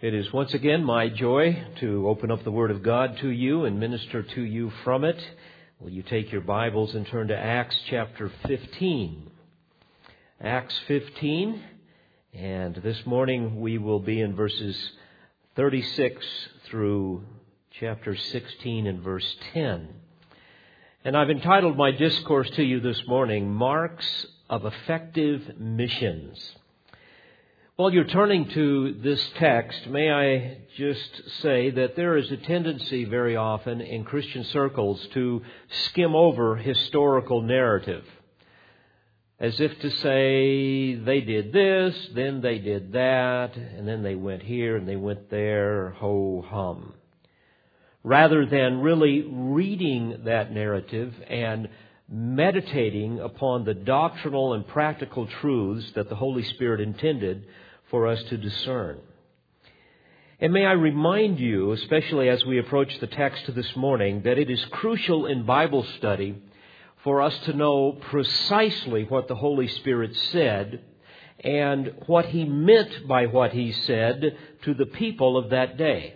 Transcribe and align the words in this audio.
It 0.00 0.14
is 0.14 0.32
once 0.32 0.54
again 0.54 0.84
my 0.84 1.08
joy 1.08 1.60
to 1.80 2.06
open 2.06 2.30
up 2.30 2.44
the 2.44 2.52
Word 2.52 2.70
of 2.70 2.84
God 2.84 3.16
to 3.16 3.30
you 3.30 3.64
and 3.64 3.80
minister 3.80 4.22
to 4.22 4.42
you 4.42 4.70
from 4.84 5.02
it. 5.02 5.20
Will 5.80 5.90
you 5.90 6.04
take 6.04 6.30
your 6.30 6.40
Bibles 6.40 6.94
and 6.94 7.04
turn 7.04 7.26
to 7.26 7.36
Acts 7.36 7.76
chapter 7.90 8.30
15? 8.46 9.28
Acts 10.40 10.78
15, 10.86 11.60
and 12.32 12.76
this 12.76 13.04
morning 13.06 13.60
we 13.60 13.78
will 13.78 13.98
be 13.98 14.20
in 14.20 14.36
verses 14.36 14.78
36 15.56 16.24
through 16.66 17.24
chapter 17.80 18.14
16 18.14 18.86
and 18.86 19.00
verse 19.00 19.36
10. 19.52 19.88
And 21.04 21.16
I've 21.16 21.30
entitled 21.30 21.76
my 21.76 21.90
discourse 21.90 22.48
to 22.50 22.62
you 22.62 22.78
this 22.78 23.02
morning, 23.08 23.52
Marks 23.52 24.26
of 24.48 24.64
Effective 24.64 25.58
Missions. 25.58 26.38
While 27.78 27.94
you're 27.94 28.02
turning 28.02 28.48
to 28.48 28.94
this 29.04 29.24
text, 29.36 29.86
may 29.86 30.10
I 30.10 30.56
just 30.76 31.30
say 31.42 31.70
that 31.70 31.94
there 31.94 32.16
is 32.16 32.28
a 32.32 32.36
tendency 32.36 33.04
very 33.04 33.36
often 33.36 33.80
in 33.80 34.02
Christian 34.02 34.42
circles 34.46 35.00
to 35.14 35.42
skim 35.84 36.16
over 36.16 36.56
historical 36.56 37.40
narrative. 37.40 38.04
As 39.38 39.60
if 39.60 39.78
to 39.78 39.90
say, 39.90 40.96
they 40.96 41.20
did 41.20 41.52
this, 41.52 41.94
then 42.16 42.40
they 42.40 42.58
did 42.58 42.94
that, 42.94 43.54
and 43.54 43.86
then 43.86 44.02
they 44.02 44.16
went 44.16 44.42
here 44.42 44.76
and 44.76 44.88
they 44.88 44.96
went 44.96 45.30
there, 45.30 45.90
ho 45.90 46.44
hum. 46.48 46.94
Rather 48.02 48.44
than 48.44 48.80
really 48.80 49.22
reading 49.22 50.22
that 50.24 50.50
narrative 50.50 51.14
and 51.28 51.68
meditating 52.08 53.20
upon 53.20 53.64
the 53.64 53.74
doctrinal 53.74 54.54
and 54.54 54.66
practical 54.66 55.28
truths 55.40 55.92
that 55.94 56.08
the 56.08 56.16
Holy 56.16 56.42
Spirit 56.42 56.80
intended 56.80 57.46
for 57.90 58.06
us 58.06 58.22
to 58.24 58.36
discern. 58.36 58.98
And 60.40 60.52
may 60.52 60.64
I 60.64 60.72
remind 60.72 61.40
you, 61.40 61.72
especially 61.72 62.28
as 62.28 62.44
we 62.44 62.58
approach 62.58 63.00
the 63.00 63.08
text 63.08 63.52
this 63.54 63.74
morning, 63.74 64.22
that 64.22 64.38
it 64.38 64.48
is 64.48 64.64
crucial 64.66 65.26
in 65.26 65.44
Bible 65.44 65.84
study 65.96 66.40
for 67.02 67.22
us 67.22 67.36
to 67.46 67.52
know 67.52 67.92
precisely 67.92 69.04
what 69.04 69.26
the 69.26 69.34
Holy 69.34 69.66
Spirit 69.66 70.14
said 70.30 70.80
and 71.40 71.92
what 72.06 72.26
He 72.26 72.44
meant 72.44 73.08
by 73.08 73.26
what 73.26 73.52
He 73.52 73.72
said 73.72 74.36
to 74.62 74.74
the 74.74 74.86
people 74.86 75.36
of 75.36 75.50
that 75.50 75.76
day. 75.76 76.14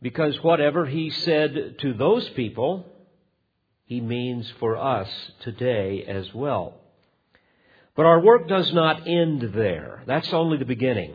Because 0.00 0.40
whatever 0.42 0.86
He 0.86 1.10
said 1.10 1.78
to 1.80 1.92
those 1.94 2.28
people, 2.30 2.86
He 3.84 4.00
means 4.00 4.48
for 4.60 4.76
us 4.76 5.08
today 5.40 6.04
as 6.06 6.32
well. 6.34 6.74
But 7.96 8.06
our 8.06 8.20
work 8.20 8.48
does 8.48 8.72
not 8.72 9.06
end 9.06 9.52
there. 9.54 10.02
That's 10.06 10.32
only 10.32 10.58
the 10.58 10.64
beginning. 10.64 11.14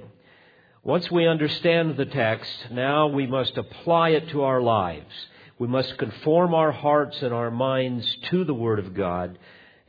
Once 0.81 1.11
we 1.11 1.27
understand 1.27 1.97
the 1.97 2.05
text, 2.05 2.71
now 2.71 3.07
we 3.07 3.27
must 3.27 3.57
apply 3.57 4.09
it 4.09 4.29
to 4.29 4.43
our 4.43 4.61
lives. 4.61 5.13
We 5.57 5.67
must 5.67 5.97
conform 5.97 6.53
our 6.53 6.71
hearts 6.71 7.21
and 7.21 7.33
our 7.33 7.51
minds 7.51 8.17
to 8.29 8.45
the 8.45 8.53
Word 8.53 8.79
of 8.79 8.93
God 8.93 9.37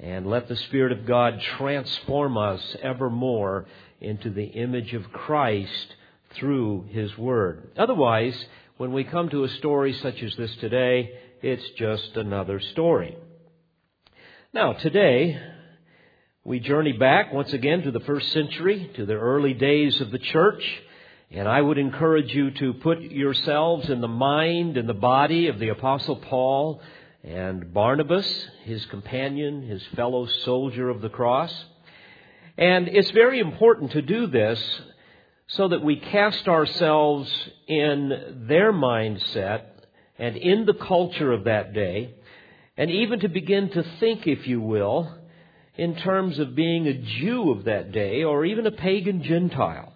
and 0.01 0.27
let 0.27 0.49
the 0.49 0.57
Spirit 0.57 0.91
of 0.91 1.07
God 1.07 1.41
transform 1.59 2.37
us 2.37 2.77
ever 2.83 3.09
more 3.09 3.67
into 4.01 4.31
the 4.31 4.47
image 4.47 4.93
of 4.93 5.13
Christ 5.13 5.95
through 6.33 6.89
His 6.91 7.17
Word. 7.17 7.71
Otherwise, 7.77 8.47
when 8.79 8.93
we 8.93 9.05
come 9.05 9.29
to 9.29 9.45
a 9.45 9.49
story 9.49 9.93
such 9.93 10.21
as 10.23 10.35
this 10.35 10.57
today, 10.57 11.13
it's 11.41 11.71
just 11.79 12.17
another 12.17 12.59
story. 12.59 13.17
Now, 14.53 14.73
today, 14.73 15.41
we 16.43 16.59
journey 16.59 16.93
back 16.93 17.35
once 17.35 17.53
again 17.53 17.83
to 17.83 17.91
the 17.91 18.01
first 18.01 18.33
century, 18.33 18.91
to 18.95 19.05
the 19.05 19.13
early 19.13 19.53
days 19.53 20.01
of 20.01 20.11
the 20.11 20.19
church, 20.19 20.65
and 21.31 21.47
I 21.47 21.61
would 21.61 21.77
encourage 21.77 22.35
you 22.35 22.51
to 22.53 22.73
put 22.73 23.03
yourselves 23.03 23.91
in 23.91 24.01
the 24.01 24.09
mind 24.09 24.79
and 24.79 24.89
the 24.89 24.95
body 24.95 25.49
of 25.49 25.59
the 25.59 25.69
Apostle 25.69 26.17
Paul 26.17 26.81
and 27.23 27.75
Barnabas, 27.75 28.27
his 28.63 28.87
companion, 28.87 29.69
his 29.69 29.85
fellow 29.95 30.25
soldier 30.25 30.89
of 30.89 31.03
the 31.03 31.11
cross. 31.11 31.55
And 32.57 32.89
it's 32.89 33.11
very 33.11 33.39
important 33.39 33.93
to 33.93 34.01
do 34.01 34.27
this 34.27 34.81
so 35.49 35.69
that 35.69 35.85
we 35.85 35.97
cast 35.97 36.49
ourselves 36.49 37.31
in 37.67 38.47
their 38.49 38.73
mindset 38.73 39.65
and 40.19 40.39
in 40.39 40.65
the 40.65 40.73
culture 40.73 41.33
of 41.33 41.45
that 41.45 41.75
day, 41.75 42.15
and 42.79 42.91
even 42.91 43.21
to 43.21 43.29
begin 43.29 43.69
to 43.73 43.85
think, 44.01 44.27
if 44.27 44.47
you 44.47 44.63
will, 44.63 45.20
in 45.77 45.97
terms 45.97 46.39
of 46.39 46.55
being 46.55 46.87
a 46.87 46.95
Jew 46.95 47.51
of 47.51 47.65
that 47.65 47.93
day 47.93 48.25
or 48.25 48.45
even 48.45 48.67
a 48.67 48.73
pagan 48.73 49.23
Gentile. 49.23 49.93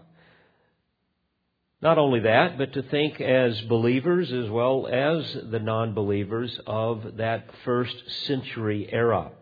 Not 1.82 1.98
only 1.98 2.20
that, 2.20 2.56
but 2.56 2.72
to 2.72 2.82
think 2.82 3.20
as 3.20 3.60
believers 3.62 4.32
as 4.32 4.48
well 4.48 4.86
as 4.86 5.36
the 5.50 5.58
non 5.58 5.92
believers 5.92 6.58
of 6.66 7.18
that 7.18 7.44
first 7.64 7.94
century 8.26 8.88
era. 8.90 9.32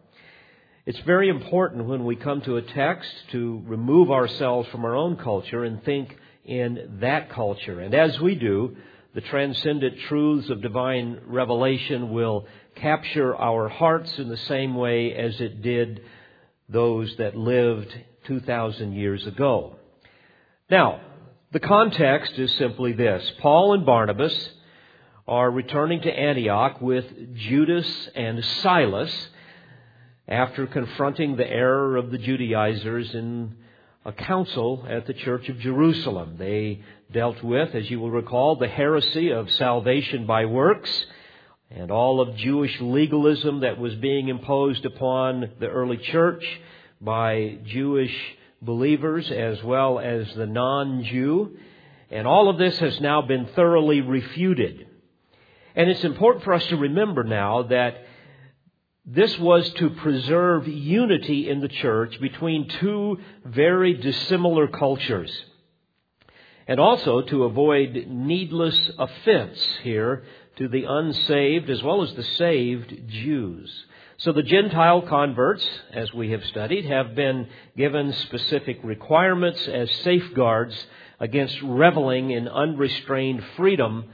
It's 0.84 0.98
very 1.00 1.28
important 1.28 1.84
when 1.84 2.04
we 2.04 2.16
come 2.16 2.40
to 2.42 2.56
a 2.56 2.62
text 2.62 3.08
to 3.30 3.62
remove 3.66 4.10
ourselves 4.10 4.68
from 4.70 4.84
our 4.84 4.96
own 4.96 5.16
culture 5.16 5.62
and 5.62 5.84
think 5.84 6.16
in 6.44 6.98
that 7.00 7.30
culture. 7.30 7.78
And 7.78 7.94
as 7.94 8.18
we 8.18 8.34
do, 8.34 8.76
the 9.14 9.20
transcendent 9.20 10.00
truths 10.08 10.50
of 10.50 10.62
divine 10.62 11.20
revelation 11.26 12.10
will 12.10 12.46
capture 12.74 13.36
our 13.36 13.68
hearts 13.68 14.18
in 14.18 14.28
the 14.28 14.36
same 14.36 14.74
way 14.74 15.14
as 15.14 15.40
it 15.40 15.62
did 15.62 16.00
those 16.68 17.14
that 17.16 17.36
lived 17.36 17.94
2,000 18.24 18.92
years 18.92 19.26
ago. 19.26 19.76
Now, 20.70 21.00
the 21.52 21.60
context 21.60 22.32
is 22.38 22.52
simply 22.56 22.92
this 22.92 23.30
Paul 23.40 23.74
and 23.74 23.84
Barnabas 23.84 24.50
are 25.28 25.50
returning 25.50 26.00
to 26.00 26.10
Antioch 26.10 26.80
with 26.80 27.04
Judas 27.34 28.08
and 28.14 28.44
Silas 28.62 29.28
after 30.26 30.66
confronting 30.66 31.36
the 31.36 31.48
error 31.48 31.96
of 31.96 32.10
the 32.10 32.18
Judaizers 32.18 33.14
in 33.14 33.56
a 34.04 34.12
council 34.12 34.84
at 34.88 35.06
the 35.06 35.12
Church 35.12 35.48
of 35.48 35.58
Jerusalem. 35.58 36.36
They 36.38 36.82
dealt 37.12 37.42
with, 37.42 37.74
as 37.74 37.90
you 37.90 38.00
will 38.00 38.10
recall, 38.10 38.56
the 38.56 38.68
heresy 38.68 39.30
of 39.30 39.50
salvation 39.52 40.26
by 40.26 40.46
works 40.46 41.06
and 41.74 41.90
all 41.90 42.20
of 42.20 42.36
Jewish 42.36 42.80
legalism 42.80 43.60
that 43.60 43.78
was 43.78 43.94
being 43.94 44.28
imposed 44.28 44.84
upon 44.84 45.52
the 45.58 45.68
early 45.68 45.96
church 45.96 46.44
by 47.00 47.58
Jewish 47.64 48.14
believers 48.60 49.30
as 49.30 49.62
well 49.62 49.98
as 49.98 50.26
the 50.34 50.46
non 50.46 51.04
Jew. 51.04 51.56
And 52.10 52.26
all 52.26 52.50
of 52.50 52.58
this 52.58 52.78
has 52.78 53.00
now 53.00 53.22
been 53.22 53.46
thoroughly 53.54 54.02
refuted. 54.02 54.86
And 55.74 55.88
it's 55.88 56.04
important 56.04 56.44
for 56.44 56.52
us 56.52 56.66
to 56.66 56.76
remember 56.76 57.24
now 57.24 57.62
that 57.64 58.04
this 59.06 59.36
was 59.38 59.68
to 59.74 59.90
preserve 59.90 60.68
unity 60.68 61.48
in 61.48 61.60
the 61.60 61.68
church 61.68 62.20
between 62.20 62.68
two 62.68 63.18
very 63.44 63.94
dissimilar 63.94 64.68
cultures. 64.68 65.32
And 66.68 66.78
also 66.78 67.22
to 67.22 67.44
avoid 67.44 68.06
needless 68.08 68.90
offense 68.98 69.58
here 69.82 70.24
to 70.56 70.68
the 70.68 70.84
unsaved 70.84 71.70
as 71.70 71.82
well 71.82 72.02
as 72.02 72.14
the 72.14 72.22
saved 72.22 73.08
Jews. 73.08 73.84
So 74.18 74.32
the 74.32 74.42
Gentile 74.42 75.02
converts, 75.02 75.66
as 75.92 76.12
we 76.12 76.30
have 76.30 76.44
studied, 76.44 76.84
have 76.84 77.14
been 77.14 77.48
given 77.76 78.12
specific 78.12 78.78
requirements 78.84 79.66
as 79.66 79.90
safeguards 80.04 80.76
against 81.18 81.60
reveling 81.62 82.30
in 82.30 82.46
unrestrained 82.46 83.42
freedom 83.56 84.10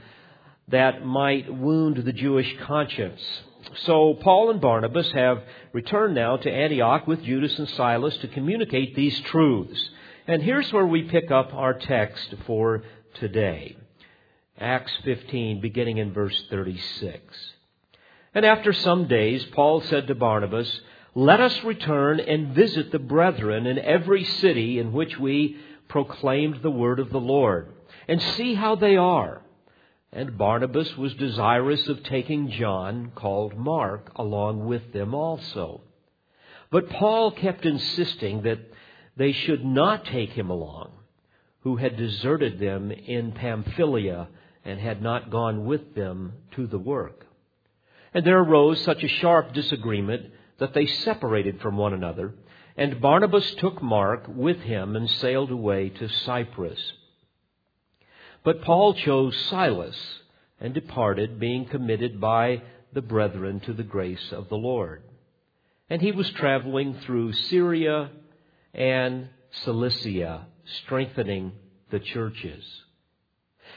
that 0.69 1.05
might 1.05 1.53
wound 1.53 1.97
the 1.97 2.13
Jewish 2.13 2.55
conscience. 2.61 3.21
So 3.83 4.15
Paul 4.15 4.51
and 4.51 4.61
Barnabas 4.61 5.11
have 5.11 5.43
returned 5.73 6.15
now 6.15 6.37
to 6.37 6.51
Antioch 6.51 7.05
with 7.05 7.23
Judas 7.23 7.57
and 7.59 7.69
Silas 7.69 8.15
to 8.17 8.27
communicate 8.27 8.95
these 8.95 9.19
truths. 9.21 9.89
And 10.27 10.41
here's 10.41 10.71
where 10.71 10.85
we 10.85 11.03
pick 11.03 11.29
up 11.31 11.53
our 11.53 11.73
text 11.73 12.33
for 12.45 12.83
today. 13.15 13.75
Acts 14.59 14.91
15, 15.05 15.61
beginning 15.61 15.99
in 15.99 16.11
verse 16.11 16.43
36. 16.49 17.21
And 18.33 18.45
after 18.45 18.73
some 18.73 19.07
days, 19.07 19.45
Paul 19.53 19.79
said 19.81 20.07
to 20.07 20.15
Barnabas, 20.15 20.81
Let 21.15 21.39
us 21.39 21.63
return 21.63 22.19
and 22.19 22.53
visit 22.53 22.91
the 22.91 22.99
brethren 22.99 23.65
in 23.65 23.79
every 23.79 24.25
city 24.25 24.77
in 24.77 24.91
which 24.91 25.17
we 25.17 25.57
proclaimed 25.87 26.61
the 26.61 26.69
word 26.69 26.99
of 26.99 27.09
the 27.09 27.19
Lord, 27.19 27.71
and 28.07 28.21
see 28.21 28.53
how 28.53 28.75
they 28.75 28.97
are. 28.97 29.41
And 30.11 30.37
Barnabas 30.37 30.97
was 30.97 31.13
desirous 31.13 31.87
of 31.87 32.03
taking 32.03 32.51
John, 32.51 33.13
called 33.15 33.57
Mark, 33.57 34.11
along 34.17 34.65
with 34.65 34.91
them 34.91 35.15
also. 35.15 35.81
But 36.69 36.89
Paul 36.89 37.31
kept 37.31 37.65
insisting 37.65 38.41
that 38.41 38.59
they 39.15 39.31
should 39.31 39.63
not 39.63 40.05
take 40.05 40.31
him 40.31 40.49
along, 40.49 40.91
who 41.61 41.77
had 41.77 41.95
deserted 41.95 42.59
them 42.59 42.91
in 42.91 43.31
Pamphylia 43.31 44.27
and 44.65 44.79
had 44.79 45.01
not 45.01 45.29
gone 45.29 45.65
with 45.65 45.95
them 45.95 46.33
to 46.55 46.67
the 46.67 46.79
work. 46.79 47.25
And 48.13 48.25
there 48.25 48.39
arose 48.39 48.81
such 48.83 49.03
a 49.03 49.07
sharp 49.07 49.53
disagreement 49.53 50.31
that 50.59 50.73
they 50.73 50.85
separated 50.85 51.61
from 51.61 51.77
one 51.77 51.93
another, 51.93 52.33
and 52.75 53.01
Barnabas 53.01 53.55
took 53.55 53.81
Mark 53.81 54.25
with 54.27 54.59
him 54.61 54.95
and 54.95 55.09
sailed 55.09 55.51
away 55.51 55.89
to 55.89 56.07
Cyprus. 56.07 56.79
But 58.43 58.61
Paul 58.61 58.93
chose 58.93 59.35
Silas 59.49 59.97
and 60.59 60.73
departed, 60.73 61.39
being 61.39 61.65
committed 61.65 62.19
by 62.19 62.61
the 62.93 63.01
brethren 63.01 63.59
to 63.61 63.73
the 63.73 63.83
grace 63.83 64.31
of 64.31 64.49
the 64.49 64.57
Lord. 64.57 65.03
And 65.89 66.01
he 66.01 66.11
was 66.11 66.29
traveling 66.31 66.95
through 67.05 67.33
Syria 67.33 68.11
and 68.73 69.29
Cilicia, 69.63 70.47
strengthening 70.83 71.53
the 71.91 71.99
churches. 71.99 72.63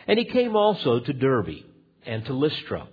And 0.07 0.19
he 0.19 0.25
came 0.25 0.57
also 0.57 1.01
to 1.01 1.13
Derbe 1.13 1.65
and 2.05 2.25
to 2.27 2.33
Lystra. 2.33 2.89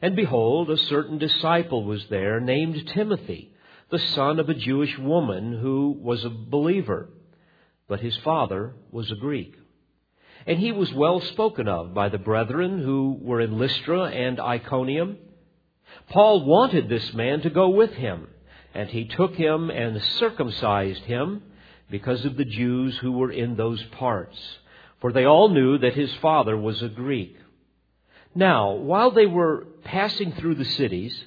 And 0.00 0.14
behold, 0.14 0.70
a 0.70 0.76
certain 0.76 1.18
disciple 1.18 1.84
was 1.84 2.06
there 2.08 2.40
named 2.40 2.88
Timothy, 2.88 3.52
the 3.90 3.98
son 3.98 4.38
of 4.38 4.48
a 4.48 4.54
Jewish 4.54 4.96
woman 4.98 5.58
who 5.58 5.98
was 6.00 6.24
a 6.24 6.30
believer, 6.30 7.08
but 7.88 8.00
his 8.00 8.16
father 8.18 8.74
was 8.90 9.10
a 9.10 9.16
Greek. 9.16 9.54
And 10.46 10.58
he 10.58 10.72
was 10.72 10.92
well 10.92 11.20
spoken 11.20 11.68
of 11.68 11.94
by 11.94 12.08
the 12.08 12.18
brethren 12.18 12.82
who 12.82 13.18
were 13.20 13.40
in 13.40 13.58
Lystra 13.58 14.04
and 14.04 14.40
Iconium. 14.40 15.18
Paul 16.10 16.44
wanted 16.44 16.88
this 16.88 17.12
man 17.12 17.40
to 17.42 17.50
go 17.50 17.68
with 17.70 17.92
him, 17.92 18.28
and 18.74 18.88
he 18.88 19.06
took 19.06 19.34
him 19.34 19.70
and 19.70 20.00
circumcised 20.02 21.02
him 21.02 21.42
because 21.90 22.24
of 22.24 22.36
the 22.36 22.44
Jews 22.44 22.96
who 22.98 23.12
were 23.12 23.32
in 23.32 23.56
those 23.56 23.82
parts, 23.92 24.38
for 25.00 25.12
they 25.12 25.24
all 25.24 25.48
knew 25.48 25.78
that 25.78 25.94
his 25.94 26.12
father 26.16 26.56
was 26.56 26.82
a 26.82 26.88
Greek. 26.88 27.36
Now, 28.34 28.72
while 28.72 29.10
they 29.10 29.26
were 29.26 29.66
passing 29.84 30.32
through 30.32 30.56
the 30.56 30.64
cities, 30.64 31.24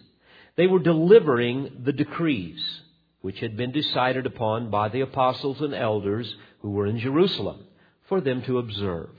they 0.56 0.68
were 0.68 0.80
delivering 0.80 1.82
the 1.84 1.94
decrees 1.94 2.82
which 3.22 3.40
had 3.40 3.56
been 3.56 3.72
decided 3.72 4.26
upon 4.26 4.70
by 4.70 4.90
the 4.90 5.02
apostles 5.02 5.62
and 5.62 5.74
elders 5.74 6.36
who 6.62 6.72
were 6.72 6.88
in 6.88 6.98
Jerusalem 7.00 7.66
for 8.08 8.20
them 8.20 8.42
to 8.44 8.58
observe. 8.58 9.12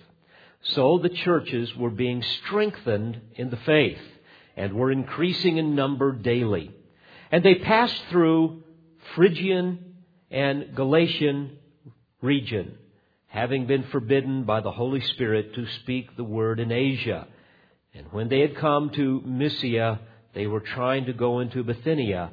So 0.62 0.98
the 0.98 1.08
churches 1.08 1.74
were 1.76 1.90
being 1.90 2.22
strengthened 2.22 3.20
in 3.36 3.50
the 3.50 3.56
faith 3.58 4.00
and 4.56 4.74
were 4.74 4.92
increasing 4.92 5.56
in 5.56 5.74
number 5.74 6.12
daily. 6.12 6.70
And 7.30 7.44
they 7.44 7.56
passed 7.56 8.00
through 8.10 8.62
Phrygian 9.14 9.96
and 10.30 10.74
Galatian 10.74 11.58
region, 12.20 12.76
having 13.32 13.66
been 13.66 13.82
forbidden 13.84 14.44
by 14.44 14.60
the 14.60 14.70
Holy 14.70 15.00
Spirit 15.00 15.54
to 15.54 15.66
speak 15.80 16.14
the 16.16 16.24
word 16.24 16.60
in 16.60 16.70
Asia. 16.70 17.26
And 17.94 18.06
when 18.10 18.28
they 18.28 18.40
had 18.40 18.58
come 18.58 18.90
to 18.90 19.22
Mysia, 19.24 20.00
they 20.34 20.46
were 20.46 20.60
trying 20.60 21.06
to 21.06 21.14
go 21.14 21.40
into 21.40 21.64
Bithynia, 21.64 22.30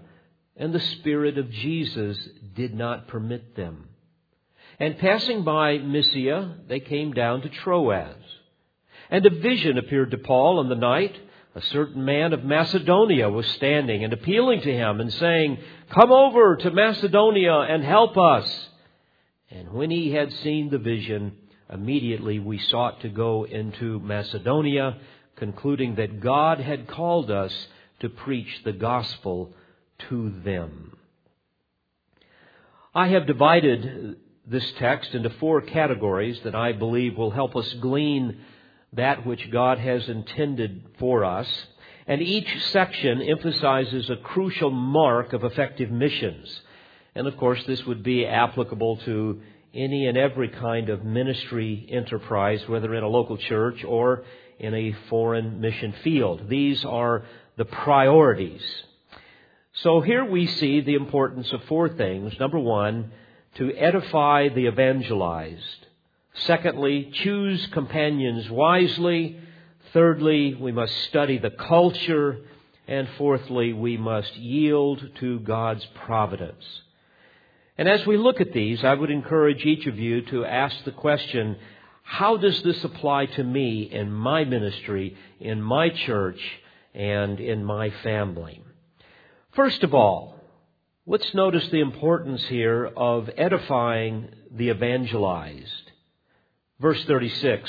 and 0.58 0.74
the 0.74 0.80
Spirit 0.82 1.38
of 1.38 1.50
Jesus 1.52 2.18
did 2.54 2.76
not 2.76 3.08
permit 3.08 3.56
them. 3.56 3.88
And 4.78 4.98
passing 4.98 5.46
by 5.46 5.78
Mysia, 5.78 6.58
they 6.68 6.82
came 6.82 7.14
down 7.14 7.44
to 7.44 7.50
Troas. 7.50 8.16
And 9.10 9.26
a 9.26 9.30
vision 9.30 9.78
appeared 9.78 10.12
to 10.12 10.18
Paul 10.18 10.60
in 10.60 10.68
the 10.68 10.76
night. 10.76 11.18
A 11.56 11.62
certain 11.62 12.04
man 12.04 12.34
of 12.34 12.44
Macedonia 12.44 13.30
was 13.30 13.48
standing 13.48 14.04
and 14.04 14.12
appealing 14.12 14.62
to 14.62 14.74
him 14.74 15.00
and 15.00 15.14
saying, 15.14 15.60
Come 15.92 16.12
over 16.12 16.58
to 16.58 16.72
Macedonia 16.72 17.54
and 17.54 17.86
help 17.86 18.18
us. 18.18 18.69
And 19.52 19.72
when 19.74 19.90
he 19.90 20.12
had 20.12 20.32
seen 20.32 20.70
the 20.70 20.78
vision, 20.78 21.36
immediately 21.72 22.40
we 22.40 22.60
sought 22.60 23.02
to 23.02 23.10
go 23.10 23.46
into 23.46 24.00
Macedonia, 24.00 24.98
concluding 25.36 25.96
that 25.96 26.20
God 26.20 26.60
had 26.60 26.88
called 26.88 27.32
us 27.32 27.54
to 28.02 28.10
preach 28.10 28.64
the 28.64 28.74
gospel 28.74 29.54
to 30.10 30.30
them. 30.44 30.98
I 32.94 33.08
have 33.08 33.26
divided 33.26 34.18
this 34.46 34.72
text 34.74 35.14
into 35.14 35.30
four 35.32 35.62
categories 35.62 36.40
that 36.44 36.56
I 36.56 36.72
believe 36.72 37.18
will 37.18 37.32
help 37.32 37.56
us 37.56 37.72
glean 37.74 38.42
that 38.94 39.26
which 39.26 39.52
God 39.52 39.78
has 39.78 40.08
intended 40.10 40.86
for 40.98 41.24
us. 41.24 41.48
And 42.08 42.22
each 42.22 42.50
section 42.72 43.22
emphasizes 43.22 44.10
a 44.10 44.16
crucial 44.18 44.72
mark 44.72 45.34
of 45.34 45.44
effective 45.44 45.92
missions. 45.92 46.62
And 47.16 47.28
of 47.28 47.38
course, 47.38 47.64
this 47.66 47.86
would 47.86 48.04
be 48.04 48.26
applicable 48.26 48.98
to 48.98 49.42
any 49.74 50.08
and 50.08 50.18
every 50.18 50.50
kind 50.50 50.90
of 50.90 51.04
ministry 51.04 51.88
enterprise, 51.90 52.62
whether 52.68 52.94
in 52.94 53.04
a 53.04 53.08
local 53.08 53.38
church 53.38 53.84
or 53.84 54.24
in 54.58 54.74
a 54.74 54.96
foreign 55.10 55.62
mission 55.62 55.94
field. 56.04 56.50
These 56.50 56.84
are 56.86 57.24
the 57.58 57.66
priorities. 57.66 58.64
So 59.74 60.02
here 60.02 60.26
we 60.26 60.48
see 60.48 60.82
the 60.82 60.96
importance 60.96 61.52
of 61.54 61.64
four 61.66 61.90
things. 61.90 62.34
Number 62.40 62.60
one, 62.60 63.12
to 63.56 63.74
edify 63.74 64.50
the 64.50 64.68
evangelized. 64.68 65.88
Secondly, 66.34 67.12
choose 67.14 67.68
companions 67.68 68.50
wisely. 68.50 69.40
Thirdly, 69.94 70.56
we 70.56 70.72
must 70.72 70.96
study 71.06 71.38
the 71.38 71.50
culture. 71.50 72.40
And 72.88 73.08
fourthly, 73.18 73.72
we 73.74 73.98
must 73.98 74.36
yield 74.36 75.08
to 75.20 75.40
God's 75.40 75.86
providence. 76.06 76.66
And 77.80 77.88
as 77.88 78.06
we 78.06 78.18
look 78.18 78.40
at 78.42 78.54
these, 78.54 78.84
I 78.84 78.94
would 78.94 79.10
encourage 79.10 79.66
each 79.66 79.88
of 79.88 79.98
you 79.98 80.22
to 80.28 80.46
ask 80.46 80.84
the 80.84 80.92
question, 80.92 81.58
how 82.04 82.38
does 82.38 82.62
this 82.62 82.84
apply 82.84 83.26
to 83.26 83.44
me 83.44 83.90
in 83.92 84.12
my 84.12 84.44
ministry, 84.44 85.16
in 85.40 85.62
my 85.62 85.90
church, 85.90 86.40
and 86.94 87.40
in 87.40 87.64
my 87.64 87.90
family? 88.04 88.62
First 89.54 89.84
of 89.84 89.96
all, 89.96 90.40
Let's 91.12 91.34
notice 91.34 91.68
the 91.70 91.80
importance 91.80 92.46
here 92.50 92.86
of 92.86 93.32
edifying 93.36 94.30
the 94.52 94.70
evangelized. 94.70 95.92
Verse 96.80 97.04
36. 97.06 97.68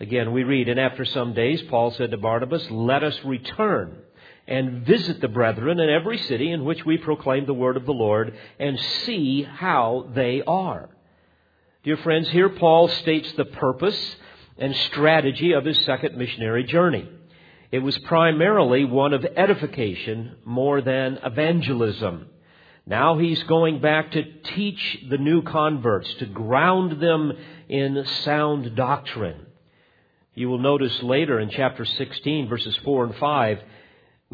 Again, 0.00 0.32
we 0.32 0.44
read, 0.44 0.70
And 0.70 0.80
after 0.80 1.04
some 1.04 1.34
days, 1.34 1.60
Paul 1.68 1.90
said 1.90 2.12
to 2.12 2.16
Barnabas, 2.16 2.70
Let 2.70 3.04
us 3.04 3.22
return 3.22 3.98
and 4.46 4.84
visit 4.84 5.20
the 5.20 5.28
brethren 5.28 5.80
in 5.80 5.88
every 5.88 6.18
city 6.18 6.50
in 6.50 6.64
which 6.64 6.84
we 6.84 6.98
proclaim 6.98 7.46
the 7.46 7.54
word 7.54 7.76
of 7.76 7.86
the 7.86 7.92
Lord 7.92 8.36
and 8.58 8.78
see 9.04 9.42
how 9.42 10.10
they 10.14 10.42
are. 10.46 10.88
Dear 11.82 11.96
friends, 11.98 12.28
here 12.28 12.48
Paul 12.48 12.88
states 12.88 13.32
the 13.32 13.44
purpose 13.44 14.16
and 14.58 14.74
strategy 14.76 15.52
of 15.52 15.64
his 15.64 15.78
second 15.84 16.16
missionary 16.16 16.64
journey. 16.64 17.08
It 17.72 17.80
was 17.80 17.98
primarily 17.98 18.84
one 18.84 19.12
of 19.12 19.24
edification 19.24 20.36
more 20.44 20.80
than 20.80 21.18
evangelism. 21.24 22.26
Now 22.86 23.18
he's 23.18 23.42
going 23.44 23.80
back 23.80 24.12
to 24.12 24.22
teach 24.22 24.98
the 25.08 25.18
new 25.18 25.42
converts, 25.42 26.12
to 26.14 26.26
ground 26.26 27.00
them 27.00 27.32
in 27.68 28.04
sound 28.24 28.76
doctrine. 28.76 29.46
You 30.34 30.48
will 30.50 30.58
notice 30.58 31.02
later 31.02 31.40
in 31.40 31.50
chapter 31.50 31.84
16, 31.84 32.48
verses 32.48 32.76
4 32.84 33.04
and 33.04 33.16
5, 33.16 33.58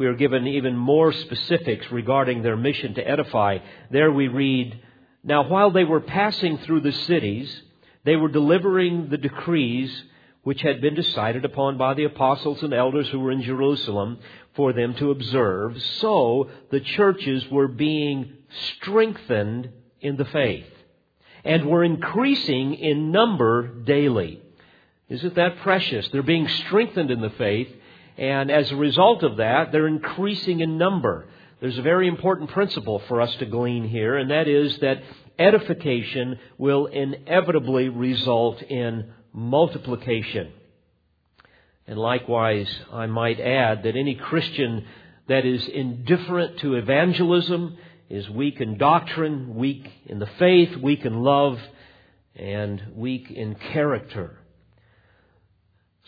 we 0.01 0.07
are 0.07 0.15
given 0.15 0.47
even 0.47 0.75
more 0.79 1.13
specifics 1.13 1.93
regarding 1.93 2.41
their 2.41 2.57
mission 2.57 2.95
to 2.95 3.07
edify. 3.07 3.59
There 3.91 4.11
we 4.11 4.29
read, 4.29 4.81
Now 5.23 5.47
while 5.47 5.71
they 5.71 5.85
were 5.85 6.01
passing 6.01 6.57
through 6.57 6.81
the 6.81 6.93
cities, 6.93 7.55
they 8.05 8.17
were 8.17 8.31
delivering 8.31 9.11
the 9.11 9.19
decrees 9.19 10.05
which 10.43 10.63
had 10.63 10.81
been 10.81 10.95
decided 10.95 11.45
upon 11.45 11.77
by 11.77 11.93
the 11.93 12.05
apostles 12.05 12.63
and 12.63 12.73
elders 12.73 13.11
who 13.11 13.21
were 13.21 13.31
in 13.31 13.43
Jerusalem 13.43 14.21
for 14.57 14.73
them 14.73 14.95
to 14.95 15.11
observe. 15.11 15.79
So 15.99 16.49
the 16.71 16.81
churches 16.81 17.45
were 17.51 17.69
being 17.69 18.39
strengthened 18.77 19.69
in 20.01 20.17
the 20.17 20.25
faith 20.25 20.65
and 21.45 21.67
were 21.67 21.85
increasing 21.85 22.73
in 22.73 23.13
number 23.13 23.69
daily. 23.69 24.41
Isn't 25.11 25.35
that 25.35 25.59
precious? 25.59 26.09
They're 26.09 26.23
being 26.23 26.49
strengthened 26.49 27.11
in 27.11 27.21
the 27.21 27.29
faith, 27.37 27.69
and 28.21 28.51
as 28.51 28.71
a 28.71 28.77
result 28.77 29.23
of 29.23 29.39
that, 29.39 29.73
they're 29.73 29.87
increasing 29.87 30.61
in 30.61 30.77
number. 30.77 31.27
There's 31.61 31.79
a 31.79 31.83
very 31.83 32.07
important 32.07 32.51
principle 32.51 32.99
for 33.09 33.23
us 33.23 33.35
to 33.37 33.47
glean 33.47 33.89
here, 33.89 34.19
and 34.19 34.31
that 34.31 34.47
is 34.47 34.79
that 34.81 35.03
edification 35.39 36.39
will 36.59 36.85
inevitably 36.85 37.89
result 37.89 38.61
in 38.61 39.11
multiplication. 39.33 40.53
And 41.87 41.99
likewise, 41.99 42.69
I 42.93 43.07
might 43.07 43.41
add 43.41 43.85
that 43.85 43.97
any 43.97 44.17
Christian 44.17 44.85
that 45.29 45.47
is 45.47 45.67
indifferent 45.67 46.59
to 46.59 46.75
evangelism 46.75 47.79
is 48.11 48.29
weak 48.29 48.61
in 48.61 48.77
doctrine, 48.77 49.55
weak 49.55 49.91
in 50.05 50.19
the 50.19 50.29
faith, 50.39 50.77
weak 50.77 51.07
in 51.07 51.23
love, 51.23 51.59
and 52.37 52.83
weak 52.97 53.31
in 53.31 53.55
character. 53.55 54.40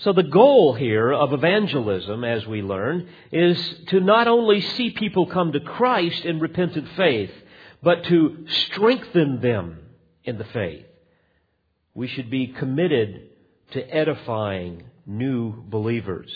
So 0.03 0.13
the 0.13 0.25
goal 0.25 0.75
here 0.75 1.13
of 1.13 1.33
evangelism, 1.33 2.25
as 2.25 2.45
we 2.45 2.61
learn, 2.61 3.09
is 3.31 3.57
to 3.89 4.01
not 4.01 4.27
only 4.27 4.61
see 4.61 4.91
people 4.91 5.27
come 5.27 5.53
to 5.53 5.61
Christ 5.61 6.25
in 6.25 6.41
repentant 6.41 6.89
faith, 6.97 7.31
but 7.85 8.03
to 8.05 8.45
strengthen 8.49 9.41
them 9.41 9.79
in 10.25 10.39
the 10.39 10.45
faith. 10.45 10.87
We 11.95 12.09
should 12.09 12.31
be 12.31 12.49
committed 12.49 13.29
to 13.73 13.95
edifying 13.95 14.83
new 15.07 15.63
believers. 15.69 16.31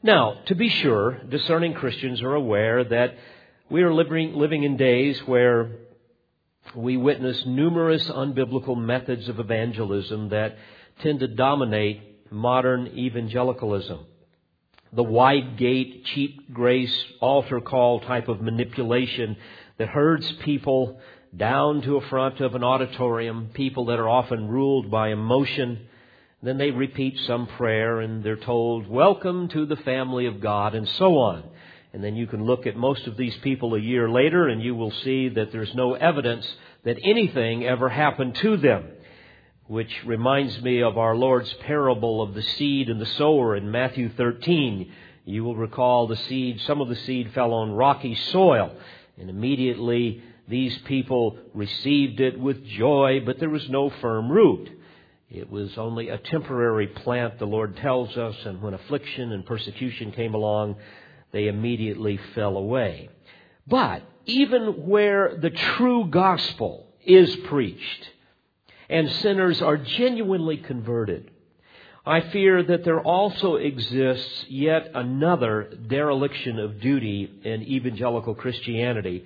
Now, 0.00 0.42
to 0.46 0.54
be 0.54 0.68
sure, 0.68 1.18
discerning 1.28 1.74
Christians 1.74 2.22
are 2.22 2.34
aware 2.34 2.84
that 2.84 3.16
we 3.70 3.82
are 3.82 3.92
living, 3.92 4.34
living 4.34 4.62
in 4.62 4.76
days 4.76 5.18
where 5.26 5.78
we 6.76 6.96
witness 6.96 7.44
numerous 7.44 8.06
unbiblical 8.08 8.76
methods 8.76 9.28
of 9.28 9.40
evangelism 9.40 10.28
that 10.28 10.56
tend 11.00 11.20
to 11.20 11.28
dominate 11.28 12.13
modern 12.30 12.88
evangelicalism. 12.88 14.06
The 14.92 15.02
wide 15.02 15.56
gate, 15.56 16.04
cheap 16.04 16.52
grace, 16.52 16.94
altar 17.20 17.60
call 17.60 18.00
type 18.00 18.28
of 18.28 18.40
manipulation 18.40 19.36
that 19.78 19.88
herds 19.88 20.30
people 20.44 21.00
down 21.36 21.82
to 21.82 21.96
a 21.96 22.08
front 22.08 22.40
of 22.40 22.54
an 22.54 22.62
auditorium, 22.62 23.50
people 23.54 23.86
that 23.86 23.98
are 23.98 24.08
often 24.08 24.48
ruled 24.48 24.90
by 24.90 25.08
emotion. 25.08 25.88
Then 26.42 26.58
they 26.58 26.70
repeat 26.70 27.18
some 27.26 27.46
prayer 27.46 28.00
and 28.00 28.22
they're 28.22 28.36
told, 28.36 28.86
Welcome 28.86 29.48
to 29.48 29.66
the 29.66 29.76
family 29.76 30.26
of 30.26 30.40
God, 30.40 30.74
and 30.74 30.88
so 30.88 31.18
on. 31.18 31.42
And 31.92 32.02
then 32.02 32.16
you 32.16 32.26
can 32.26 32.44
look 32.44 32.66
at 32.66 32.76
most 32.76 33.06
of 33.06 33.16
these 33.16 33.36
people 33.38 33.74
a 33.74 33.80
year 33.80 34.10
later 34.10 34.48
and 34.48 34.62
you 34.62 34.74
will 34.74 34.90
see 34.90 35.28
that 35.30 35.52
there's 35.52 35.74
no 35.74 35.94
evidence 35.94 36.46
that 36.84 36.98
anything 37.02 37.64
ever 37.64 37.88
happened 37.88 38.34
to 38.36 38.56
them. 38.56 38.84
Which 39.66 40.04
reminds 40.04 40.60
me 40.60 40.82
of 40.82 40.98
our 40.98 41.16
Lord's 41.16 41.52
parable 41.54 42.20
of 42.20 42.34
the 42.34 42.42
seed 42.42 42.90
and 42.90 43.00
the 43.00 43.06
sower 43.06 43.56
in 43.56 43.70
Matthew 43.70 44.10
13. 44.10 44.92
You 45.24 45.42
will 45.42 45.56
recall 45.56 46.06
the 46.06 46.16
seed, 46.16 46.60
some 46.66 46.82
of 46.82 46.88
the 46.88 46.96
seed 46.96 47.32
fell 47.32 47.54
on 47.54 47.72
rocky 47.72 48.14
soil, 48.14 48.76
and 49.18 49.30
immediately 49.30 50.22
these 50.46 50.76
people 50.84 51.38
received 51.54 52.20
it 52.20 52.38
with 52.38 52.62
joy, 52.66 53.22
but 53.24 53.38
there 53.38 53.48
was 53.48 53.66
no 53.70 53.88
firm 53.88 54.30
root. 54.30 54.68
It 55.30 55.50
was 55.50 55.78
only 55.78 56.10
a 56.10 56.18
temporary 56.18 56.88
plant, 56.88 57.38
the 57.38 57.46
Lord 57.46 57.78
tells 57.78 58.18
us, 58.18 58.36
and 58.44 58.60
when 58.60 58.74
affliction 58.74 59.32
and 59.32 59.46
persecution 59.46 60.12
came 60.12 60.34
along, 60.34 60.76
they 61.32 61.48
immediately 61.48 62.20
fell 62.34 62.58
away. 62.58 63.08
But 63.66 64.02
even 64.26 64.86
where 64.86 65.38
the 65.38 65.50
true 65.50 66.06
gospel 66.10 66.86
is 67.02 67.34
preached 67.36 68.10
and 68.88 69.10
sinners 69.10 69.62
are 69.62 69.76
genuinely 69.76 70.58
converted, 70.58 71.30
I 72.06 72.20
fear 72.20 72.62
that 72.62 72.84
there 72.84 73.00
also 73.00 73.56
exists 73.56 74.44
yet 74.48 74.90
another 74.94 75.72
dereliction 75.86 76.58
of 76.58 76.80
duty 76.80 77.40
in 77.44 77.62
evangelical 77.62 78.34
Christianity 78.34 79.24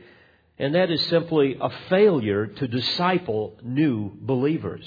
and 0.59 0.75
that 0.75 0.91
is 0.91 1.05
simply 1.07 1.57
a 1.61 1.71
failure 1.89 2.47
to 2.47 2.69
disciple 2.69 3.57
new 3.63 4.11
believers. 4.21 4.85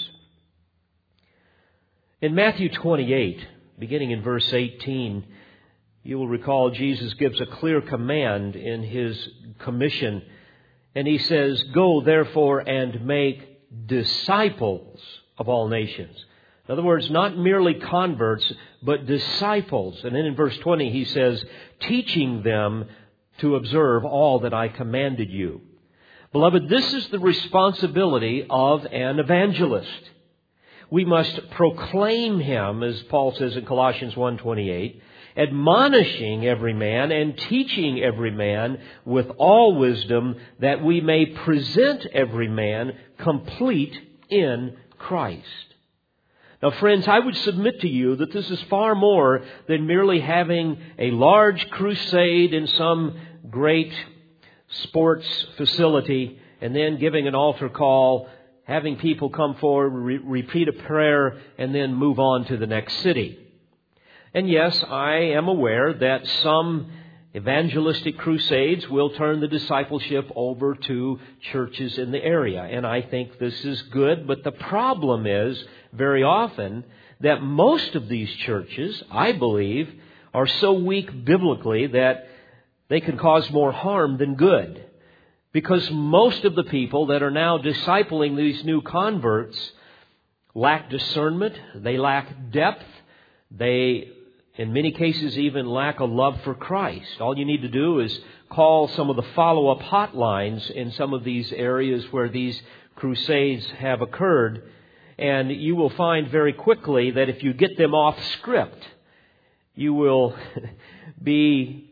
In 2.22 2.36
Matthew 2.36 2.70
28, 2.70 3.48
beginning 3.80 4.12
in 4.12 4.22
verse 4.22 4.51
18, 4.51 5.25
you 6.04 6.18
will 6.18 6.28
recall 6.28 6.72
Jesus 6.72 7.13
gives 7.13 7.40
a 7.40 7.46
clear 7.46 7.82
command 7.82 8.56
in 8.56 8.84
his 8.84 9.30
commission, 9.60 10.22
and 10.94 11.08
he 11.08 11.18
says, 11.20 11.63
Go 11.74 12.01
therefore 12.01 12.60
and 12.60 13.06
make 13.06 13.50
disciples 13.86 15.00
of 15.38 15.50
all 15.50 15.68
nations. 15.68 16.16
In 16.68 16.74
other 16.74 16.84
words, 16.84 17.10
not 17.10 17.38
merely 17.38 17.75
converts, 17.75 18.51
but 18.84 19.06
disciples. 19.06 20.04
And 20.04 20.16
then 20.16 20.25
in 20.25 20.36
verse 20.36 20.58
20 20.58 20.92
he 20.92 21.06
says, 21.06 21.44
teaching 21.82 22.44
them 22.44 22.86
to 23.40 23.56
observe 23.56 24.06
all 24.06 24.40
that 24.42 24.54
I 24.54 24.68
commanded 24.68 25.30
you. 25.30 25.62
Beloved, 26.32 26.70
this 26.70 26.94
is 26.94 27.08
the 27.08 27.20
responsibility 27.20 28.46
of 28.50 28.86
an 28.86 29.20
evangelist. 29.20 30.10
We 30.90 31.04
must 31.04 31.50
proclaim 31.51 32.40
him, 32.40 32.84
as 32.84 33.01
Paul 33.04 33.34
says 33.36 33.56
in 33.56 33.66
Colossians 33.66 34.13
1.28, 34.13 35.01
admonishing 35.35 36.45
every 36.45 36.73
man 36.73 37.11
and 37.11 37.38
teaching 37.38 38.00
every 38.01 38.31
man 38.31 38.79
with 39.05 39.29
all 39.38 39.75
wisdom 39.75 40.35
that 40.59 40.83
we 40.83 41.01
may 41.01 41.25
present 41.25 42.05
every 42.13 42.47
man 42.47 42.93
complete 43.19 43.97
in 44.29 44.77
Christ. 44.97 45.45
Now, 46.61 46.71
friends, 46.71 47.07
I 47.07 47.19
would 47.19 47.35
submit 47.38 47.81
to 47.81 47.88
you 47.88 48.17
that 48.17 48.31
this 48.31 48.50
is 48.51 48.61
far 48.63 48.93
more 48.93 49.43
than 49.67 49.88
merely 49.88 50.19
having 50.19 50.77
a 51.00 51.09
large 51.09 51.67
crusade 51.71 52.53
in 52.53 52.67
some 52.67 53.19
great 53.50 53.93
sports 54.83 55.25
facility 55.57 56.39
and 56.61 56.75
then 56.75 57.00
giving 57.00 57.27
an 57.27 57.33
altar 57.33 57.69
call, 57.69 58.29
having 58.65 58.97
people 58.97 59.29
come 59.31 59.55
forward, 59.55 59.89
re- 59.89 60.17
repeat 60.17 60.67
a 60.67 60.73
prayer, 60.73 61.41
and 61.57 61.73
then 61.73 61.95
move 61.95 62.19
on 62.19 62.45
to 62.45 62.57
the 62.57 62.67
next 62.67 62.97
city. 63.00 63.39
And 64.33 64.50
yes, 64.50 64.81
I 64.88 65.15
am 65.35 65.50
aware 65.50 65.93
that 65.93 66.25
some 66.41 66.89
evangelistic 67.35 68.17
crusades 68.17 68.88
will 68.89 69.09
turn 69.11 69.41
the 69.41 69.47
discipleship 69.47 70.31
over 70.35 70.75
to 70.75 71.19
churches 71.51 71.97
in 71.97 72.11
the 72.11 72.23
area. 72.23 72.61
And 72.61 72.85
I 72.88 73.01
think 73.01 73.39
this 73.39 73.65
is 73.65 73.81
good, 73.83 74.27
but 74.27 74.43
the 74.43 74.51
problem 74.53 75.27
is 75.27 75.61
very 75.91 76.23
often 76.23 76.85
that 77.19 77.41
most 77.41 77.95
of 77.95 78.07
these 78.07 78.31
churches, 78.45 79.03
I 79.11 79.33
believe, 79.33 79.93
are 80.33 80.47
so 80.47 80.73
weak 80.73 81.25
biblically 81.25 81.88
that 81.88 82.27
they 82.88 83.01
can 83.01 83.17
cause 83.17 83.50
more 83.51 83.71
harm 83.71 84.17
than 84.17 84.35
good. 84.35 84.85
Because 85.51 85.89
most 85.91 86.45
of 86.45 86.55
the 86.55 86.63
people 86.63 87.07
that 87.07 87.21
are 87.21 87.31
now 87.31 87.57
discipling 87.57 88.38
these 88.38 88.63
new 88.63 88.81
converts 88.81 89.71
lack 90.55 90.89
discernment, 90.89 91.55
they 91.75 91.97
lack 91.97 92.51
depth, 92.51 92.85
they 93.50 94.09
in 94.55 94.74
many 94.74 94.91
cases 94.91 95.38
even 95.38 95.65
lack 95.65 96.00
a 96.00 96.05
love 96.05 96.41
for 96.43 96.53
Christ. 96.53 97.20
All 97.20 97.38
you 97.38 97.46
need 97.46 97.62
to 97.62 97.70
do 97.70 98.00
is 98.00 98.20
call 98.50 98.88
some 98.89 99.10
of 99.10 99.15
the 99.15 99.25
follow-up 99.36 99.79
hotlines 99.79 100.70
in 100.70 100.91
some 100.91 101.13
of 101.13 101.24
these 101.24 101.51
areas 101.53 102.05
where 102.12 102.29
these 102.29 102.62
crusades 102.96 103.65
have 103.79 104.01
occurred 104.01 104.70
and 105.22 105.51
you 105.51 105.75
will 105.75 105.91
find 105.91 106.29
very 106.29 106.51
quickly 106.51 107.12
that 107.12 107.29
if 107.29 107.43
you 107.43 107.53
get 107.53 107.77
them 107.77 107.93
off 107.93 108.17
script, 108.34 108.84
you 109.75 109.93
will 109.93 110.36
be 111.24 111.91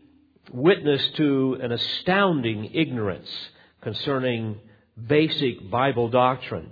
witness 0.51 1.07
to 1.17 1.59
an 1.61 1.71
astounding 1.71 2.71
ignorance 2.73 3.29
concerning 3.81 4.59
basic 5.07 5.69
Bible 5.69 6.09
doctrine. 6.09 6.71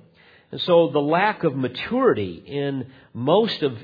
And 0.51 0.59
so 0.61 0.89
the 0.89 0.99
lack 0.99 1.43
of 1.43 1.55
maturity 1.55 2.43
in 2.45 2.87
most 3.13 3.61
of 3.61 3.77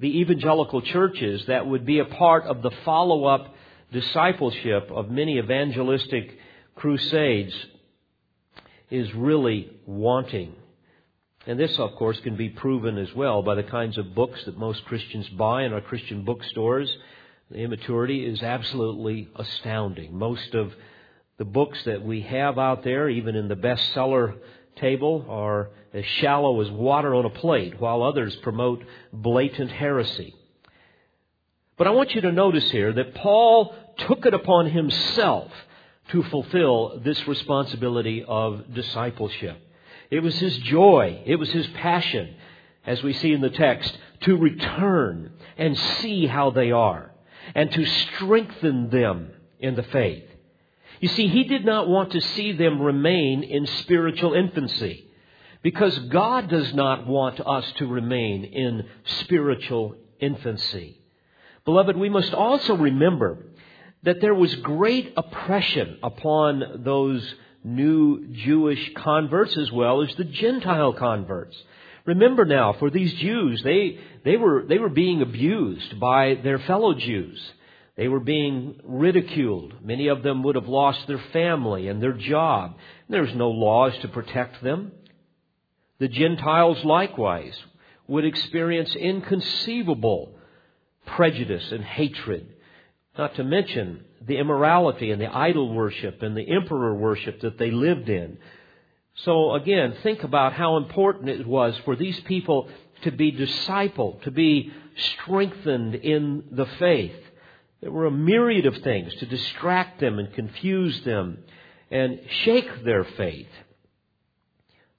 the 0.00 0.20
evangelical 0.20 0.80
churches 0.80 1.44
that 1.46 1.66
would 1.66 1.84
be 1.84 1.98
a 1.98 2.04
part 2.06 2.44
of 2.44 2.62
the 2.62 2.70
follow 2.84 3.26
up 3.26 3.54
discipleship 3.92 4.90
of 4.90 5.10
many 5.10 5.38
evangelistic 5.38 6.38
crusades 6.74 7.54
is 8.90 9.14
really 9.14 9.70
wanting. 9.86 10.54
And 11.46 11.58
this, 11.58 11.78
of 11.78 11.94
course, 11.96 12.18
can 12.20 12.36
be 12.36 12.48
proven 12.48 12.98
as 12.98 13.14
well 13.14 13.42
by 13.42 13.54
the 13.54 13.62
kinds 13.62 13.98
of 13.98 14.14
books 14.14 14.44
that 14.44 14.58
most 14.58 14.84
Christians 14.86 15.28
buy 15.30 15.64
in 15.64 15.72
our 15.72 15.80
Christian 15.80 16.24
bookstores. 16.24 16.90
The 17.50 17.58
immaturity 17.58 18.24
is 18.24 18.42
absolutely 18.42 19.28
astounding. 19.36 20.16
Most 20.16 20.54
of 20.54 20.72
the 21.38 21.44
books 21.44 21.82
that 21.84 22.02
we 22.02 22.22
have 22.22 22.58
out 22.58 22.84
there, 22.84 23.08
even 23.08 23.36
in 23.36 23.48
the 23.48 23.56
bestseller 23.56 24.36
table, 24.76 25.26
are 25.28 25.70
as 25.92 26.04
shallow 26.04 26.60
as 26.60 26.70
water 26.70 27.14
on 27.14 27.24
a 27.24 27.30
plate, 27.30 27.80
while 27.80 28.02
others 28.02 28.34
promote 28.36 28.84
blatant 29.12 29.70
heresy. 29.70 30.34
But 31.76 31.86
I 31.86 31.90
want 31.90 32.14
you 32.14 32.20
to 32.22 32.32
notice 32.32 32.70
here 32.70 32.92
that 32.92 33.14
Paul 33.14 33.74
took 33.96 34.26
it 34.26 34.34
upon 34.34 34.70
himself 34.70 35.50
to 36.10 36.22
fulfill 36.24 37.00
this 37.02 37.26
responsibility 37.26 38.24
of 38.26 38.74
discipleship. 38.74 39.56
It 40.10 40.20
was 40.20 40.36
his 40.38 40.56
joy, 40.58 41.22
it 41.24 41.36
was 41.36 41.50
his 41.50 41.66
passion, 41.68 42.34
as 42.84 43.02
we 43.02 43.12
see 43.12 43.32
in 43.32 43.40
the 43.40 43.50
text, 43.50 43.96
to 44.22 44.36
return 44.36 45.32
and 45.56 45.76
see 45.76 46.26
how 46.26 46.50
they 46.50 46.70
are 46.70 47.10
and 47.54 47.70
to 47.72 47.84
strengthen 47.84 48.90
them 48.90 49.30
in 49.58 49.74
the 49.74 49.82
faith. 49.84 50.24
You 51.00 51.08
see, 51.08 51.28
he 51.28 51.44
did 51.44 51.64
not 51.64 51.88
want 51.88 52.12
to 52.12 52.20
see 52.20 52.52
them 52.52 52.82
remain 52.82 53.42
in 53.42 53.66
spiritual 53.66 54.34
infancy 54.34 55.06
because 55.62 55.98
God 55.98 56.48
does 56.48 56.72
not 56.74 57.06
want 57.06 57.40
us 57.40 57.64
to 57.78 57.86
remain 57.86 58.44
in 58.44 58.86
spiritual 59.20 59.96
infancy. 60.18 61.00
Beloved, 61.64 61.96
we 61.96 62.08
must 62.08 62.32
also 62.32 62.76
remember 62.76 63.46
that 64.02 64.20
there 64.20 64.34
was 64.34 64.54
great 64.56 65.12
oppression 65.16 65.98
upon 66.02 66.82
those 66.84 67.34
new 67.62 68.26
Jewish 68.32 68.92
converts 68.94 69.56
as 69.56 69.70
well 69.70 70.02
as 70.02 70.14
the 70.16 70.24
Gentile 70.24 70.94
converts. 70.94 71.56
Remember 72.06 72.46
now, 72.46 72.72
for 72.72 72.88
these 72.88 73.12
Jews, 73.14 73.62
they, 73.62 73.98
they, 74.24 74.36
were, 74.36 74.64
they 74.66 74.78
were 74.78 74.88
being 74.88 75.20
abused 75.20 76.00
by 76.00 76.38
their 76.42 76.58
fellow 76.60 76.94
Jews. 76.94 77.38
They 77.96 78.08
were 78.08 78.20
being 78.20 78.80
ridiculed. 78.82 79.74
Many 79.84 80.08
of 80.08 80.22
them 80.22 80.42
would 80.44 80.54
have 80.54 80.68
lost 80.68 81.06
their 81.06 81.22
family 81.34 81.88
and 81.88 82.02
their 82.02 82.14
job. 82.14 82.78
There's 83.10 83.34
no 83.34 83.50
laws 83.50 83.92
to 84.00 84.08
protect 84.08 84.62
them. 84.62 84.92
The 86.00 86.08
Gentiles 86.08 86.84
likewise 86.84 87.56
would 88.08 88.24
experience 88.24 88.96
inconceivable 88.96 90.34
prejudice 91.06 91.70
and 91.70 91.84
hatred, 91.84 92.48
not 93.16 93.34
to 93.36 93.44
mention 93.44 94.04
the 94.26 94.38
immorality 94.38 95.10
and 95.10 95.20
the 95.20 95.34
idol 95.34 95.72
worship 95.72 96.22
and 96.22 96.36
the 96.36 96.50
emperor 96.50 96.94
worship 96.94 97.40
that 97.42 97.58
they 97.58 97.70
lived 97.70 98.08
in. 98.08 98.38
So 99.24 99.54
again, 99.54 99.94
think 100.02 100.24
about 100.24 100.54
how 100.54 100.78
important 100.78 101.28
it 101.28 101.46
was 101.46 101.76
for 101.84 101.96
these 101.96 102.18
people 102.20 102.68
to 103.02 103.10
be 103.10 103.30
discipled, 103.32 104.22
to 104.22 104.30
be 104.30 104.72
strengthened 104.96 105.94
in 105.94 106.44
the 106.50 106.66
faith. 106.78 107.16
There 107.80 107.90
were 107.90 108.06
a 108.06 108.10
myriad 108.10 108.66
of 108.66 108.76
things 108.78 109.14
to 109.16 109.26
distract 109.26 110.00
them 110.00 110.18
and 110.18 110.32
confuse 110.32 111.02
them 111.04 111.44
and 111.90 112.20
shake 112.44 112.84
their 112.84 113.04
faith. 113.04 113.48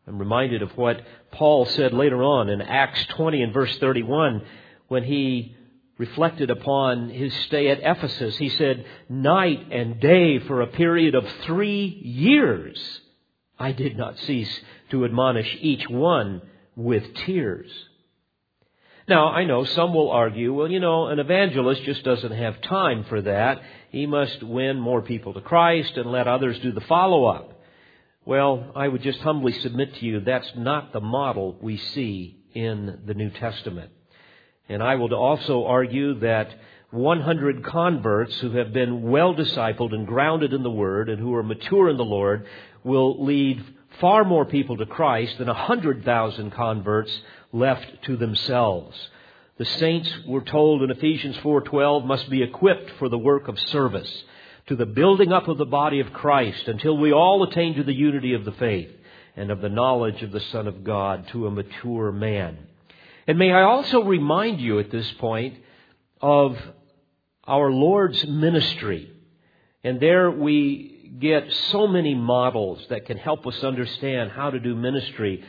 I'm 0.07 0.17
reminded 0.17 0.61
of 0.61 0.75
what 0.77 1.01
Paul 1.31 1.65
said 1.65 1.93
later 1.93 2.23
on 2.23 2.49
in 2.49 2.61
Acts 2.61 3.05
20 3.15 3.41
and 3.43 3.53
verse 3.53 3.77
31 3.77 4.41
when 4.87 5.03
he 5.03 5.55
reflected 5.97 6.49
upon 6.49 7.09
his 7.09 7.33
stay 7.45 7.69
at 7.69 7.79
Ephesus. 7.83 8.35
He 8.37 8.49
said, 8.49 8.85
Night 9.07 9.67
and 9.71 9.99
day 9.99 10.39
for 10.39 10.61
a 10.61 10.67
period 10.67 11.13
of 11.13 11.27
three 11.45 11.85
years, 11.85 13.01
I 13.59 13.71
did 13.71 13.95
not 13.95 14.17
cease 14.19 14.51
to 14.89 15.05
admonish 15.05 15.57
each 15.61 15.87
one 15.87 16.41
with 16.75 17.13
tears. 17.13 17.69
Now, 19.07 19.27
I 19.27 19.43
know 19.43 19.65
some 19.65 19.93
will 19.93 20.09
argue, 20.09 20.53
well, 20.53 20.69
you 20.69 20.79
know, 20.79 21.07
an 21.07 21.19
evangelist 21.19 21.83
just 21.83 22.03
doesn't 22.03 22.31
have 22.31 22.61
time 22.61 23.03
for 23.09 23.21
that. 23.21 23.61
He 23.91 24.07
must 24.07 24.41
win 24.41 24.79
more 24.79 25.01
people 25.01 25.33
to 25.33 25.41
Christ 25.41 25.97
and 25.97 26.11
let 26.11 26.27
others 26.27 26.57
do 26.59 26.71
the 26.71 26.81
follow 26.81 27.25
up. 27.25 27.60
Well, 28.23 28.71
I 28.75 28.87
would 28.87 29.01
just 29.01 29.19
humbly 29.21 29.51
submit 29.51 29.95
to 29.95 30.05
you 30.05 30.19
that's 30.19 30.51
not 30.55 30.93
the 30.93 31.01
model 31.01 31.57
we 31.59 31.77
see 31.77 32.37
in 32.53 32.99
the 33.05 33.15
New 33.15 33.31
Testament. 33.31 33.91
And 34.69 34.83
I 34.83 34.95
will 34.95 35.11
also 35.15 35.65
argue 35.65 36.19
that 36.19 36.53
100 36.91 37.63
converts 37.63 38.37
who 38.39 38.51
have 38.51 38.73
been 38.73 39.09
well 39.09 39.33
discipled 39.33 39.93
and 39.93 40.05
grounded 40.05 40.53
in 40.53 40.61
the 40.61 40.69
Word 40.69 41.09
and 41.09 41.19
who 41.19 41.33
are 41.33 41.41
mature 41.41 41.89
in 41.89 41.97
the 41.97 42.05
Lord 42.05 42.45
will 42.83 43.25
lead 43.25 43.63
far 43.99 44.23
more 44.23 44.45
people 44.45 44.77
to 44.77 44.85
Christ 44.85 45.39
than 45.39 45.47
100,000 45.47 46.51
converts 46.51 47.21
left 47.51 48.03
to 48.03 48.17
themselves. 48.17 48.95
The 49.57 49.65
saints, 49.65 50.13
we're 50.27 50.41
told 50.41 50.83
in 50.83 50.91
Ephesians 50.91 51.37
4:12, 51.37 52.05
must 52.05 52.29
be 52.29 52.43
equipped 52.43 52.91
for 52.99 53.09
the 53.09 53.17
work 53.17 53.47
of 53.47 53.59
service 53.59 54.23
to 54.71 54.77
the 54.77 54.85
building 54.85 55.33
up 55.33 55.49
of 55.49 55.57
the 55.57 55.65
body 55.65 55.99
of 55.99 56.13
Christ 56.13 56.69
until 56.69 56.97
we 56.97 57.11
all 57.11 57.43
attain 57.43 57.75
to 57.75 57.83
the 57.83 57.93
unity 57.93 58.35
of 58.35 58.45
the 58.45 58.53
faith 58.53 58.89
and 59.35 59.51
of 59.51 59.59
the 59.59 59.67
knowledge 59.67 60.21
of 60.23 60.31
the 60.31 60.39
Son 60.39 60.65
of 60.65 60.85
God 60.85 61.27
to 61.33 61.45
a 61.45 61.51
mature 61.51 62.13
man. 62.13 62.57
And 63.27 63.37
may 63.37 63.51
I 63.51 63.63
also 63.63 64.01
remind 64.01 64.61
you 64.61 64.79
at 64.79 64.89
this 64.89 65.11
point 65.19 65.57
of 66.21 66.57
our 67.43 67.69
Lord's 67.69 68.25
ministry. 68.25 69.11
And 69.83 69.99
there 69.99 70.31
we 70.31 71.17
get 71.19 71.51
so 71.71 71.85
many 71.85 72.15
models 72.15 72.81
that 72.89 73.05
can 73.07 73.17
help 73.17 73.45
us 73.45 73.61
understand 73.65 74.31
how 74.31 74.51
to 74.51 74.59
do 74.61 74.73
ministry. 74.73 75.43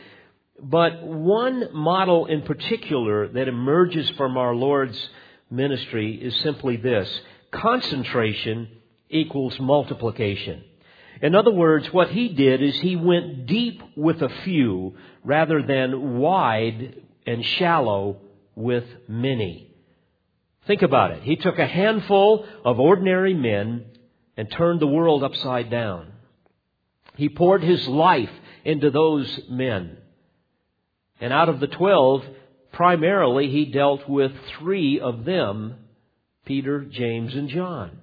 But 0.61 1.01
one 1.01 1.69
model 1.73 2.25
in 2.25 2.41
particular 2.41 3.29
that 3.29 3.47
emerges 3.47 4.09
from 4.17 4.35
our 4.35 4.53
Lord's 4.53 4.99
ministry 5.49 6.13
is 6.13 6.35
simply 6.41 6.75
this 6.75 7.21
concentration 7.51 8.67
equals 9.13 9.59
multiplication. 9.59 10.63
In 11.21 11.35
other 11.35 11.51
words, 11.51 11.91
what 11.93 12.09
he 12.09 12.29
did 12.29 12.61
is 12.61 12.75
he 12.77 12.95
went 12.95 13.45
deep 13.45 13.81
with 13.95 14.21
a 14.21 14.29
few 14.43 14.95
rather 15.23 15.61
than 15.61 16.17
wide 16.19 17.01
and 17.25 17.45
shallow 17.45 18.17
with 18.55 18.85
many. 19.07 19.69
Think 20.67 20.81
about 20.81 21.11
it. 21.11 21.23
He 21.23 21.35
took 21.35 21.59
a 21.59 21.67
handful 21.67 22.45
of 22.65 22.79
ordinary 22.79 23.33
men 23.33 23.85
and 24.35 24.49
turned 24.51 24.79
the 24.79 24.87
world 24.87 25.23
upside 25.23 25.69
down. 25.69 26.11
He 27.15 27.29
poured 27.29 27.63
his 27.63 27.87
life 27.87 28.31
into 28.65 28.89
those 28.89 29.39
men. 29.49 29.97
And 31.21 31.31
out 31.31 31.49
of 31.49 31.59
the 31.59 31.67
twelve, 31.67 32.23
primarily 32.71 33.49
he 33.49 33.65
dealt 33.65 34.09
with 34.09 34.31
three 34.57 34.99
of 34.99 35.25
them 35.25 35.75
Peter, 36.45 36.81
James, 36.81 37.33
and 37.35 37.47
John. 37.47 37.99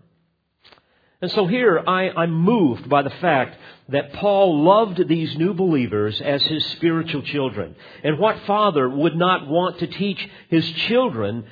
And 1.22 1.30
so 1.33 1.46
here 1.46 1.83
I, 1.87 2.24
am 2.24 2.33
moved 2.33 2.88
by 2.88 3.02
the 3.02 3.11
fact 3.11 3.59
that 3.90 4.14
Paul 4.14 4.62
loved 4.64 5.06
these 5.06 5.37
new 5.37 5.52
believers 5.52 6.20
as 6.20 6.42
his 6.42 6.64
spiritual 6.66 7.22
children. 7.22 7.76
And 8.02 8.18
what 8.18 8.40
father 8.46 8.88
would 8.88 9.16
not 9.16 9.46
want 9.46 9.80
to 9.80 9.87
teach 9.87 10.26
his 10.48 10.68
children 10.88 11.44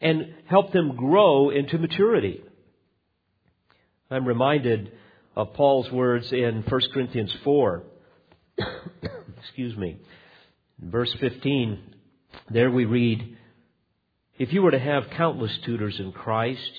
and 0.00 0.34
help 0.46 0.72
them 0.72 0.96
grow 0.96 1.50
into 1.50 1.76
maturity? 1.76 2.42
I'm 4.10 4.26
reminded 4.26 4.92
of 5.34 5.52
Paul's 5.52 5.90
words 5.90 6.32
in 6.32 6.62
1 6.62 6.80
Corinthians 6.94 7.34
4. 7.44 7.82
Excuse 9.38 9.76
me. 9.76 9.98
Verse 10.78 11.12
15, 11.20 11.78
there 12.50 12.70
we 12.70 12.86
read, 12.86 13.36
If 14.38 14.52
you 14.54 14.62
were 14.62 14.70
to 14.70 14.78
have 14.78 15.10
countless 15.10 15.56
tutors 15.64 15.98
in 16.00 16.12
Christ, 16.12 16.70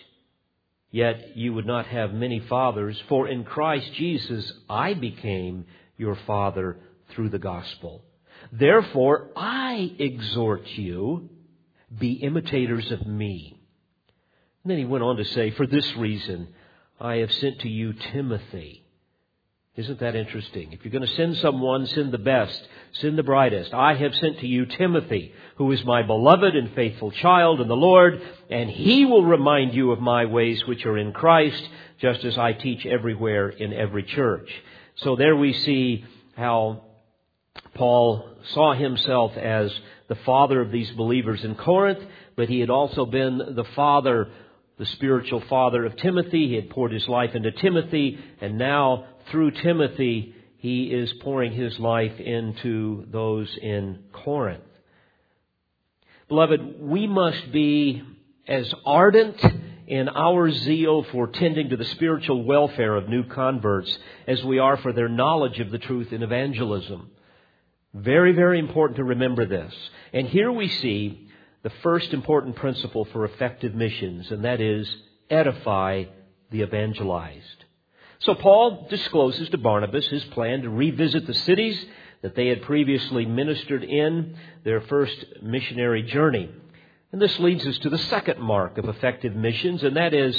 Yet 0.92 1.36
you 1.36 1.54
would 1.54 1.66
not 1.66 1.88
have 1.88 2.14
many 2.14 2.40
fathers, 2.40 3.02
for 3.10 3.28
in 3.28 3.44
Christ 3.44 3.92
Jesus 3.94 4.52
I 4.70 4.94
became 4.94 5.66
your 5.98 6.16
father 6.28 6.78
through 7.10 7.30
the 7.30 7.40
gospel. 7.40 8.04
Therefore 8.52 9.30
I 9.36 9.94
exhort 10.00 10.66
you, 10.68 11.30
be 11.98 12.14
imitators 12.14 12.92
of 12.92 13.06
me. 13.06 13.60
And 14.64 14.72
then 14.72 14.78
he 14.78 14.86
went 14.86 15.04
on 15.04 15.18
to 15.18 15.26
say, 15.26 15.52
For 15.52 15.68
this 15.68 15.96
reason 15.98 16.50
I 17.00 17.18
have 17.18 17.34
sent 17.34 17.60
to 17.60 17.70
you 17.70 17.94
Timothy 17.94 18.87
isn't 19.78 20.00
that 20.00 20.16
interesting? 20.16 20.74
If 20.74 20.84
you're 20.84 20.92
going 20.92 21.06
to 21.06 21.16
send 21.16 21.38
someone, 21.38 21.86
send 21.86 22.12
the 22.12 22.18
best, 22.18 22.68
send 22.94 23.16
the 23.16 23.24
brightest. 23.24 23.76
I 23.76 23.94
have 23.94 24.16
sent 24.16 24.40
to 24.40 24.48
you 24.48 24.66
Timothy, 24.66 25.34
who 25.58 25.72
is 25.72 25.86
my 25.86 26.02
beloved 26.02 26.56
and 26.56 26.74
faithful 26.74 27.12
child 27.12 27.62
in 27.62 27.68
the 27.68 27.76
Lord, 27.76 28.20
and 28.50 28.72
he 28.72 29.06
will 29.06 29.24
remind 29.24 29.76
you 29.76 29.92
of 29.92 30.00
my 30.00 30.26
ways 30.26 30.66
which 30.66 30.84
are 30.88 30.98
in 30.98 31.14
Christ, 31.14 31.64
just 32.02 32.26
as 32.26 32.40
I 32.40 32.54
teach 32.54 32.88
everywhere 32.88 33.50
in 33.50 33.72
every 33.72 34.02
church. 34.02 34.50
So 34.96 35.16
there 35.16 35.36
we 35.36 35.54
see 35.54 36.06
how 36.36 36.82
Paul 37.76 38.28
saw 38.54 38.74
himself 38.74 39.38
as 39.38 39.72
the 40.08 40.16
father 40.16 40.60
of 40.60 40.72
these 40.72 40.90
believers 40.92 41.44
in 41.44 41.54
Corinth, 41.54 42.04
but 42.36 42.50
he 42.50 42.60
had 42.62 42.72
also 42.72 43.06
been 43.06 43.38
the 43.38 43.66
father, 43.76 44.30
the 44.80 44.86
spiritual 44.88 45.42
father 45.42 45.86
of 45.86 45.96
Timothy. 45.98 46.48
He 46.48 46.56
had 46.56 46.72
poured 46.72 46.92
his 46.92 47.08
life 47.08 47.36
into 47.36 47.52
Timothy, 47.52 48.18
and 48.42 48.58
now 48.58 49.06
through 49.32 49.52
Timothy, 49.52 50.36
he 50.58 50.86
is 50.86 51.12
pouring 51.22 51.52
his 51.52 51.78
life 51.80 52.20
into 52.20 53.06
those 53.12 53.56
in 53.62 54.04
Corinth. 54.12 54.64
Beloved, 56.28 56.82
we 56.82 57.08
must 57.08 57.52
be 57.52 58.04
as 58.48 58.74
ardent 58.86 59.42
in 59.88 60.10
our 60.10 60.52
zeal 60.52 61.04
for 61.12 61.28
tending 61.28 61.70
to 61.70 61.78
the 61.78 61.86
spiritual 61.86 62.44
welfare 62.44 62.96
of 62.96 63.08
new 63.08 63.24
converts 63.24 63.98
as 64.28 64.44
we 64.44 64.60
are 64.60 64.78
for 64.78 64.92
their 64.92 65.08
knowledge 65.08 65.60
of 65.60 65.72
the 65.72 65.78
truth 65.78 66.12
in 66.12 66.24
evangelism. 66.24 67.10
Very, 67.94 68.34
very 68.34 68.60
important 68.60 68.98
to 68.98 69.04
remember 69.04 69.46
this. 69.46 69.74
And 70.12 70.28
here 70.28 70.52
we 70.52 70.68
see 70.68 71.30
the 71.64 71.72
first 71.82 72.14
important 72.14 72.58
principle 72.58 73.06
for 73.06 73.26
effective 73.26 73.74
missions, 73.74 74.30
and 74.30 74.44
that 74.44 74.60
is 74.60 74.94
edify 75.30 76.06
the 76.52 76.62
evangelized. 76.62 77.66
So 78.20 78.36
Paul 78.36 78.88
discloses 78.90 79.50
to 79.50 79.58
Barnabas 79.58 80.08
his 80.08 80.24
plan 80.26 80.64
to 80.64 80.70
revisit 80.70 81.28
the 81.28 81.34
cities 81.34 81.84
that 82.22 82.36
they 82.36 82.48
had 82.48 82.64
previously 82.64 83.26
ministered 83.26 83.84
in 83.84 84.36
their 84.64 84.82
first 84.82 85.18
missionary 85.42 86.04
journey. 86.04 86.50
And 87.12 87.22
this 87.22 87.38
leads 87.40 87.66
us 87.66 87.78
to 87.80 87.90
the 87.90 87.98
second 87.98 88.40
mark 88.40 88.78
of 88.78 88.90
effective 88.90 89.36
missions, 89.36 89.84
and 89.84 89.96
that 89.96 90.14
is 90.14 90.36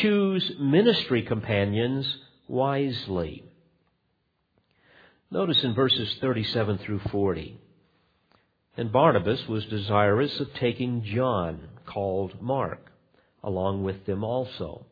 choose 0.00 0.52
ministry 0.58 1.22
companions 1.22 2.06
wisely. 2.48 3.44
Notice 5.30 5.62
in 5.62 5.74
verses 5.74 6.12
37 6.20 6.78
through 6.78 7.00
40. 7.10 7.60
And 8.76 8.90
Barnabas 8.90 9.46
was 9.46 9.64
desirous 9.66 10.40
of 10.40 10.52
taking 10.54 11.04
John, 11.04 11.68
called 11.86 12.40
Mark, 12.40 12.90
along 13.44 13.84
with 13.84 14.06
them 14.06 14.24
also. 14.24 14.86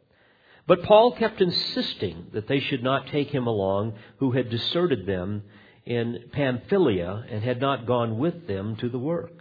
But 0.69 0.83
Paul 0.83 1.13
kept 1.13 1.41
insisting 1.41 2.27
that 2.35 2.47
they 2.47 2.61
should 2.61 2.83
not 2.83 3.07
take 3.07 3.31
him 3.31 3.47
along 3.47 3.95
who 4.19 4.33
had 4.33 4.51
deserted 4.51 5.07
them 5.07 5.45
in 5.87 6.25
Pamphylia 6.31 7.25
and 7.31 7.43
had 7.43 7.59
not 7.59 7.87
gone 7.87 8.19
with 8.19 8.47
them 8.47 8.77
to 8.77 8.91
the 8.91 8.99
work. 8.99 9.33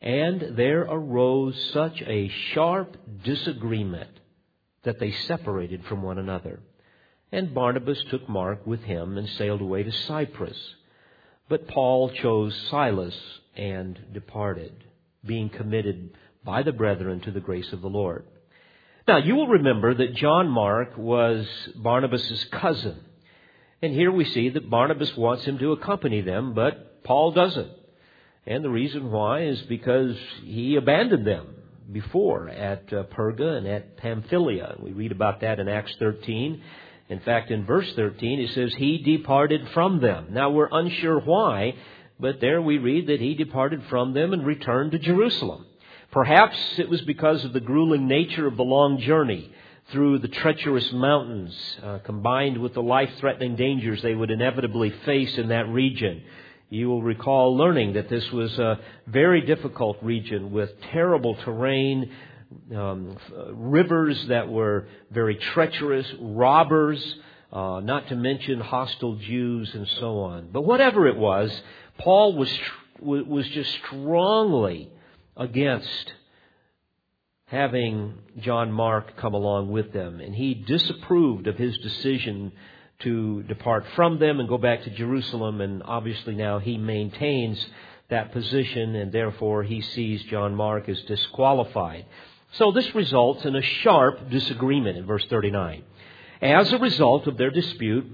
And 0.00 0.56
there 0.56 0.80
arose 0.80 1.70
such 1.74 2.00
a 2.00 2.30
sharp 2.54 2.96
disagreement 3.22 4.08
that 4.84 4.98
they 4.98 5.10
separated 5.10 5.84
from 5.84 6.00
one 6.02 6.16
another. 6.16 6.60
And 7.30 7.54
Barnabas 7.54 8.02
took 8.04 8.26
Mark 8.26 8.66
with 8.66 8.80
him 8.80 9.18
and 9.18 9.28
sailed 9.28 9.60
away 9.60 9.82
to 9.82 9.92
Cyprus. 9.92 10.58
But 11.50 11.68
Paul 11.68 12.08
chose 12.08 12.56
Silas 12.70 13.14
and 13.54 13.98
departed, 14.14 14.72
being 15.26 15.50
committed 15.50 16.16
by 16.42 16.62
the 16.62 16.72
brethren 16.72 17.20
to 17.20 17.32
the 17.32 17.40
grace 17.40 17.70
of 17.74 17.82
the 17.82 17.90
Lord. 17.90 18.24
Now, 19.08 19.16
you 19.16 19.36
will 19.36 19.48
remember 19.48 19.94
that 19.94 20.16
John 20.16 20.50
Mark 20.50 20.98
was 20.98 21.46
Barnabas' 21.74 22.44
cousin. 22.52 23.00
And 23.80 23.94
here 23.94 24.12
we 24.12 24.26
see 24.26 24.50
that 24.50 24.68
Barnabas 24.68 25.16
wants 25.16 25.46
him 25.46 25.56
to 25.60 25.72
accompany 25.72 26.20
them, 26.20 26.52
but 26.52 27.02
Paul 27.04 27.32
doesn't. 27.32 27.70
And 28.46 28.62
the 28.62 28.68
reason 28.68 29.10
why 29.10 29.44
is 29.44 29.62
because 29.62 30.14
he 30.44 30.76
abandoned 30.76 31.26
them 31.26 31.54
before 31.90 32.50
at 32.50 32.92
uh, 32.92 33.04
Perga 33.04 33.56
and 33.56 33.66
at 33.66 33.96
Pamphylia. 33.96 34.76
We 34.78 34.92
read 34.92 35.12
about 35.12 35.40
that 35.40 35.58
in 35.58 35.68
Acts 35.68 35.96
13. 35.98 36.62
In 37.08 37.20
fact, 37.20 37.50
in 37.50 37.64
verse 37.64 37.90
13, 37.94 38.40
it 38.40 38.50
says, 38.52 38.74
He 38.74 38.98
departed 38.98 39.70
from 39.72 40.02
them. 40.02 40.28
Now, 40.32 40.50
we're 40.50 40.68
unsure 40.70 41.18
why, 41.20 41.76
but 42.20 42.42
there 42.42 42.60
we 42.60 42.76
read 42.76 43.06
that 43.06 43.22
He 43.22 43.32
departed 43.32 43.84
from 43.88 44.12
them 44.12 44.34
and 44.34 44.44
returned 44.44 44.92
to 44.92 44.98
Jerusalem. 44.98 45.64
Perhaps 46.10 46.56
it 46.78 46.88
was 46.88 47.02
because 47.02 47.44
of 47.44 47.52
the 47.52 47.60
grueling 47.60 48.08
nature 48.08 48.46
of 48.46 48.56
the 48.56 48.64
long 48.64 48.98
journey 48.98 49.52
through 49.92 50.18
the 50.18 50.28
treacherous 50.28 50.90
mountains, 50.92 51.54
uh, 51.82 51.98
combined 51.98 52.58
with 52.58 52.72
the 52.74 52.82
life 52.82 53.10
threatening 53.18 53.56
dangers 53.56 54.00
they 54.00 54.14
would 54.14 54.30
inevitably 54.30 54.90
face 55.04 55.36
in 55.36 55.48
that 55.48 55.68
region. 55.68 56.22
You 56.70 56.88
will 56.88 57.02
recall 57.02 57.56
learning 57.56 57.94
that 57.94 58.08
this 58.08 58.30
was 58.32 58.58
a 58.58 58.80
very 59.06 59.42
difficult 59.42 59.98
region 60.02 60.50
with 60.50 60.70
terrible 60.92 61.34
terrain, 61.36 62.10
um, 62.74 63.16
rivers 63.52 64.26
that 64.28 64.48
were 64.48 64.88
very 65.10 65.36
treacherous, 65.36 66.06
robbers, 66.20 67.16
uh, 67.52 67.80
not 67.82 68.08
to 68.08 68.16
mention 68.16 68.60
hostile 68.60 69.16
Jews 69.16 69.74
and 69.74 69.86
so 70.00 70.20
on. 70.20 70.48
But 70.52 70.62
whatever 70.62 71.06
it 71.06 71.16
was, 71.16 71.50
Paul 71.98 72.34
was 72.34 72.50
was 73.00 73.46
just 73.48 73.70
strongly 73.86 74.90
against 75.38 76.12
having 77.46 78.14
John 78.40 78.70
Mark 78.70 79.16
come 79.16 79.32
along 79.32 79.70
with 79.70 79.92
them, 79.92 80.20
and 80.20 80.34
he 80.34 80.52
disapproved 80.52 81.46
of 81.46 81.56
his 81.56 81.78
decision 81.78 82.52
to 83.00 83.42
depart 83.44 83.86
from 83.94 84.18
them 84.18 84.40
and 84.40 84.48
go 84.48 84.58
back 84.58 84.82
to 84.82 84.90
Jerusalem, 84.90 85.60
and 85.60 85.82
obviously 85.82 86.34
now 86.34 86.58
he 86.58 86.76
maintains 86.76 87.64
that 88.10 88.32
position, 88.32 88.94
and 88.96 89.12
therefore 89.12 89.62
he 89.62 89.80
sees 89.80 90.22
John 90.24 90.54
Mark 90.54 90.88
as 90.88 91.00
disqualified. 91.02 92.06
So 92.52 92.72
this 92.72 92.94
results 92.94 93.44
in 93.44 93.54
a 93.54 93.62
sharp 93.62 94.30
disagreement 94.30 94.98
in 94.98 95.06
verse 95.06 95.24
39. 95.30 95.84
As 96.40 96.72
a 96.72 96.78
result 96.78 97.26
of 97.26 97.36
their 97.36 97.50
dispute, 97.50 98.06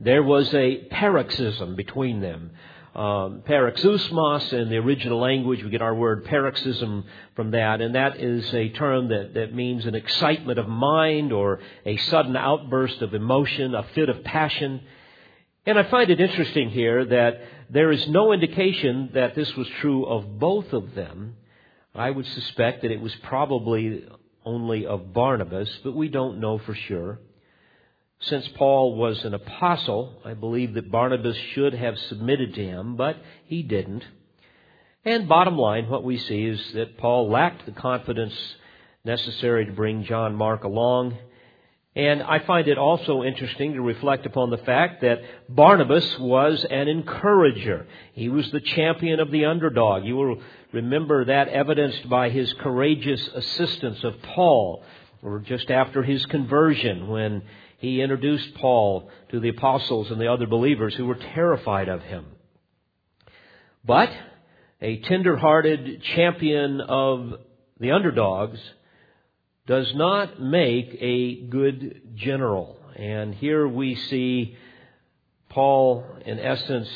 there 0.00 0.22
was 0.22 0.52
a 0.54 0.84
paroxysm 0.90 1.76
between 1.76 2.20
them. 2.20 2.50
Um, 2.94 3.42
paroxysmos 3.48 4.52
in 4.52 4.68
the 4.68 4.76
original 4.76 5.18
language, 5.18 5.64
we 5.64 5.70
get 5.70 5.80
our 5.80 5.94
word 5.94 6.26
paroxysm 6.26 7.04
from 7.34 7.52
that, 7.52 7.80
and 7.80 7.94
that 7.94 8.20
is 8.20 8.52
a 8.52 8.68
term 8.68 9.08
that, 9.08 9.32
that 9.32 9.54
means 9.54 9.86
an 9.86 9.94
excitement 9.94 10.58
of 10.58 10.68
mind 10.68 11.32
or 11.32 11.60
a 11.86 11.96
sudden 11.96 12.36
outburst 12.36 13.00
of 13.00 13.14
emotion, 13.14 13.74
a 13.74 13.82
fit 13.94 14.10
of 14.10 14.22
passion. 14.24 14.82
And 15.64 15.78
I 15.78 15.84
find 15.84 16.10
it 16.10 16.20
interesting 16.20 16.68
here 16.68 17.02
that 17.06 17.40
there 17.70 17.92
is 17.92 18.06
no 18.08 18.32
indication 18.32 19.10
that 19.14 19.34
this 19.34 19.56
was 19.56 19.68
true 19.80 20.04
of 20.04 20.38
both 20.38 20.74
of 20.74 20.94
them. 20.94 21.36
I 21.94 22.10
would 22.10 22.26
suspect 22.26 22.82
that 22.82 22.90
it 22.90 23.00
was 23.00 23.14
probably 23.22 24.04
only 24.44 24.84
of 24.84 25.14
Barnabas, 25.14 25.70
but 25.82 25.94
we 25.94 26.08
don't 26.08 26.40
know 26.40 26.58
for 26.58 26.74
sure. 26.74 27.20
Since 28.22 28.46
Paul 28.54 28.94
was 28.94 29.24
an 29.24 29.34
apostle, 29.34 30.20
I 30.24 30.34
believe 30.34 30.74
that 30.74 30.92
Barnabas 30.92 31.36
should 31.54 31.74
have 31.74 31.98
submitted 31.98 32.54
to 32.54 32.64
him, 32.64 32.94
but 32.94 33.16
he 33.46 33.64
didn't. 33.64 34.04
And 35.04 35.28
bottom 35.28 35.58
line, 35.58 35.88
what 35.88 36.04
we 36.04 36.18
see 36.18 36.44
is 36.44 36.72
that 36.74 36.98
Paul 36.98 37.28
lacked 37.28 37.66
the 37.66 37.72
confidence 37.72 38.34
necessary 39.04 39.66
to 39.66 39.72
bring 39.72 40.04
John 40.04 40.36
Mark 40.36 40.62
along. 40.62 41.18
And 41.96 42.22
I 42.22 42.38
find 42.38 42.68
it 42.68 42.78
also 42.78 43.24
interesting 43.24 43.74
to 43.74 43.82
reflect 43.82 44.24
upon 44.24 44.50
the 44.50 44.58
fact 44.58 45.02
that 45.02 45.20
Barnabas 45.48 46.20
was 46.20 46.64
an 46.70 46.86
encourager. 46.86 47.88
He 48.12 48.28
was 48.28 48.48
the 48.52 48.60
champion 48.60 49.18
of 49.18 49.32
the 49.32 49.46
underdog. 49.46 50.04
You 50.04 50.14
will 50.14 50.42
remember 50.72 51.24
that 51.24 51.48
evidenced 51.48 52.08
by 52.08 52.30
his 52.30 52.52
courageous 52.60 53.28
assistance 53.34 54.04
of 54.04 54.22
Paul, 54.22 54.84
or 55.22 55.40
just 55.40 55.72
after 55.72 56.04
his 56.04 56.24
conversion 56.26 57.08
when 57.08 57.42
he 57.82 58.00
introduced 58.00 58.54
Paul 58.54 59.10
to 59.30 59.40
the 59.40 59.48
apostles 59.48 60.12
and 60.12 60.20
the 60.20 60.32
other 60.32 60.46
believers 60.46 60.94
who 60.94 61.04
were 61.04 61.16
terrified 61.16 61.88
of 61.88 62.00
him. 62.00 62.24
But 63.84 64.08
a 64.80 65.00
tender-hearted 65.00 66.00
champion 66.14 66.80
of 66.80 67.34
the 67.80 67.90
underdogs 67.90 68.60
does 69.66 69.92
not 69.96 70.40
make 70.40 70.96
a 71.00 71.40
good 71.46 72.12
general. 72.14 72.78
And 72.94 73.34
here 73.34 73.66
we 73.66 73.96
see 73.96 74.56
Paul, 75.48 76.04
in 76.24 76.38
essence, 76.38 76.88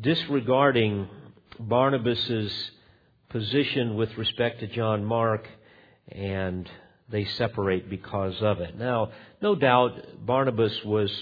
disregarding 0.00 1.08
Barnabas's 1.60 2.72
position 3.28 3.94
with 3.94 4.18
respect 4.18 4.58
to 4.60 4.66
John 4.66 5.04
Mark, 5.04 5.46
and 6.08 6.68
they 7.12 7.26
separate 7.26 7.88
because 7.88 8.34
of 8.40 8.60
it. 8.60 8.76
Now, 8.76 9.10
no 9.40 9.54
doubt 9.54 10.26
Barnabas 10.26 10.72
was 10.84 11.12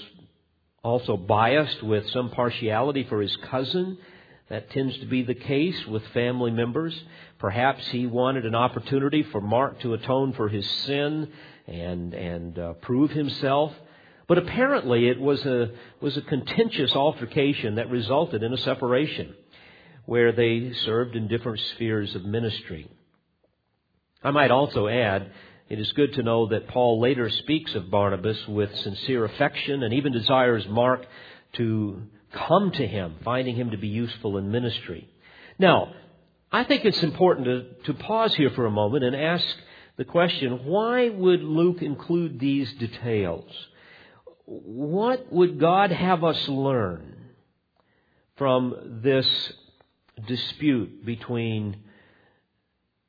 also 0.83 1.17
biased 1.17 1.83
with 1.83 2.09
some 2.09 2.31
partiality 2.31 3.03
for 3.03 3.21
his 3.21 3.35
cousin. 3.51 3.97
That 4.49 4.71
tends 4.71 4.97
to 4.99 5.05
be 5.05 5.23
the 5.23 5.35
case 5.35 5.85
with 5.85 6.03
family 6.07 6.51
members. 6.51 6.99
Perhaps 7.39 7.87
he 7.89 8.07
wanted 8.07 8.45
an 8.45 8.55
opportunity 8.55 9.23
for 9.23 9.41
Mark 9.41 9.79
to 9.81 9.93
atone 9.93 10.33
for 10.33 10.49
his 10.49 10.67
sin 10.85 11.31
and 11.67 12.13
and 12.13 12.57
uh, 12.57 12.73
prove 12.73 13.11
himself. 13.11 13.73
But 14.27 14.37
apparently, 14.37 15.07
it 15.07 15.19
was 15.19 15.45
a 15.45 15.71
was 15.99 16.17
a 16.17 16.21
contentious 16.21 16.93
altercation 16.95 17.75
that 17.75 17.89
resulted 17.89 18.43
in 18.43 18.53
a 18.53 18.57
separation, 18.57 19.33
where 20.05 20.31
they 20.31 20.73
served 20.85 21.15
in 21.15 21.27
different 21.27 21.59
spheres 21.75 22.15
of 22.15 22.25
ministry. 22.25 22.89
I 24.23 24.31
might 24.31 24.51
also 24.51 24.87
add 24.87 25.31
it 25.71 25.79
is 25.79 25.89
good 25.93 26.15
to 26.15 26.23
know 26.23 26.47
that 26.47 26.67
Paul 26.67 26.99
later 26.99 27.29
speaks 27.29 27.75
of 27.75 27.89
Barnabas 27.89 28.45
with 28.45 28.75
sincere 28.79 29.23
affection 29.23 29.83
and 29.83 29.93
even 29.93 30.11
desires 30.11 30.67
Mark 30.67 31.05
to 31.53 32.01
come 32.33 32.71
to 32.71 32.85
him, 32.85 33.15
finding 33.23 33.55
him 33.55 33.71
to 33.71 33.77
be 33.77 33.87
useful 33.87 34.37
in 34.37 34.51
ministry. 34.51 35.07
Now, 35.57 35.93
I 36.51 36.65
think 36.65 36.83
it's 36.83 37.01
important 37.01 37.45
to, 37.45 37.93
to 37.93 37.93
pause 37.93 38.35
here 38.35 38.49
for 38.49 38.65
a 38.65 38.69
moment 38.69 39.05
and 39.05 39.15
ask 39.15 39.45
the 39.95 40.03
question 40.03 40.65
why 40.65 41.07
would 41.07 41.41
Luke 41.41 41.81
include 41.81 42.37
these 42.37 42.69
details? 42.73 43.49
What 44.43 45.31
would 45.31 45.57
God 45.57 45.93
have 45.93 46.25
us 46.25 46.49
learn 46.49 47.15
from 48.35 48.99
this 49.01 49.53
dispute 50.27 51.05
between 51.05 51.77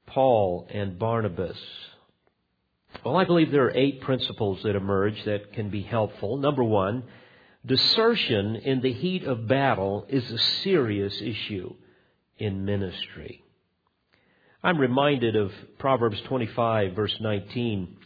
Paul 0.07 0.69
and 0.71 0.97
Barnabas? 0.97 1.59
Well, 3.05 3.17
I 3.17 3.25
believe 3.25 3.51
there 3.51 3.65
are 3.65 3.77
eight 3.77 4.01
principles 4.01 4.63
that 4.63 4.77
emerge 4.77 5.25
that 5.25 5.53
can 5.53 5.71
be 5.71 5.83
helpful. 5.83 6.37
Number 6.37 6.63
one, 6.63 7.05
desertion 7.67 8.57
in 8.57 8.81
the 8.81 8.93
heat 8.93 9.25
of 9.25 9.49
battle 9.49 10.07
is 10.09 10.31
a 10.31 10.39
serious 10.39 11.21
issue 11.21 11.75
in 12.39 12.65
ministry. 12.65 13.43
I'm 14.63 14.79
reminded 14.79 15.35
of 15.35 15.53
Proverbs 15.79 16.21
25, 16.23 16.95
verse 16.95 17.17
19. 17.21 17.97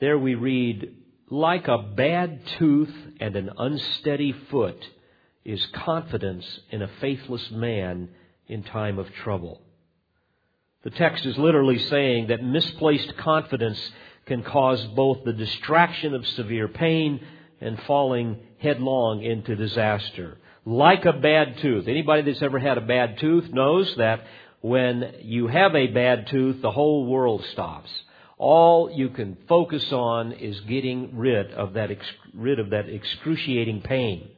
There 0.00 0.18
we 0.18 0.36
read, 0.36 0.94
Like 1.28 1.66
a 1.66 1.78
bad 1.78 2.46
tooth 2.58 2.94
and 3.18 3.34
an 3.34 3.50
unsteady 3.58 4.32
foot 4.50 4.88
is 5.44 5.64
confidence 5.72 6.60
in 6.70 6.82
a 6.82 6.90
faithless 7.00 7.50
man 7.50 8.10
in 8.46 8.62
time 8.62 8.98
of 9.00 9.12
trouble. 9.24 9.62
The 10.84 10.90
text 10.90 11.26
is 11.26 11.36
literally 11.36 11.78
saying 11.78 12.28
that 12.28 12.44
misplaced 12.44 13.16
confidence 13.16 13.80
can 14.26 14.42
cause 14.42 14.84
both 14.96 15.24
the 15.24 15.32
distraction 15.32 16.14
of 16.14 16.26
severe 16.26 16.68
pain 16.68 17.20
and 17.60 17.80
falling 17.86 18.38
headlong 18.58 19.22
into 19.22 19.54
disaster. 19.54 20.38
Like 20.64 21.04
a 21.04 21.12
bad 21.12 21.58
tooth. 21.58 21.86
Anybody 21.86 22.22
that's 22.22 22.42
ever 22.42 22.58
had 22.58 22.76
a 22.76 22.82
bad 22.82 23.18
tooth 23.18 23.48
knows 23.52 23.94
that 23.96 24.26
when 24.60 25.14
you 25.22 25.46
have 25.46 25.76
a 25.76 25.86
bad 25.86 26.26
tooth, 26.26 26.60
the 26.60 26.72
whole 26.72 27.06
world 27.06 27.44
stops. 27.52 27.90
All 28.36 28.90
you 28.92 29.10
can 29.10 29.38
focus 29.48 29.92
on 29.92 30.32
is 30.32 30.58
getting 30.62 31.16
rid 31.16 31.52
of 31.52 31.74
that, 31.74 31.90
rid 32.34 32.58
of 32.58 32.70
that 32.70 32.88
excruciating 32.88 33.82
pain. 33.82 34.28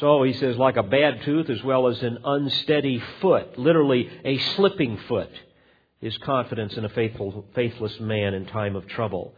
So 0.00 0.24
he 0.24 0.34
says, 0.34 0.58
like 0.58 0.76
a 0.76 0.82
bad 0.82 1.22
tooth 1.22 1.48
as 1.48 1.62
well 1.62 1.86
as 1.86 2.02
an 2.02 2.18
unsteady 2.24 3.02
foot, 3.20 3.56
literally 3.56 4.10
a 4.24 4.36
slipping 4.56 4.98
foot 5.08 5.30
is 6.00 6.16
confidence 6.18 6.74
in 6.76 6.84
a 6.84 6.88
faithful, 6.90 7.44
faithless 7.54 7.98
man 8.00 8.34
in 8.34 8.46
time 8.46 8.76
of 8.76 8.86
trouble. 8.88 9.34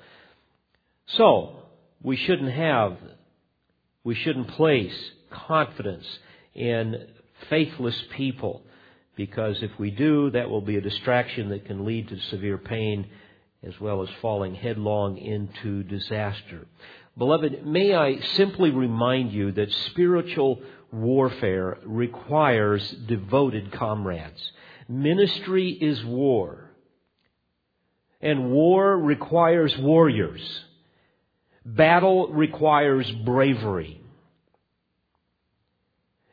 So, 1.06 1.56
we 2.02 2.16
shouldn't 2.16 2.52
have, 2.52 2.96
we 4.04 4.14
shouldn't 4.14 4.48
place 4.48 4.94
confidence 5.30 6.06
in 6.54 7.06
faithless 7.48 8.00
people 8.16 8.62
because 9.16 9.62
if 9.62 9.70
we 9.78 9.90
do, 9.90 10.30
that 10.30 10.48
will 10.48 10.60
be 10.60 10.76
a 10.76 10.80
distraction 10.80 11.48
that 11.50 11.66
can 11.66 11.84
lead 11.84 12.08
to 12.08 12.18
severe 12.30 12.58
pain 12.58 13.06
as 13.64 13.78
well 13.80 14.02
as 14.02 14.08
falling 14.22 14.54
headlong 14.54 15.18
into 15.18 15.82
disaster. 15.82 16.66
Beloved, 17.16 17.66
may 17.66 17.94
I 17.94 18.20
simply 18.20 18.70
remind 18.70 19.32
you 19.32 19.50
that 19.52 19.72
spiritual 19.90 20.62
warfare 20.92 21.78
requires 21.84 22.88
devoted 23.08 23.72
comrades. 23.72 24.52
Ministry 24.88 25.70
is 25.70 26.02
war. 26.04 26.70
And 28.20 28.50
war 28.50 28.98
requires 28.98 29.76
warriors. 29.76 30.40
Battle 31.64 32.28
requires 32.28 33.10
bravery. 33.10 34.00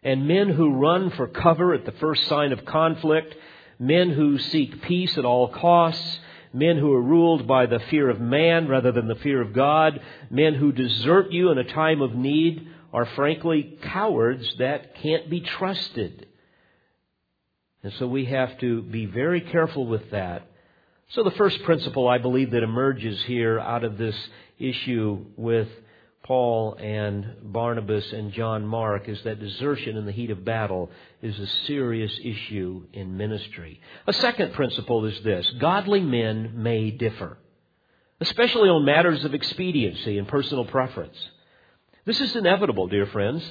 And 0.02 0.28
men 0.28 0.50
who 0.50 0.76
run 0.76 1.10
for 1.12 1.28
cover 1.28 1.74
at 1.74 1.86
the 1.86 1.92
first 1.94 2.28
sign 2.28 2.54
of 2.54 2.64
conflict, 2.64 3.36
men 3.78 4.12
who 4.12 4.38
seek 4.38 4.84
peace 4.84 5.18
at 5.18 5.26
all 5.26 5.50
costs, 5.50 6.20
men 6.54 6.78
who 6.78 6.94
are 6.94 7.02
ruled 7.02 7.46
by 7.46 7.66
the 7.66 7.80
fear 7.90 8.10
of 8.10 8.22
man 8.22 8.68
rather 8.68 8.92
than 8.92 9.08
the 9.08 9.16
fear 9.16 9.42
of 9.42 9.52
God, 9.52 10.00
men 10.30 10.54
who 10.54 10.72
desert 10.72 11.32
you 11.32 11.52
in 11.52 11.58
a 11.58 11.64
time 11.64 12.02
of 12.02 12.16
need 12.16 12.68
are 12.94 13.06
frankly 13.06 13.78
cowards 13.82 14.48
that 14.60 14.96
can't 14.96 15.30
be 15.30 15.42
trusted. 15.42 16.28
And 17.86 17.94
so 18.00 18.08
we 18.08 18.26
have 18.26 18.58
to 18.62 18.82
be 18.82 19.06
very 19.06 19.42
careful 19.42 19.86
with 19.86 20.10
that. 20.10 20.50
So 21.10 21.22
the 21.22 21.30
first 21.30 21.62
principle 21.66 22.08
I 22.08 22.18
believe 22.18 22.50
that 22.50 22.64
emerges 22.64 23.22
here 23.26 23.60
out 23.60 23.84
of 23.84 24.00
this 24.00 24.16
issue 24.58 25.24
with 25.38 25.68
Paul 26.24 26.78
and 26.80 27.28
Barnabas 27.44 28.12
and 28.12 28.34
John 28.34 28.66
Mark 28.66 29.08
is 29.08 29.22
that 29.22 29.40
desertion 29.40 29.98
in 29.98 30.08
the 30.08 30.12
heat 30.12 30.32
of 30.32 30.44
battle 30.44 30.90
is 31.22 31.38
a 31.38 31.46
serious 31.68 32.12
issue 32.24 32.88
in 32.92 33.18
ministry. 33.18 33.80
A 34.08 34.14
second 34.14 34.54
principle 34.54 35.06
is 35.06 35.20
this 35.20 35.48
godly 35.60 36.02
men 36.02 36.54
may 36.56 36.90
differ, 36.90 37.38
especially 38.20 38.70
on 38.70 38.84
matters 38.84 39.24
of 39.26 39.36
expediency 39.36 40.18
and 40.18 40.28
personal 40.28 40.66
preference. 40.66 41.18
This 42.04 42.20
is 42.20 42.36
inevitable, 42.36 42.88
dear 42.88 43.06
friends. 43.06 43.48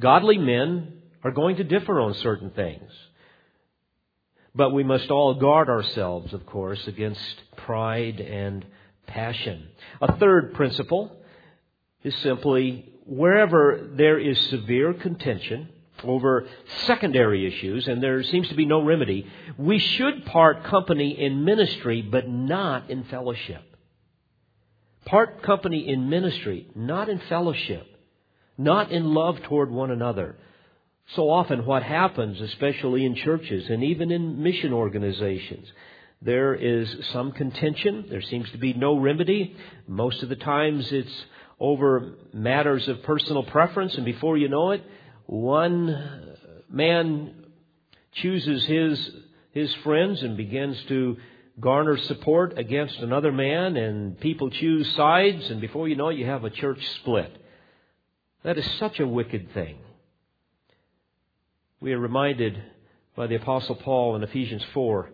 Godly 0.00 0.38
men 0.38 0.94
are 1.22 1.30
going 1.30 1.54
to 1.58 1.62
differ 1.62 2.00
on 2.00 2.14
certain 2.14 2.50
things. 2.50 2.90
But 4.54 4.72
we 4.72 4.82
must 4.82 5.10
all 5.10 5.34
guard 5.34 5.68
ourselves, 5.68 6.32
of 6.32 6.46
course, 6.46 6.86
against 6.86 7.20
pride 7.56 8.20
and 8.20 8.64
passion. 9.06 9.68
A 10.00 10.16
third 10.18 10.54
principle 10.54 11.16
is 12.02 12.14
simply 12.16 12.92
wherever 13.06 13.88
there 13.94 14.18
is 14.18 14.38
severe 14.48 14.94
contention 14.94 15.68
over 16.04 16.46
secondary 16.86 17.46
issues 17.46 17.88
and 17.88 18.02
there 18.02 18.22
seems 18.22 18.48
to 18.48 18.54
be 18.54 18.66
no 18.66 18.82
remedy, 18.82 19.26
we 19.56 19.78
should 19.78 20.24
part 20.26 20.64
company 20.64 21.18
in 21.18 21.44
ministry 21.44 22.02
but 22.02 22.28
not 22.28 22.90
in 22.90 23.04
fellowship. 23.04 23.62
Part 25.04 25.42
company 25.42 25.88
in 25.88 26.08
ministry, 26.08 26.68
not 26.74 27.08
in 27.08 27.18
fellowship, 27.28 27.86
not 28.56 28.92
in 28.92 29.14
love 29.14 29.42
toward 29.42 29.70
one 29.70 29.90
another. 29.90 30.36
So 31.14 31.30
often 31.30 31.64
what 31.64 31.82
happens, 31.82 32.40
especially 32.40 33.06
in 33.06 33.14
churches 33.14 33.68
and 33.70 33.82
even 33.82 34.10
in 34.10 34.42
mission 34.42 34.72
organizations, 34.72 35.66
there 36.20 36.54
is 36.54 36.94
some 37.12 37.32
contention. 37.32 38.06
There 38.10 38.20
seems 38.20 38.50
to 38.50 38.58
be 38.58 38.72
no 38.74 38.98
remedy. 38.98 39.56
Most 39.86 40.22
of 40.22 40.28
the 40.28 40.36
times 40.36 40.90
it's 40.92 41.24
over 41.60 42.14
matters 42.32 42.86
of 42.88 43.02
personal 43.04 43.42
preference, 43.42 43.94
and 43.94 44.04
before 44.04 44.36
you 44.36 44.48
know 44.48 44.72
it, 44.72 44.84
one 45.26 46.36
man 46.68 47.34
chooses 48.12 48.64
his, 48.64 49.10
his 49.52 49.72
friends 49.76 50.22
and 50.22 50.36
begins 50.36 50.80
to 50.88 51.16
garner 51.60 51.96
support 51.96 52.58
against 52.58 52.98
another 52.98 53.32
man, 53.32 53.76
and 53.76 54.18
people 54.20 54.50
choose 54.50 54.94
sides, 54.94 55.50
and 55.50 55.60
before 55.60 55.88
you 55.88 55.96
know 55.96 56.08
it, 56.08 56.16
you 56.16 56.26
have 56.26 56.44
a 56.44 56.50
church 56.50 56.84
split. 57.00 57.36
That 58.44 58.58
is 58.58 58.70
such 58.78 59.00
a 59.00 59.06
wicked 59.06 59.52
thing. 59.52 59.78
We 61.80 61.92
are 61.92 61.98
reminded 61.98 62.62
by 63.16 63.26
the 63.26 63.36
Apostle 63.36 63.76
Paul 63.76 64.16
in 64.16 64.22
Ephesians 64.22 64.64
4 64.74 65.10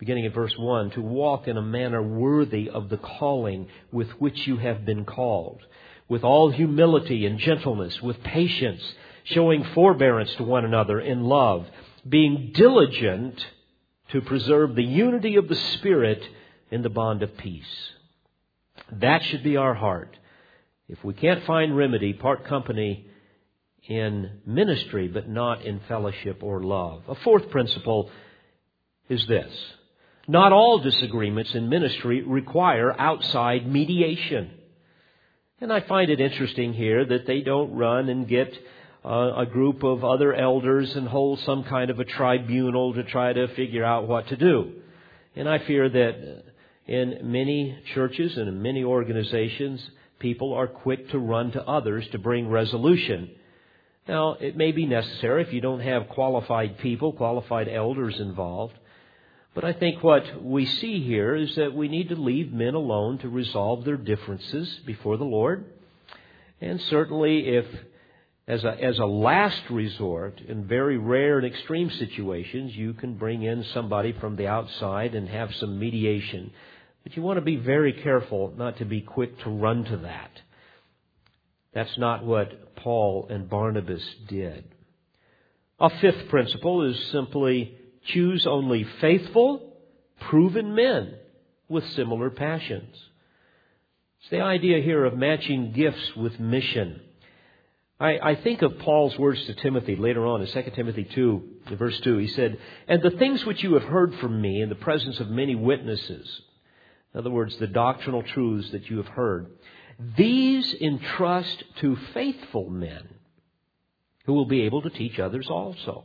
beginning 0.00 0.24
at 0.24 0.34
verse 0.34 0.54
1, 0.56 0.92
to 0.92 1.02
walk 1.02 1.46
in 1.46 1.58
a 1.58 1.62
manner 1.62 2.02
worthy 2.02 2.70
of 2.70 2.88
the 2.88 2.96
calling 2.96 3.68
with 3.92 4.08
which 4.12 4.46
you 4.46 4.56
have 4.56 4.86
been 4.86 5.04
called, 5.04 5.60
with 6.08 6.24
all 6.24 6.50
humility 6.50 7.26
and 7.26 7.38
gentleness, 7.38 8.00
with 8.00 8.22
patience, 8.22 8.82
showing 9.24 9.62
forbearance 9.74 10.34
to 10.36 10.42
one 10.42 10.64
another 10.64 10.98
in 10.98 11.22
love, 11.24 11.66
being 12.08 12.50
diligent 12.54 13.46
to 14.10 14.22
preserve 14.22 14.74
the 14.74 14.82
unity 14.82 15.36
of 15.36 15.48
the 15.48 15.54
Spirit 15.54 16.22
in 16.70 16.80
the 16.80 16.88
bond 16.88 17.22
of 17.22 17.36
peace. 17.36 17.90
That 18.90 19.22
should 19.24 19.42
be 19.42 19.58
our 19.58 19.74
heart. 19.74 20.16
If 20.88 21.04
we 21.04 21.12
can't 21.12 21.44
find 21.44 21.76
remedy, 21.76 22.14
part 22.14 22.46
company 22.46 23.06
in 23.90 24.30
ministry, 24.46 25.08
but 25.08 25.28
not 25.28 25.64
in 25.64 25.80
fellowship 25.88 26.44
or 26.44 26.62
love. 26.62 27.02
A 27.08 27.16
fourth 27.16 27.50
principle 27.50 28.08
is 29.08 29.26
this 29.26 29.52
not 30.28 30.52
all 30.52 30.78
disagreements 30.78 31.52
in 31.56 31.68
ministry 31.68 32.22
require 32.22 32.94
outside 32.96 33.66
mediation. 33.66 34.52
And 35.60 35.72
I 35.72 35.80
find 35.80 36.08
it 36.08 36.20
interesting 36.20 36.72
here 36.72 37.04
that 37.04 37.26
they 37.26 37.40
don't 37.40 37.74
run 37.74 38.08
and 38.08 38.28
get 38.28 38.56
uh, 39.04 39.32
a 39.38 39.46
group 39.46 39.82
of 39.82 40.04
other 40.04 40.32
elders 40.34 40.94
and 40.94 41.08
hold 41.08 41.40
some 41.40 41.64
kind 41.64 41.90
of 41.90 41.98
a 41.98 42.04
tribunal 42.04 42.94
to 42.94 43.02
try 43.02 43.32
to 43.32 43.48
figure 43.56 43.84
out 43.84 44.06
what 44.06 44.28
to 44.28 44.36
do. 44.36 44.74
And 45.34 45.48
I 45.48 45.58
fear 45.58 45.88
that 45.88 46.44
in 46.86 47.18
many 47.24 47.76
churches 47.94 48.36
and 48.36 48.48
in 48.48 48.62
many 48.62 48.84
organizations, 48.84 49.84
people 50.20 50.54
are 50.54 50.68
quick 50.68 51.10
to 51.10 51.18
run 51.18 51.50
to 51.52 51.62
others 51.62 52.06
to 52.12 52.18
bring 52.18 52.48
resolution. 52.48 53.30
Now, 54.08 54.32
it 54.34 54.56
may 54.56 54.72
be 54.72 54.86
necessary 54.86 55.42
if 55.42 55.52
you 55.52 55.60
don't 55.60 55.80
have 55.80 56.08
qualified 56.08 56.78
people, 56.78 57.12
qualified 57.12 57.68
elders 57.68 58.18
involved. 58.18 58.74
But 59.54 59.64
I 59.64 59.72
think 59.72 60.02
what 60.02 60.42
we 60.42 60.66
see 60.66 61.02
here 61.02 61.34
is 61.34 61.56
that 61.56 61.74
we 61.74 61.88
need 61.88 62.08
to 62.10 62.16
leave 62.16 62.52
men 62.52 62.74
alone 62.74 63.18
to 63.18 63.28
resolve 63.28 63.84
their 63.84 63.96
differences 63.96 64.80
before 64.86 65.16
the 65.16 65.24
Lord. 65.24 65.64
And 66.60 66.80
certainly, 66.82 67.48
if 67.48 67.66
as 68.46 68.64
a, 68.64 68.82
as 68.82 68.98
a 68.98 69.06
last 69.06 69.62
resort, 69.70 70.40
in 70.40 70.66
very 70.66 70.98
rare 70.98 71.38
and 71.38 71.46
extreme 71.46 71.90
situations, 71.90 72.74
you 72.74 72.94
can 72.94 73.14
bring 73.14 73.42
in 73.42 73.64
somebody 73.72 74.12
from 74.12 74.36
the 74.36 74.48
outside 74.48 75.14
and 75.14 75.28
have 75.28 75.54
some 75.54 75.78
mediation. 75.78 76.50
But 77.04 77.16
you 77.16 77.22
want 77.22 77.36
to 77.36 77.44
be 77.44 77.56
very 77.56 77.92
careful 77.92 78.52
not 78.56 78.78
to 78.78 78.84
be 78.84 79.02
quick 79.02 79.38
to 79.40 79.50
run 79.50 79.84
to 79.84 79.96
that. 79.98 80.30
That's 81.72 81.96
not 81.98 82.24
what 82.24 82.76
Paul 82.76 83.28
and 83.30 83.48
Barnabas 83.48 84.02
did. 84.28 84.64
A 85.78 85.90
fifth 85.90 86.28
principle 86.28 86.82
is 86.82 86.98
simply 87.10 87.76
choose 88.06 88.46
only 88.46 88.84
faithful, 89.00 89.76
proven 90.20 90.74
men 90.74 91.14
with 91.68 91.88
similar 91.90 92.30
passions. 92.30 92.96
It's 94.20 94.30
the 94.30 94.40
idea 94.40 94.82
here 94.82 95.04
of 95.04 95.16
matching 95.16 95.72
gifts 95.72 96.16
with 96.16 96.38
mission. 96.38 97.00
I, 97.98 98.18
I, 98.18 98.34
think 98.34 98.62
of 98.62 98.78
Paul's 98.78 99.18
words 99.18 99.44
to 99.46 99.54
Timothy 99.54 99.94
later 99.96 100.26
on 100.26 100.40
in 100.40 100.46
2 100.46 100.70
Timothy 100.74 101.04
2, 101.04 101.42
verse 101.72 101.98
2. 102.00 102.16
He 102.16 102.28
said, 102.28 102.58
And 102.88 103.02
the 103.02 103.10
things 103.10 103.44
which 103.44 103.62
you 103.62 103.74
have 103.74 103.82
heard 103.82 104.14
from 104.16 104.40
me 104.40 104.62
in 104.62 104.70
the 104.70 104.74
presence 104.74 105.20
of 105.20 105.28
many 105.28 105.54
witnesses, 105.54 106.42
in 107.12 107.20
other 107.20 107.30
words, 107.30 107.56
the 107.58 107.66
doctrinal 107.66 108.22
truths 108.22 108.70
that 108.70 108.88
you 108.88 108.98
have 108.98 109.08
heard, 109.08 109.48
these 110.16 110.74
entrust 110.80 111.62
to 111.80 111.96
faithful 112.14 112.70
men 112.70 113.08
who 114.24 114.32
will 114.32 114.46
be 114.46 114.62
able 114.62 114.82
to 114.82 114.90
teach 114.90 115.18
others 115.18 115.48
also. 115.48 116.04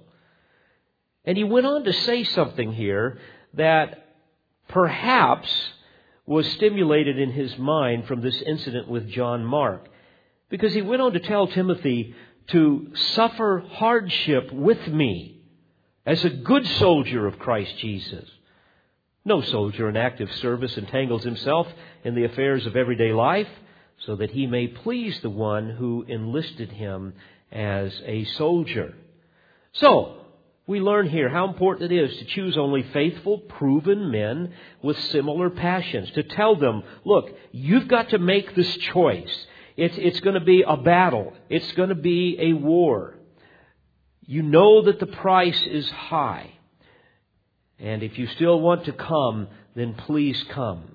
And 1.23 1.37
he 1.37 1.43
went 1.43 1.65
on 1.65 1.83
to 1.85 1.93
say 1.93 2.23
something 2.23 2.73
here 2.73 3.19
that 3.53 4.15
perhaps 4.67 5.49
was 6.25 6.47
stimulated 6.53 7.19
in 7.19 7.31
his 7.31 7.57
mind 7.57 8.05
from 8.07 8.21
this 8.21 8.41
incident 8.41 8.87
with 8.87 9.07
John 9.09 9.45
Mark. 9.45 9.87
Because 10.49 10.73
he 10.73 10.81
went 10.81 11.01
on 11.01 11.13
to 11.13 11.19
tell 11.19 11.47
Timothy 11.47 12.15
to 12.47 12.91
suffer 12.93 13.63
hardship 13.73 14.51
with 14.51 14.87
me 14.87 15.41
as 16.05 16.23
a 16.23 16.29
good 16.29 16.65
soldier 16.67 17.25
of 17.27 17.39
Christ 17.39 17.77
Jesus. 17.77 18.29
No 19.23 19.41
soldier 19.41 19.89
in 19.89 19.97
active 19.97 20.31
service 20.35 20.77
entangles 20.77 21.23
himself 21.23 21.67
in 22.03 22.13
the 22.13 22.25
affairs 22.25 22.65
of 22.65 22.75
everyday 22.75 23.11
life 23.11 23.47
so 23.99 24.15
that 24.15 24.31
he 24.31 24.47
may 24.47 24.67
please 24.67 25.19
the 25.21 25.29
one 25.29 25.69
who 25.69 26.05
enlisted 26.07 26.71
him 26.71 27.13
as 27.51 28.01
a 28.05 28.25
soldier. 28.25 28.93
So, 29.73 30.25
we 30.67 30.79
learn 30.79 31.09
here 31.09 31.29
how 31.29 31.47
important 31.47 31.91
it 31.91 31.95
is 31.95 32.17
to 32.17 32.25
choose 32.25 32.57
only 32.57 32.83
faithful, 32.91 33.37
proven 33.37 34.09
men 34.09 34.53
with 34.81 34.99
similar 34.99 35.49
passions. 35.49 36.09
To 36.11 36.23
tell 36.23 36.55
them, 36.55 36.83
look, 37.03 37.29
you've 37.51 37.87
got 37.87 38.09
to 38.09 38.17
make 38.17 38.55
this 38.55 38.75
choice. 38.77 39.47
It's, 39.77 39.95
it's 39.97 40.19
going 40.21 40.33
to 40.33 40.45
be 40.45 40.63
a 40.65 40.77
battle. 40.77 41.33
It's 41.49 41.71
going 41.73 41.89
to 41.89 41.95
be 41.95 42.37
a 42.39 42.53
war. 42.53 43.15
You 44.25 44.41
know 44.41 44.83
that 44.83 44.99
the 44.99 45.07
price 45.07 45.61
is 45.67 45.87
high. 45.89 46.51
And 47.77 48.01
if 48.01 48.17
you 48.17 48.25
still 48.27 48.59
want 48.59 48.85
to 48.85 48.93
come, 48.93 49.47
then 49.75 49.93
please 49.93 50.43
come. 50.49 50.94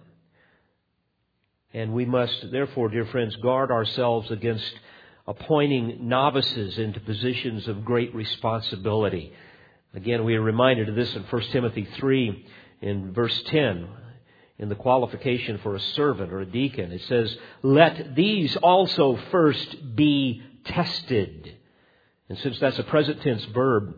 And 1.73 1.93
we 1.93 2.05
must, 2.05 2.51
therefore, 2.51 2.89
dear 2.89 3.07
friends, 3.07 3.37
guard 3.37 3.71
ourselves 3.71 4.31
against 4.31 4.73
appointing 5.27 6.09
novices 6.09 6.79
into 6.79 6.99
positions 7.01 7.69
of 7.69 7.85
great 7.85 8.15
responsibility. 8.15 9.33
Again, 9.95 10.25
we 10.25 10.35
are 10.35 10.43
reminded 10.43 10.89
of 10.89 10.97
this 10.97 11.15
in 11.15 11.23
1 11.23 11.43
Timothy 11.53 11.89
3 11.99 12.47
in 12.81 13.13
verse 13.13 13.43
10 13.47 13.89
in 14.59 14.69
the 14.69 14.75
qualification 14.75 15.59
for 15.63 15.75
a 15.75 15.81
servant 15.81 16.33
or 16.33 16.41
a 16.41 16.47
deacon. 16.47 16.93
It 16.93 17.03
says, 17.03 17.37
Let 17.63 18.15
these 18.15 18.57
also 18.57 19.19
first 19.31 19.95
be 19.97 20.43
tested. 20.65 21.57
And 22.29 22.39
since 22.39 22.59
that's 22.59 22.79
a 22.79 22.85
present 22.85 23.23
tense 23.23 23.45
verb, 23.47 23.95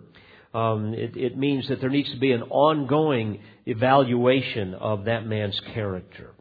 um, 0.54 0.94
it, 0.94 1.16
it 1.16 1.36
means 1.36 1.68
that 1.68 1.80
there 1.80 1.90
needs 1.90 2.10
to 2.10 2.18
be 2.18 2.32
an 2.32 2.42
ongoing 2.42 3.40
evaluation 3.66 4.74
of 4.74 5.06
that 5.06 5.26
man's 5.26 5.58
character. 5.74 6.34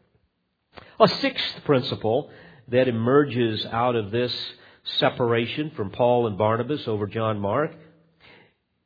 A 1.02 1.08
sixth 1.08 1.64
principle 1.64 2.30
that 2.68 2.86
emerges 2.86 3.66
out 3.66 3.96
of 3.96 4.12
this 4.12 4.32
separation 4.84 5.72
from 5.72 5.90
Paul 5.90 6.28
and 6.28 6.38
Barnabas 6.38 6.86
over 6.86 7.08
John 7.08 7.40
Mark 7.40 7.72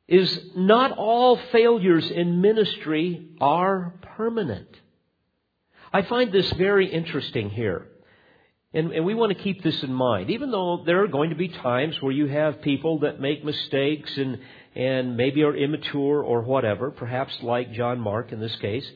is 0.07 0.39
not 0.55 0.97
all 0.97 1.37
failures 1.51 2.09
in 2.09 2.41
ministry 2.41 3.29
are 3.39 3.93
permanent. 4.15 4.67
I 5.93 6.01
find 6.01 6.31
this 6.31 6.51
very 6.53 6.91
interesting 6.91 7.51
here. 7.51 7.87
And, 8.73 8.91
and, 8.93 9.05
we 9.05 9.13
want 9.13 9.37
to 9.37 9.43
keep 9.43 9.61
this 9.61 9.83
in 9.83 9.93
mind. 9.93 10.31
Even 10.31 10.49
though 10.49 10.83
there 10.87 11.03
are 11.03 11.07
going 11.07 11.29
to 11.29 11.35
be 11.35 11.49
times 11.49 12.01
where 12.01 12.11
you 12.11 12.25
have 12.25 12.63
people 12.63 12.99
that 12.99 13.21
make 13.21 13.45
mistakes 13.45 14.17
and, 14.17 14.39
and 14.75 15.17
maybe 15.17 15.43
are 15.43 15.55
immature 15.55 16.23
or 16.23 16.41
whatever, 16.41 16.89
perhaps 16.89 17.37
like 17.43 17.73
John 17.73 17.99
Mark 17.99 18.31
in 18.31 18.39
this 18.39 18.55
case, 18.55 18.89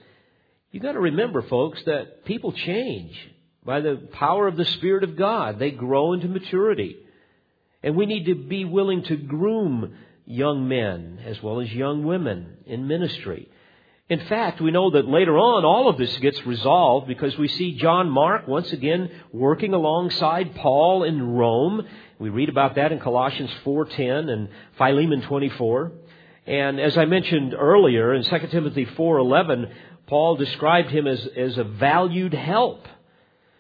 you've 0.72 0.84
got 0.84 0.94
to 0.94 1.00
remember, 1.00 1.42
folks, 1.42 1.82
that 1.86 2.26
people 2.26 2.52
change 2.52 3.16
by 3.64 3.82
the 3.82 4.08
power 4.14 4.48
of 4.48 4.58
the 4.58 4.66
Spirit 4.66 5.04
of 5.04 5.16
God. 5.16 5.60
They 5.60 5.72
grow 5.72 6.14
into 6.14 6.28
maturity. 6.28 6.98
And 7.84 7.96
we 7.96 8.06
need 8.06 8.26
to 8.26 8.36
be 8.36 8.66
willing 8.66 9.04
to 9.04 9.16
groom 9.16 9.96
young 10.26 10.68
men 10.68 11.20
as 11.26 11.42
well 11.42 11.60
as 11.62 11.72
young 11.72 12.06
women 12.06 12.58
in 12.66 12.88
ministry. 12.88 13.50
In 14.10 14.20
fact, 14.26 14.60
we 14.60 14.72
know 14.72 14.92
that 14.92 15.08
later 15.08 15.38
on 15.38 15.64
all 15.64 15.88
of 15.88 15.98
this 15.98 16.18
gets 16.18 16.46
resolved 16.46 17.08
because 17.08 17.38
we 17.38 17.48
see 17.48 17.78
John 17.78 18.10
Mark 18.10 18.46
once 18.46 18.72
again 18.74 19.10
working 19.32 19.74
alongside 19.74 20.54
Paul 20.56 21.04
in 21.04 21.36
Rome. 21.36 21.88
We 22.20 22.30
read 22.30 22.50
about 22.50 22.76
that 22.76 22.92
in 22.92 23.00
Colossians 23.00 23.52
4:10 23.64 24.30
and 24.30 24.50
Philemon 24.78 25.22
24. 25.22 25.94
And 26.46 26.80
as 26.80 26.98
I 26.98 27.06
mentioned 27.06 27.56
earlier 27.58 28.14
in 28.14 28.24
2 28.24 28.52
Timothy 28.52 28.86
4:11, 28.86 29.72
Paul 30.12 30.36
described 30.36 30.90
him 30.90 31.08
as, 31.08 31.26
as 31.38 31.58
a 31.58 31.64
valued 31.64 32.34
help. 32.34 32.86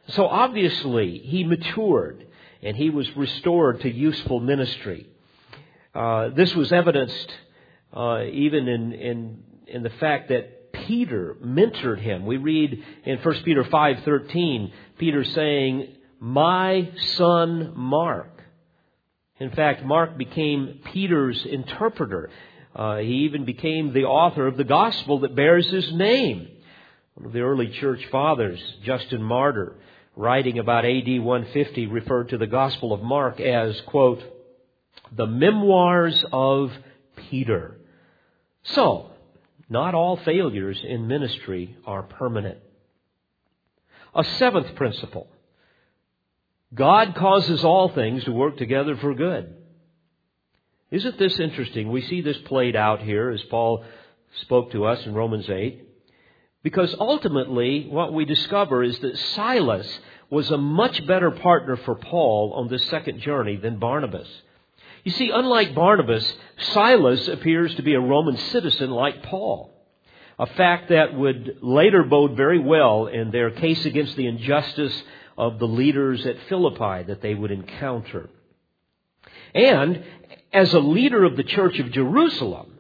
So 0.10 0.28
obviously 0.28 1.20
he 1.20 1.46
matured 1.46 2.28
and 2.62 2.76
he 2.76 2.90
was 2.90 3.08
restored 3.16 3.80
to 3.80 3.90
useful 3.90 4.42
ministry. 4.42 5.08
Uh, 5.96 6.28
this 6.36 6.54
was 6.54 6.74
evidenced 6.74 7.32
uh, 7.94 8.24
even 8.26 8.68
in, 8.68 8.92
in 8.92 9.44
in 9.68 9.84
the 9.84 9.92
fact 9.92 10.28
that 10.28 10.74
Peter 10.74 11.38
mentored 11.42 12.00
him. 12.00 12.26
We 12.26 12.36
read 12.36 12.84
in 13.06 13.20
1 13.20 13.44
Peter 13.46 13.64
5:13, 13.64 14.74
Peter 14.98 15.24
saying, 15.24 15.88
"My 16.20 16.90
son 17.16 17.72
Mark." 17.78 18.44
In 19.40 19.52
fact, 19.52 19.86
Mark 19.86 20.18
became 20.18 20.82
Peter's 20.92 21.46
interpreter. 21.46 22.30
Uh, 22.76 22.98
he 22.98 23.26
even 23.26 23.46
became 23.46 23.94
the 23.94 24.06
author 24.06 24.48
of 24.48 24.58
the 24.58 24.64
gospel 24.64 25.20
that 25.20 25.36
bears 25.36 25.70
his 25.70 25.92
name. 25.94 26.48
One 27.16 27.26
of 27.26 27.34
the 27.34 27.42
early 27.42 27.68
church 27.68 28.06
fathers, 28.12 28.62
Justin 28.84 29.22
Martyr, 29.22 29.76
writing 30.16 30.60
about 30.60 30.86
AD 30.86 31.22
150, 31.22 31.88
referred 31.88 32.30
to 32.30 32.38
the 32.38 32.48
gospel 32.48 32.94
of 32.94 33.02
Mark 33.02 33.40
as, 33.40 33.80
quote, 33.88 34.22
the 35.12 35.28
memoirs 35.28 36.24
of 36.32 36.72
Peter. 37.30 37.78
So, 38.64 39.12
not 39.70 39.94
all 39.94 40.18
failures 40.18 40.82
in 40.84 41.08
ministry 41.08 41.76
are 41.86 42.04
permanent. 42.04 42.60
A 44.16 44.24
seventh 44.24 44.76
principle. 44.76 45.28
God 46.74 47.16
causes 47.16 47.64
all 47.64 47.90
things 47.90 48.24
to 48.26 48.32
work 48.32 48.58
together 48.58 48.96
for 48.96 49.14
good. 49.14 49.56
Isn't 50.92 51.18
this 51.18 51.40
interesting? 51.40 51.90
We 51.90 52.02
see 52.02 52.22
this 52.22 52.38
played 52.40 52.76
out 52.76 53.02
here 53.02 53.30
as 53.30 53.42
Paul 53.44 53.84
spoke 54.42 54.74
to 54.74 54.86
us 54.86 55.06
in 55.06 55.14
Romans 55.14 55.50
8. 55.50 55.88
Because 56.64 56.94
ultimately, 57.00 57.88
what 57.90 58.14
we 58.14 58.26
discover 58.26 58.84
is 58.84 59.00
that 59.00 59.18
Silas 59.18 60.00
was 60.30 60.52
a 60.52 60.58
much 60.58 61.06
better 61.08 61.32
partner 61.32 61.78
for 61.78 61.96
Paul 61.96 62.54
on 62.56 62.68
this 62.68 62.86
second 62.90 63.20
journey 63.22 63.56
than 63.56 63.80
Barnabas. 63.80 64.28
You 65.04 65.12
see, 65.12 65.32
unlike 65.32 65.74
Barnabas, 65.74 66.32
Silas 66.74 67.28
appears 67.28 67.74
to 67.76 67.82
be 67.82 67.96
a 67.96 68.00
Roman 68.00 68.38
citizen 68.38 68.92
like 68.92 69.24
Paul. 69.24 69.74
A 70.38 70.46
fact 70.46 70.90
that 70.90 71.14
would 71.14 71.60
later 71.62 72.04
bode 72.04 72.36
very 72.36 72.60
well 72.60 73.08
in 73.08 73.32
their 73.32 73.50
case 73.50 73.86
against 73.86 74.16
the 74.16 74.28
injustice 74.28 75.04
of 75.38 75.58
the 75.58 75.68
leaders 75.68 76.26
at 76.26 76.36
Philippi 76.50 77.04
that 77.08 77.22
they 77.22 77.34
would 77.34 77.52
encounter. 77.52 78.30
And 79.56 80.04
as 80.54 80.74
a 80.74 80.80
leader 80.80 81.24
of 81.24 81.38
the 81.38 81.44
church 81.44 81.80
of 81.80 81.92
Jerusalem, 81.92 82.80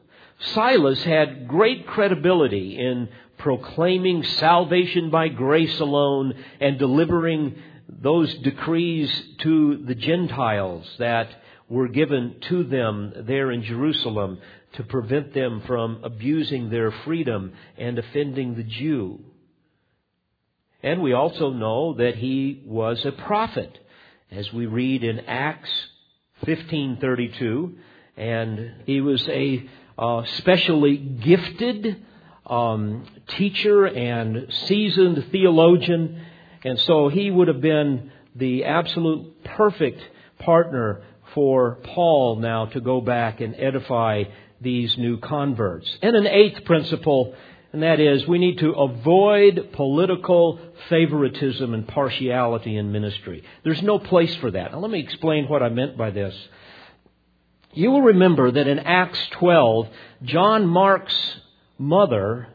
Silas 0.53 1.03
had 1.03 1.47
great 1.47 1.87
credibility 1.87 2.77
in 2.77 3.09
proclaiming 3.37 4.23
salvation 4.23 5.09
by 5.09 5.27
grace 5.27 5.79
alone 5.79 6.33
and 6.59 6.77
delivering 6.77 7.55
those 7.87 8.33
decrees 8.35 9.11
to 9.39 9.77
the 9.85 9.95
Gentiles 9.95 10.87
that 10.99 11.29
were 11.69 11.87
given 11.87 12.35
to 12.49 12.63
them 12.63 13.13
there 13.27 13.51
in 13.51 13.63
Jerusalem 13.63 14.39
to 14.73 14.83
prevent 14.83 15.33
them 15.33 15.61
from 15.65 16.01
abusing 16.03 16.69
their 16.69 16.91
freedom 16.91 17.53
and 17.77 17.97
offending 17.97 18.55
the 18.55 18.63
Jew. 18.63 19.19
And 20.83 21.01
we 21.01 21.13
also 21.13 21.51
know 21.51 21.93
that 21.95 22.15
he 22.15 22.63
was 22.65 23.03
a 23.05 23.11
prophet, 23.11 23.77
as 24.31 24.51
we 24.51 24.65
read 24.65 25.03
in 25.03 25.21
Acts 25.21 25.69
15:32, 26.45 27.73
and 28.17 28.71
he 28.85 29.01
was 29.01 29.27
a 29.27 29.69
uh, 29.97 30.23
specially 30.37 30.97
gifted 30.97 32.05
um, 32.45 33.05
teacher 33.37 33.85
and 33.85 34.47
seasoned 34.67 35.25
theologian, 35.31 36.21
and 36.63 36.79
so 36.79 37.07
he 37.07 37.29
would 37.29 37.47
have 37.47 37.61
been 37.61 38.11
the 38.35 38.65
absolute 38.65 39.43
perfect 39.43 40.01
partner 40.39 41.01
for 41.33 41.77
Paul 41.83 42.37
now 42.37 42.65
to 42.65 42.81
go 42.81 43.01
back 43.01 43.41
and 43.41 43.55
edify 43.55 44.23
these 44.59 44.97
new 44.97 45.17
converts. 45.17 45.89
And 46.01 46.15
an 46.15 46.27
eighth 46.27 46.65
principle, 46.65 47.35
and 47.73 47.83
that 47.83 47.99
is 47.99 48.27
we 48.27 48.37
need 48.37 48.59
to 48.59 48.71
avoid 48.71 49.69
political 49.73 50.59
favoritism 50.89 51.73
and 51.73 51.87
partiality 51.87 52.75
in 52.75 52.91
ministry. 52.91 53.43
There's 53.63 53.81
no 53.81 53.97
place 53.97 54.35
for 54.35 54.51
that. 54.51 54.71
Now 54.71 54.79
let 54.79 54.91
me 54.91 54.99
explain 54.99 55.47
what 55.47 55.63
I 55.63 55.69
meant 55.69 55.97
by 55.97 56.11
this. 56.11 56.35
You 57.73 57.91
will 57.91 58.01
remember 58.01 58.51
that 58.51 58.67
in 58.67 58.79
Acts 58.79 59.19
12, 59.31 59.87
John 60.23 60.67
Mark's 60.67 61.37
mother 61.77 62.49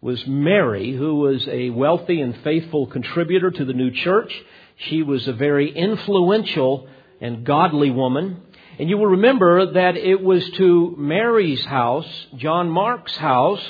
was 0.00 0.24
Mary, 0.24 0.92
who 0.92 1.16
was 1.16 1.48
a 1.48 1.70
wealthy 1.70 2.20
and 2.20 2.36
faithful 2.44 2.86
contributor 2.86 3.50
to 3.50 3.64
the 3.64 3.72
new 3.72 3.90
church. 3.90 4.32
She 4.76 5.02
was 5.02 5.26
a 5.26 5.32
very 5.32 5.74
influential 5.74 6.88
and 7.20 7.44
godly 7.44 7.90
woman. 7.90 8.42
And 8.78 8.88
you 8.88 8.98
will 8.98 9.06
remember 9.06 9.72
that 9.72 9.96
it 9.96 10.22
was 10.22 10.48
to 10.50 10.94
Mary's 10.96 11.64
house, 11.64 12.26
John 12.36 12.68
Mark's 12.70 13.16
house, 13.16 13.66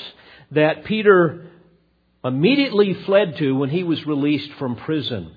that 0.52 0.85
Peter 0.85 1.46
immediately 2.24 2.94
fled 3.04 3.37
to 3.38 3.52
when 3.56 3.70
he 3.70 3.82
was 3.82 4.04
released 4.06 4.50
from 4.59 4.76
prison. 4.76 5.32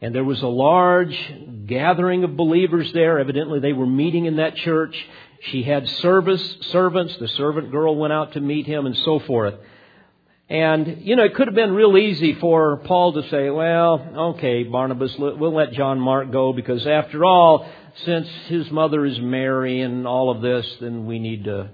And 0.00 0.14
there 0.14 0.24
was 0.24 0.42
a 0.42 0.46
large 0.46 1.16
gathering 1.66 2.24
of 2.24 2.36
believers 2.36 2.92
there. 2.92 3.18
Evidently, 3.18 3.60
they 3.60 3.72
were 3.72 3.86
meeting 3.86 4.26
in 4.26 4.36
that 4.36 4.56
church. 4.56 4.94
She 5.50 5.62
had 5.62 5.88
service, 5.88 6.56
servants. 6.72 7.16
The 7.16 7.28
servant 7.28 7.70
girl 7.70 7.96
went 7.96 8.12
out 8.12 8.32
to 8.32 8.40
meet 8.40 8.66
him 8.66 8.86
and 8.86 8.96
so 8.98 9.18
forth. 9.20 9.54
And, 10.48 10.98
you 11.00 11.16
know, 11.16 11.24
it 11.24 11.34
could 11.34 11.48
have 11.48 11.54
been 11.54 11.72
real 11.72 11.96
easy 11.96 12.34
for 12.34 12.76
Paul 12.84 13.14
to 13.14 13.28
say, 13.30 13.48
well, 13.48 14.34
okay, 14.34 14.64
Barnabas, 14.64 15.14
we'll 15.18 15.54
let 15.54 15.72
John 15.72 15.98
Mark 15.98 16.30
go 16.30 16.52
because 16.52 16.86
after 16.86 17.24
all, 17.24 17.66
since 18.04 18.28
his 18.48 18.70
mother 18.70 19.06
is 19.06 19.18
Mary 19.20 19.80
and 19.80 20.06
all 20.06 20.30
of 20.30 20.42
this, 20.42 20.66
then 20.80 21.06
we 21.06 21.18
need 21.18 21.44
to, 21.44 21.70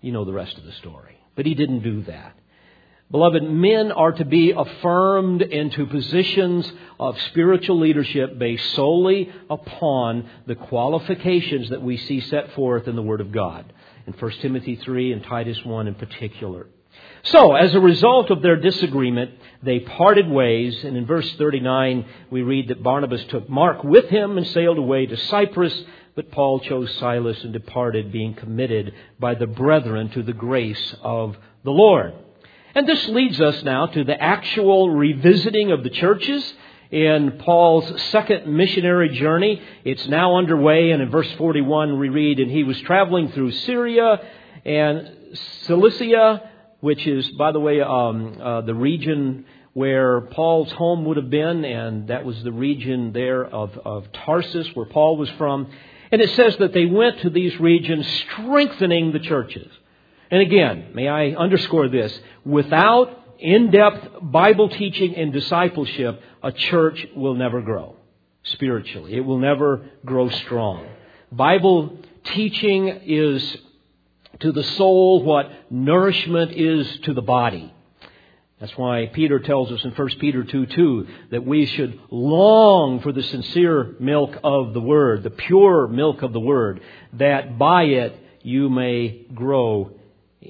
you 0.00 0.12
know, 0.12 0.24
the 0.24 0.32
rest 0.32 0.56
of 0.56 0.64
the 0.64 0.72
story. 0.72 1.15
But 1.36 1.46
he 1.46 1.54
didn't 1.54 1.80
do 1.80 2.02
that. 2.04 2.36
Beloved, 3.08 3.44
men 3.44 3.92
are 3.92 4.10
to 4.10 4.24
be 4.24 4.50
affirmed 4.50 5.40
into 5.40 5.86
positions 5.86 6.70
of 6.98 7.20
spiritual 7.28 7.78
leadership 7.78 8.36
based 8.36 8.74
solely 8.74 9.30
upon 9.48 10.28
the 10.46 10.56
qualifications 10.56 11.70
that 11.70 11.82
we 11.82 11.98
see 11.98 12.20
set 12.20 12.52
forth 12.54 12.88
in 12.88 12.96
the 12.96 13.02
Word 13.02 13.20
of 13.20 13.30
God. 13.30 13.72
In 14.08 14.12
1 14.12 14.30
Timothy 14.42 14.74
3 14.74 15.12
and 15.12 15.22
Titus 15.22 15.64
1 15.64 15.86
in 15.86 15.94
particular. 15.94 16.66
So, 17.24 17.54
as 17.54 17.74
a 17.74 17.80
result 17.80 18.30
of 18.30 18.42
their 18.42 18.56
disagreement, 18.56 19.32
they 19.62 19.80
parted 19.80 20.28
ways, 20.28 20.82
and 20.82 20.96
in 20.96 21.06
verse 21.06 21.30
39 21.36 22.06
we 22.30 22.42
read 22.42 22.68
that 22.68 22.82
Barnabas 22.82 23.24
took 23.26 23.48
Mark 23.48 23.84
with 23.84 24.06
him 24.06 24.36
and 24.36 24.46
sailed 24.48 24.78
away 24.78 25.06
to 25.06 25.16
Cyprus, 25.16 25.76
but 26.16 26.32
Paul 26.32 26.60
chose 26.60 26.92
Silas 26.94 27.44
and 27.44 27.52
departed, 27.52 28.10
being 28.10 28.34
committed 28.34 28.94
by 29.20 29.34
the 29.34 29.46
brethren 29.46 30.08
to 30.10 30.22
the 30.22 30.32
grace 30.32 30.94
of 31.02 31.36
the 31.62 31.70
Lord. 31.70 32.14
And 32.74 32.88
this 32.88 33.06
leads 33.08 33.38
us 33.40 33.62
now 33.62 33.86
to 33.86 34.02
the 34.02 34.20
actual 34.20 34.90
revisiting 34.90 35.72
of 35.72 35.82
the 35.82 35.90
churches 35.90 36.54
in 36.90 37.32
Paul's 37.44 38.02
second 38.10 38.46
missionary 38.46 39.10
journey. 39.10 39.60
It's 39.84 40.06
now 40.08 40.36
underway, 40.36 40.90
and 40.90 41.02
in 41.02 41.10
verse 41.10 41.30
41 41.32 41.98
we 41.98 42.08
read, 42.08 42.40
And 42.40 42.50
he 42.50 42.64
was 42.64 42.80
traveling 42.80 43.30
through 43.32 43.52
Syria 43.52 44.20
and 44.64 45.36
Cilicia, 45.64 46.50
which 46.80 47.06
is, 47.06 47.28
by 47.32 47.52
the 47.52 47.60
way, 47.60 47.82
um, 47.82 48.40
uh, 48.40 48.60
the 48.62 48.74
region 48.74 49.44
where 49.74 50.22
Paul's 50.22 50.72
home 50.72 51.04
would 51.04 51.18
have 51.18 51.28
been, 51.28 51.62
and 51.66 52.08
that 52.08 52.24
was 52.24 52.42
the 52.42 52.52
region 52.52 53.12
there 53.12 53.44
of, 53.44 53.76
of 53.84 54.10
Tarsus, 54.24 54.68
where 54.72 54.86
Paul 54.86 55.18
was 55.18 55.28
from. 55.36 55.68
And 56.12 56.20
it 56.22 56.30
says 56.30 56.56
that 56.58 56.72
they 56.72 56.86
went 56.86 57.20
to 57.20 57.30
these 57.30 57.58
regions 57.58 58.06
strengthening 58.06 59.12
the 59.12 59.18
churches. 59.18 59.70
And 60.30 60.40
again, 60.40 60.92
may 60.94 61.08
I 61.08 61.30
underscore 61.30 61.88
this, 61.88 62.18
without 62.44 63.24
in-depth 63.38 64.08
Bible 64.22 64.68
teaching 64.68 65.14
and 65.16 65.32
discipleship, 65.32 66.20
a 66.42 66.52
church 66.52 67.06
will 67.14 67.34
never 67.34 67.60
grow 67.60 67.96
spiritually. 68.44 69.14
It 69.14 69.20
will 69.20 69.38
never 69.38 69.88
grow 70.04 70.28
strong. 70.28 70.86
Bible 71.30 71.98
teaching 72.24 72.88
is 72.88 73.56
to 74.40 74.52
the 74.52 74.62
soul 74.62 75.22
what 75.22 75.50
nourishment 75.70 76.52
is 76.52 76.98
to 77.00 77.14
the 77.14 77.22
body. 77.22 77.72
That's 78.60 78.76
why 78.76 79.10
Peter 79.12 79.38
tells 79.38 79.70
us 79.70 79.84
in 79.84 79.90
1 79.90 80.08
Peter 80.18 80.42
2 80.42 80.66
2 80.66 81.06
that 81.32 81.44
we 81.44 81.66
should 81.66 82.00
long 82.10 83.00
for 83.00 83.12
the 83.12 83.22
sincere 83.22 83.94
milk 84.00 84.36
of 84.42 84.72
the 84.72 84.80
Word, 84.80 85.22
the 85.22 85.30
pure 85.30 85.86
milk 85.86 86.22
of 86.22 86.32
the 86.32 86.40
Word, 86.40 86.80
that 87.14 87.58
by 87.58 87.84
it 87.84 88.18
you 88.42 88.70
may 88.70 89.26
grow 89.34 89.92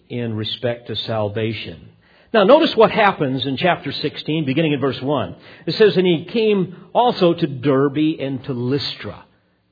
in 0.08 0.34
respect 0.34 0.86
to 0.86 0.96
salvation. 0.96 1.88
Now, 2.32 2.44
notice 2.44 2.76
what 2.76 2.90
happens 2.90 3.44
in 3.44 3.56
chapter 3.56 3.90
16, 3.90 4.44
beginning 4.44 4.72
in 4.72 4.80
verse 4.80 5.00
1. 5.00 5.36
It 5.66 5.74
says, 5.74 5.96
And 5.96 6.06
he 6.06 6.26
came 6.26 6.88
also 6.92 7.34
to 7.34 7.46
Derbe 7.46 8.20
and 8.20 8.44
to 8.44 8.52
Lystra. 8.52 9.25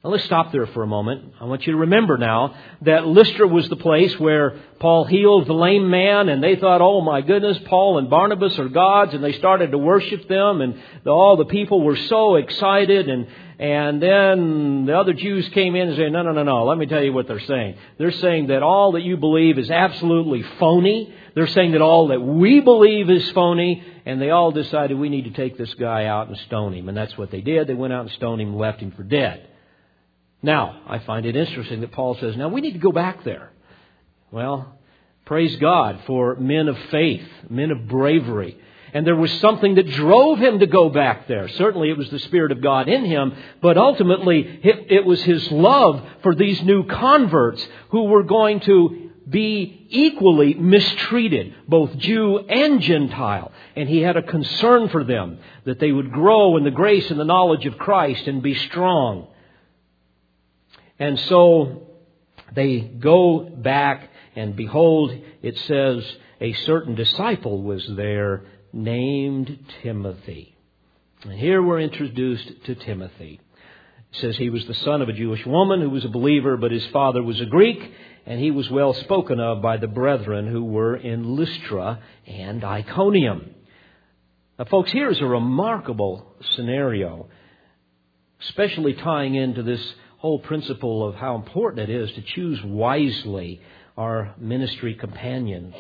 Now, 0.04 0.10
let's 0.10 0.24
stop 0.24 0.52
there 0.52 0.66
for 0.66 0.82
a 0.82 0.86
moment. 0.86 1.32
I 1.40 1.44
want 1.44 1.66
you 1.66 1.72
to 1.72 1.78
remember 1.78 2.18
now 2.18 2.54
that 2.82 3.06
Lystra 3.06 3.48
was 3.48 3.66
the 3.70 3.76
place 3.76 4.20
where 4.20 4.60
Paul 4.78 5.06
healed 5.06 5.46
the 5.46 5.54
lame 5.54 5.88
man, 5.88 6.28
and 6.28 6.44
they 6.44 6.56
thought, 6.56 6.82
oh 6.82 7.00
my 7.00 7.22
goodness, 7.22 7.56
Paul 7.64 7.96
and 7.96 8.10
Barnabas 8.10 8.58
are 8.58 8.68
gods, 8.68 9.14
and 9.14 9.24
they 9.24 9.32
started 9.32 9.70
to 9.70 9.78
worship 9.78 10.28
them, 10.28 10.60
and 10.60 10.78
all 11.06 11.38
the 11.38 11.46
people 11.46 11.80
were 11.80 11.96
so 11.96 12.36
excited, 12.36 13.08
and, 13.08 13.28
and 13.58 14.02
then 14.02 14.84
the 14.84 14.94
other 14.94 15.14
Jews 15.14 15.48
came 15.48 15.74
in 15.74 15.88
and 15.88 15.96
said, 15.96 16.12
no, 16.12 16.20
no, 16.20 16.32
no, 16.32 16.42
no, 16.42 16.64
let 16.66 16.76
me 16.76 16.84
tell 16.84 17.02
you 17.02 17.14
what 17.14 17.26
they're 17.26 17.40
saying. 17.40 17.76
They're 17.96 18.12
saying 18.12 18.48
that 18.48 18.62
all 18.62 18.92
that 18.92 19.02
you 19.04 19.16
believe 19.16 19.58
is 19.58 19.70
absolutely 19.70 20.42
phony. 20.60 21.14
They're 21.34 21.46
saying 21.46 21.72
that 21.72 21.80
all 21.80 22.08
that 22.08 22.20
we 22.20 22.60
believe 22.60 23.08
is 23.08 23.30
phony, 23.30 23.82
and 24.04 24.20
they 24.20 24.28
all 24.28 24.52
decided 24.52 24.98
we 24.98 25.08
need 25.08 25.24
to 25.24 25.30
take 25.30 25.56
this 25.56 25.72
guy 25.72 26.04
out 26.04 26.28
and 26.28 26.36
stone 26.40 26.74
him. 26.74 26.90
And 26.90 26.98
that's 26.98 27.16
what 27.16 27.30
they 27.30 27.40
did. 27.40 27.68
They 27.68 27.72
went 27.74 27.94
out 27.94 28.02
and 28.02 28.10
stoned 28.10 28.42
him 28.42 28.48
and 28.48 28.58
left 28.58 28.80
him 28.80 28.92
for 28.92 29.02
dead. 29.02 29.48
Now, 30.44 30.82
I 30.86 30.98
find 30.98 31.24
it 31.24 31.36
interesting 31.36 31.80
that 31.80 31.92
Paul 31.92 32.16
says, 32.16 32.36
now 32.36 32.48
we 32.48 32.60
need 32.60 32.74
to 32.74 32.78
go 32.78 32.92
back 32.92 33.24
there. 33.24 33.50
Well, 34.30 34.78
praise 35.24 35.56
God 35.56 36.00
for 36.06 36.36
men 36.36 36.68
of 36.68 36.76
faith, 36.90 37.26
men 37.48 37.70
of 37.70 37.88
bravery. 37.88 38.58
And 38.92 39.06
there 39.06 39.16
was 39.16 39.32
something 39.40 39.76
that 39.76 39.88
drove 39.88 40.38
him 40.38 40.58
to 40.58 40.66
go 40.66 40.90
back 40.90 41.28
there. 41.28 41.48
Certainly 41.48 41.88
it 41.88 41.96
was 41.96 42.10
the 42.10 42.18
Spirit 42.18 42.52
of 42.52 42.60
God 42.60 42.90
in 42.90 43.06
him, 43.06 43.32
but 43.62 43.78
ultimately 43.78 44.60
it 44.62 45.06
was 45.06 45.22
his 45.22 45.50
love 45.50 46.06
for 46.22 46.34
these 46.34 46.60
new 46.62 46.84
converts 46.88 47.66
who 47.88 48.04
were 48.04 48.22
going 48.22 48.60
to 48.60 49.12
be 49.26 49.86
equally 49.88 50.52
mistreated, 50.52 51.54
both 51.66 51.96
Jew 51.96 52.38
and 52.40 52.82
Gentile. 52.82 53.50
And 53.76 53.88
he 53.88 54.02
had 54.02 54.18
a 54.18 54.22
concern 54.22 54.90
for 54.90 55.04
them, 55.04 55.38
that 55.64 55.80
they 55.80 55.90
would 55.90 56.12
grow 56.12 56.58
in 56.58 56.64
the 56.64 56.70
grace 56.70 57.10
and 57.10 57.18
the 57.18 57.24
knowledge 57.24 57.64
of 57.64 57.78
Christ 57.78 58.26
and 58.26 58.42
be 58.42 58.54
strong. 58.54 59.28
And 60.98 61.18
so 61.18 61.88
they 62.54 62.80
go 62.80 63.40
back, 63.40 64.10
and 64.36 64.54
behold, 64.54 65.12
it 65.42 65.58
says, 65.58 66.04
a 66.40 66.52
certain 66.52 66.94
disciple 66.94 67.62
was 67.62 67.84
there 67.96 68.44
named 68.72 69.58
Timothy. 69.82 70.56
And 71.22 71.32
here 71.32 71.62
we're 71.62 71.80
introduced 71.80 72.64
to 72.66 72.74
Timothy. 72.74 73.40
It 74.12 74.20
says 74.20 74.36
he 74.36 74.50
was 74.50 74.64
the 74.66 74.74
son 74.74 75.02
of 75.02 75.08
a 75.08 75.12
Jewish 75.12 75.44
woman 75.46 75.80
who 75.80 75.90
was 75.90 76.04
a 76.04 76.08
believer, 76.08 76.56
but 76.56 76.70
his 76.70 76.86
father 76.86 77.22
was 77.22 77.40
a 77.40 77.46
Greek, 77.46 77.92
and 78.26 78.38
he 78.38 78.50
was 78.50 78.70
well 78.70 78.94
spoken 78.94 79.40
of 79.40 79.62
by 79.62 79.76
the 79.76 79.88
brethren 79.88 80.46
who 80.46 80.64
were 80.64 80.96
in 80.96 81.34
Lystra 81.34 82.00
and 82.26 82.62
Iconium. 82.62 83.54
Now, 84.58 84.66
folks, 84.66 84.92
here's 84.92 85.20
a 85.20 85.26
remarkable 85.26 86.36
scenario, 86.54 87.28
especially 88.40 88.94
tying 88.94 89.34
into 89.34 89.62
this 89.62 89.94
whole 90.24 90.38
principle 90.38 91.06
of 91.06 91.14
how 91.16 91.34
important 91.34 91.90
it 91.90 91.94
is 91.94 92.10
to 92.12 92.22
choose 92.22 92.58
wisely 92.64 93.60
our 93.94 94.34
ministry 94.38 94.94
companions. 94.94 95.74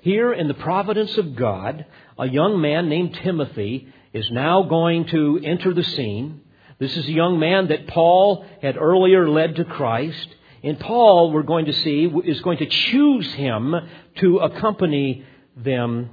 Here, 0.00 0.32
in 0.32 0.48
the 0.48 0.54
providence 0.54 1.16
of 1.16 1.36
God, 1.36 1.86
a 2.18 2.28
young 2.28 2.60
man 2.60 2.88
named 2.88 3.14
Timothy 3.22 3.86
is 4.12 4.28
now 4.32 4.64
going 4.64 5.06
to 5.10 5.38
enter 5.44 5.72
the 5.72 5.84
scene. 5.84 6.40
This 6.80 6.96
is 6.96 7.06
a 7.06 7.12
young 7.12 7.38
man 7.38 7.68
that 7.68 7.86
Paul 7.86 8.44
had 8.62 8.76
earlier 8.76 9.30
led 9.30 9.54
to 9.54 9.64
Christ. 9.64 10.26
And 10.64 10.80
Paul, 10.80 11.30
we're 11.30 11.44
going 11.44 11.66
to 11.66 11.72
see, 11.72 12.10
is 12.24 12.40
going 12.40 12.58
to 12.58 12.66
choose 12.66 13.32
him 13.34 13.76
to 14.16 14.38
accompany 14.38 15.24
them 15.56 16.10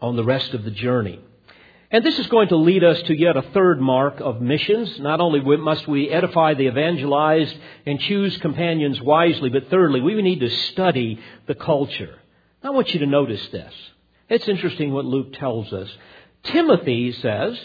on 0.00 0.14
the 0.14 0.22
rest 0.22 0.54
of 0.54 0.62
the 0.62 0.70
journey. 0.70 1.18
And 1.92 2.02
this 2.02 2.18
is 2.18 2.26
going 2.28 2.48
to 2.48 2.56
lead 2.56 2.82
us 2.82 3.00
to 3.02 3.14
yet 3.14 3.36
a 3.36 3.42
third 3.52 3.78
mark 3.78 4.20
of 4.20 4.40
missions. 4.40 4.98
Not 4.98 5.20
only 5.20 5.40
must 5.58 5.86
we 5.86 6.08
edify 6.08 6.54
the 6.54 6.68
evangelized 6.68 7.54
and 7.84 8.00
choose 8.00 8.34
companions 8.38 8.98
wisely, 9.02 9.50
but 9.50 9.68
thirdly, 9.68 10.00
we 10.00 10.20
need 10.22 10.40
to 10.40 10.48
study 10.48 11.20
the 11.46 11.54
culture. 11.54 12.18
I 12.64 12.70
want 12.70 12.94
you 12.94 13.00
to 13.00 13.06
notice 13.06 13.46
this. 13.48 13.74
It's 14.30 14.48
interesting 14.48 14.90
what 14.92 15.04
Luke 15.04 15.34
tells 15.34 15.70
us. 15.74 15.90
Timothy 16.44 17.12
says, 17.12 17.60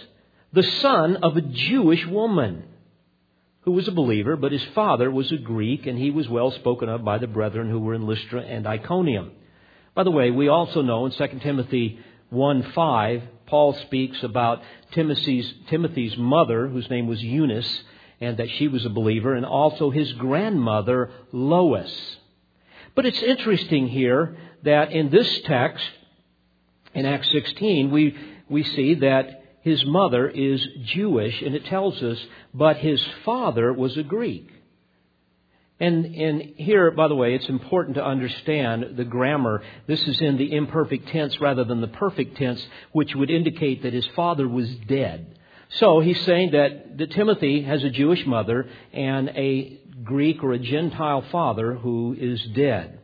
the 0.52 0.64
son 0.64 1.16
of 1.18 1.38
a 1.38 1.42
Jewish 1.42 2.06
woman 2.06 2.64
who 3.62 3.72
was 3.72 3.88
a 3.88 3.94
believer, 3.94 4.36
but 4.36 4.52
his 4.52 4.64
father 4.76 5.10
was 5.10 5.32
a 5.32 5.38
Greek, 5.38 5.88
and 5.88 5.98
he 5.98 6.12
was 6.12 6.28
well 6.28 6.52
spoken 6.52 6.90
of 6.90 7.06
by 7.06 7.18
the 7.18 7.28
brethren 7.28 7.70
who 7.70 7.80
were 7.80 7.94
in 7.94 8.06
Lystra 8.06 8.42
and 8.42 8.68
Iconium. 8.68 9.32
By 9.96 10.04
the 10.04 10.12
way, 10.12 10.32
we 10.32 10.50
also 10.50 10.82
know 10.82 11.06
in 11.06 11.12
2 11.14 11.40
Timothy 11.42 12.00
1 12.30 12.72
5, 12.74 13.24
Paul 13.46 13.74
speaks 13.74 14.22
about 14.24 14.62
Timothy's, 14.92 15.54
Timothy's 15.70 16.18
mother, 16.18 16.68
whose 16.68 16.90
name 16.90 17.08
was 17.08 17.24
Eunice, 17.24 17.84
and 18.20 18.38
that 18.38 18.50
she 18.52 18.68
was 18.68 18.86
a 18.86 18.90
believer, 18.90 19.34
and 19.34 19.46
also 19.46 19.90
his 19.90 20.12
grandmother, 20.14 21.12
Lois. 21.32 22.18
But 22.96 23.06
it's 23.06 23.22
interesting 23.22 23.88
here 23.88 24.38
that 24.64 24.92
in 24.92 25.10
this 25.10 25.42
text, 25.42 25.88
in 26.94 27.06
Acts 27.06 27.32
16, 27.32 27.92
we, 27.92 28.18
we 28.50 28.64
see 28.64 28.96
that 28.96 29.44
his 29.62 29.86
mother 29.86 30.28
is 30.28 30.66
Jewish, 30.84 31.42
and 31.42 31.54
it 31.54 31.66
tells 31.66 32.02
us, 32.02 32.18
but 32.54 32.78
his 32.78 33.06
father 33.24 33.72
was 33.72 33.98
a 33.98 34.04
Greek. 34.04 34.50
And, 35.80 36.06
and 36.06 36.42
here, 36.56 36.90
by 36.90 37.08
the 37.08 37.16
way, 37.16 37.36
it's 37.36 37.50
important 37.50 37.96
to 37.96 38.06
understand 38.06 38.98
the 38.98 39.04
grammar. 39.04 39.62
This 39.86 40.02
is 40.08 40.20
in 40.22 40.38
the 40.38 40.54
imperfect 40.54 41.10
tense 41.10 41.40
rather 41.40 41.64
than 41.64 41.82
the 41.82 41.88
perfect 41.88 42.38
tense, 42.38 42.66
which 42.94 43.14
would 43.16 43.30
indicate 43.30 43.84
that 43.84 43.94
his 43.94 44.08
father 44.16 44.48
was 44.48 44.68
dead. 44.88 45.38
So 45.70 46.00
he's 46.00 46.20
saying 46.22 46.52
that, 46.52 46.98
that 46.98 47.12
Timothy 47.12 47.62
has 47.62 47.84
a 47.84 47.90
Jewish 47.92 48.26
mother 48.26 48.68
and 48.92 49.30
a 49.30 49.80
Greek 50.04 50.44
or 50.44 50.54
a 50.54 50.60
Gentile 50.60 51.24
father 51.32 51.76
who 51.76 52.16
is 52.18 52.42
dead. 52.56 53.00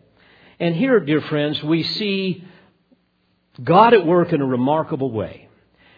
And 0.60 0.76
here, 0.76 1.00
dear 1.00 1.22
friends, 1.22 1.62
we 1.62 1.84
see 1.84 2.44
God 3.62 3.94
at 3.94 4.06
work 4.06 4.34
in 4.34 4.42
a 4.42 4.46
remarkable 4.46 5.12
way. 5.12 5.43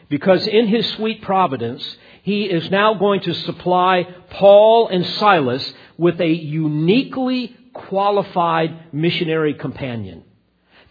Because 0.09 0.45
in 0.47 0.67
his 0.67 0.87
sweet 0.91 1.21
providence, 1.21 1.83
he 2.23 2.43
is 2.43 2.69
now 2.69 2.93
going 2.93 3.21
to 3.21 3.33
supply 3.33 4.07
Paul 4.29 4.87
and 4.87 5.05
Silas 5.05 5.73
with 5.97 6.19
a 6.21 6.27
uniquely 6.27 7.55
qualified 7.73 8.93
missionary 8.93 9.53
companion. 9.53 10.23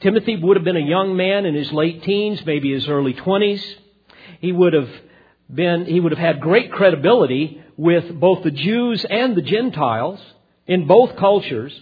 Timothy 0.00 0.36
would 0.36 0.56
have 0.56 0.64
been 0.64 0.76
a 0.76 0.80
young 0.80 1.16
man 1.16 1.46
in 1.46 1.54
his 1.54 1.72
late 1.72 2.02
teens, 2.02 2.44
maybe 2.44 2.72
his 2.72 2.88
early 2.88 3.14
20s. 3.14 3.62
He 4.40 4.52
would 4.52 4.72
have 4.72 4.90
been, 5.52 5.86
he 5.86 6.00
would 6.00 6.12
have 6.12 6.18
had 6.18 6.40
great 6.40 6.72
credibility 6.72 7.62
with 7.76 8.20
both 8.20 8.42
the 8.42 8.50
Jews 8.50 9.04
and 9.08 9.34
the 9.34 9.42
Gentiles 9.42 10.20
in 10.66 10.86
both 10.86 11.16
cultures. 11.16 11.72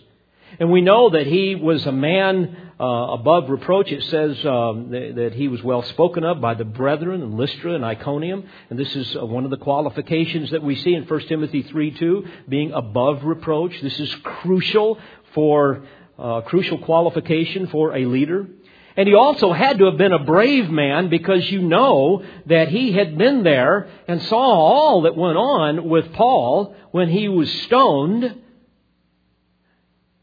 And 0.58 0.70
we 0.70 0.80
know 0.80 1.10
that 1.10 1.26
he 1.26 1.54
was 1.54 1.86
a 1.86 1.92
man 1.92 2.56
uh, 2.78 2.84
above 2.84 3.48
reproach. 3.48 3.90
It 3.90 4.02
says 4.04 4.44
um, 4.44 4.90
that, 4.90 5.32
he 5.34 5.48
was 5.48 5.62
well 5.62 5.82
spoken 5.82 6.24
of 6.24 6.40
by 6.40 6.54
the 6.54 6.64
brethren 6.64 7.22
in 7.22 7.36
Lystra 7.36 7.74
and 7.74 7.84
Iconium. 7.84 8.44
And 8.70 8.78
this 8.78 8.94
is 8.94 9.16
uh, 9.16 9.24
one 9.24 9.44
of 9.44 9.50
the 9.50 9.56
qualifications 9.56 10.50
that 10.50 10.62
we 10.62 10.76
see 10.76 10.94
in 10.94 11.04
1 11.04 11.20
Timothy 11.28 11.62
3 11.62 11.90
2, 11.92 12.26
being 12.48 12.72
above 12.72 13.24
reproach. 13.24 13.80
This 13.80 13.98
is 13.98 14.14
crucial 14.22 14.98
for, 15.34 15.84
uh, 16.18 16.42
crucial 16.42 16.78
qualification 16.78 17.68
for 17.68 17.96
a 17.96 18.04
leader. 18.04 18.46
And 18.94 19.08
he 19.08 19.14
also 19.14 19.52
had 19.52 19.78
to 19.78 19.86
have 19.86 19.96
been 19.96 20.12
a 20.12 20.24
brave 20.24 20.68
man 20.68 21.08
because 21.08 21.50
you 21.50 21.62
know 21.62 22.24
that 22.46 22.68
he 22.68 22.92
had 22.92 23.16
been 23.16 23.42
there 23.42 23.88
and 24.06 24.20
saw 24.22 24.36
all 24.36 25.02
that 25.02 25.16
went 25.16 25.38
on 25.38 25.88
with 25.88 26.12
Paul 26.12 26.74
when 26.90 27.08
he 27.08 27.28
was 27.28 27.50
stoned 27.62 28.41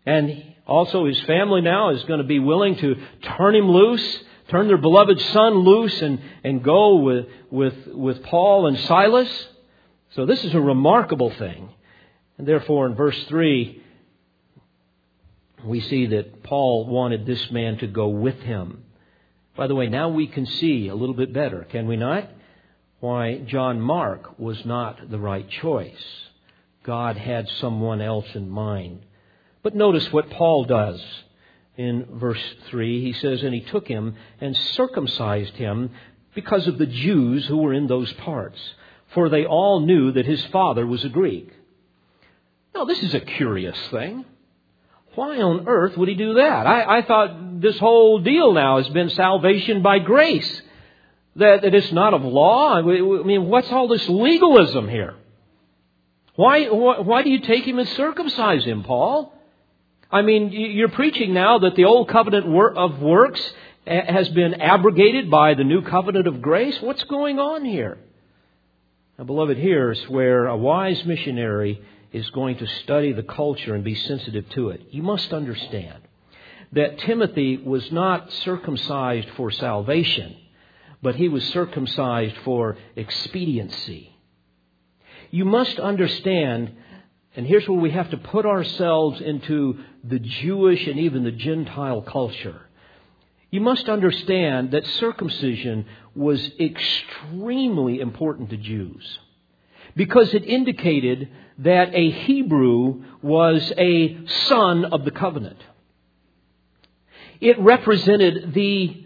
and 0.06 0.44
also 0.66 1.06
his 1.06 1.20
family 1.22 1.62
now 1.62 1.90
is 1.90 2.04
going 2.04 2.20
to 2.20 2.28
be 2.28 2.40
willing 2.40 2.76
to 2.78 2.96
turn 3.38 3.56
him 3.56 3.70
loose, 3.70 4.20
turn 4.50 4.68
their 4.68 4.78
beloved 4.78 5.20
son 5.20 5.60
loose 5.60 6.02
and, 6.02 6.20
and 6.44 6.64
go 6.64 6.98
with, 6.98 7.28
with, 7.50 7.76
with 7.88 8.24
Paul 8.24 8.68
and 8.68 8.80
Silas. 8.80 9.48
So 10.12 10.26
this 10.26 10.44
is 10.44 10.54
a 10.54 10.62
remarkable 10.62 11.32
thing. 11.32 11.70
And 12.38 12.48
therefore 12.48 12.86
in 12.86 12.96
verse 12.96 13.22
3, 13.26 13.84
we 15.66 15.82
see 15.82 16.08
that 16.08 16.44
Paul 16.44 16.86
wanted 16.86 17.26
this 17.26 17.52
man 17.52 17.78
to 17.80 17.88
go 17.88 18.08
with 18.08 18.40
him. 18.42 18.84
By 19.56 19.68
the 19.68 19.76
way, 19.76 19.88
now 19.88 20.10
we 20.10 20.28
can 20.28 20.46
see 20.46 20.88
a 20.88 20.96
little 20.96 21.16
bit 21.16 21.34
better, 21.34 21.66
can 21.70 21.88
we 21.88 21.98
not? 21.98 22.30
Why 23.02 23.40
John 23.40 23.82
Mark 23.82 24.40
was 24.40 24.66
not 24.66 25.10
the 25.10 25.20
right 25.20 25.50
choice. 25.50 26.04
God 26.84 27.18
had 27.18 27.48
someone 27.60 28.02
else 28.02 28.28
in 28.36 28.50
mind. 28.50 29.02
But 29.62 29.76
notice 29.76 30.12
what 30.12 30.30
Paul 30.30 30.66
does 30.66 31.02
in 31.78 32.06
verse 32.14 32.42
3. 32.70 33.02
He 33.02 33.14
says, 33.14 33.44
And 33.44 33.54
he 33.54 33.62
took 33.62 33.88
him 33.88 34.16
and 34.40 34.56
circumcised 34.56 35.54
him 35.56 35.92
because 36.36 36.68
of 36.68 36.78
the 36.78 36.86
Jews 36.86 37.46
who 37.46 37.58
were 37.58 37.74
in 37.74 37.88
those 37.88 38.12
parts, 38.14 38.60
for 39.14 39.30
they 39.30 39.46
all 39.46 39.82
knew 39.82 40.12
that 40.12 40.26
his 40.26 40.46
father 40.48 40.86
was 40.86 41.04
a 41.04 41.10
Greek. 41.10 41.50
Now, 42.76 42.86
this 42.86 43.02
is 43.02 43.14
a 43.14 43.20
curious 43.20 43.78
thing. 43.92 44.26
Why 45.16 45.42
on 45.42 45.68
earth 45.68 45.98
would 45.98 46.08
he 46.08 46.16
do 46.16 46.36
that? 46.36 46.68
I, 46.68 47.00
I 47.00 47.02
thought 47.02 47.62
this 47.62 47.78
whole 47.80 48.20
deal 48.20 48.54
now 48.54 48.78
has 48.78 48.88
been 48.90 49.10
salvation 49.10 49.82
by 49.82 50.00
grace. 50.00 50.62
That, 51.36 51.66
it's 51.66 51.92
not 51.92 52.14
of 52.14 52.24
law. 52.24 52.78
I 52.78 52.82
mean, 52.82 53.46
what's 53.48 53.72
all 53.72 53.88
this 53.88 54.08
legalism 54.08 54.88
here? 54.88 55.16
Why, 56.36 56.68
why, 56.68 57.00
why 57.00 57.24
do 57.24 57.30
you 57.30 57.40
take 57.40 57.66
him 57.66 57.80
and 57.80 57.90
circumcise 57.90 58.64
him, 58.64 58.84
Paul? 58.84 59.34
I 60.12 60.24
mean, 60.24 60.52
you're 60.52 60.90
preaching 60.90 61.34
now 61.34 61.60
that 61.60 61.76
the 61.76 61.86
old 61.86 62.10
covenant 62.10 62.46
of 62.78 63.00
works 63.00 63.42
eh, 63.86 64.12
has 64.12 64.28
been 64.30 64.56
abrogated 64.56 65.30
by 65.30 65.54
the 65.54 65.64
new 65.64 65.84
covenant 65.84 66.28
of 66.28 66.42
grace. 66.42 66.82
What's 66.82 67.04
going 67.04 67.38
on 67.38 67.64
here? 67.64 68.00
Now, 69.20 69.26
beloved, 69.26 69.58
here's 69.58 70.02
where 70.10 70.48
a 70.48 70.58
wise 70.58 71.06
missionary 71.06 71.80
is 72.12 72.28
going 72.32 72.58
to 72.58 72.68
study 72.84 73.14
the 73.14 73.22
culture 73.22 73.76
and 73.76 73.84
be 73.84 73.94
sensitive 73.94 74.50
to 74.52 74.70
it. 74.70 74.82
You 74.90 75.04
must 75.04 75.32
understand 75.32 76.02
that 76.72 77.00
Timothy 77.00 77.58
was 77.58 77.92
not 77.92 78.32
circumcised 78.32 79.28
for 79.36 79.52
salvation, 79.52 80.36
but 81.04 81.16
he 81.16 81.30
was 81.30 81.44
circumcised 81.50 82.36
for 82.44 82.78
expediency. 82.96 84.16
You 85.30 85.46
must 85.46 85.80
understand 85.80 86.72
and 87.36 87.46
here's 87.46 87.68
where 87.68 87.80
we 87.80 87.92
have 87.92 88.10
to 88.10 88.18
put 88.18 88.46
ourselves 88.46 89.22
into 89.22 89.80
the 90.04 90.20
Jewish 90.20 90.88
and 90.88 91.00
even 91.00 91.24
the 91.24 91.32
Gentile 91.32 92.02
culture. 92.02 92.62
You 93.52 93.62
must 93.62 93.90
understand 93.90 94.72
that 94.72 94.86
circumcision 94.86 95.86
was 96.16 96.52
extremely 96.60 98.00
important 98.00 98.50
to 98.52 98.58
Jews 98.58 99.20
because 99.96 100.34
it 100.34 100.44
indicated 100.44 101.30
that 101.60 101.94
a 101.94 102.10
Hebrew 102.10 103.04
was 103.22 103.74
a 103.78 104.26
son 104.48 104.86
of 104.86 105.04
the 105.04 105.12
covenant. 105.12 105.60
It 107.42 107.60
represented 107.60 108.54
the 108.54 109.06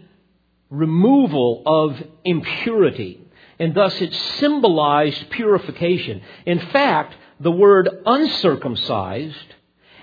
removal 0.70 1.62
of 1.66 2.02
impurity, 2.24 3.20
and 3.58 3.74
thus 3.74 4.00
it 4.00 4.12
symbolized 4.12 5.30
purification. 5.30 6.20
In 6.44 6.58
fact, 6.58 7.14
the 7.44 7.50
word 7.50 7.88
uncircumcised 8.06 9.54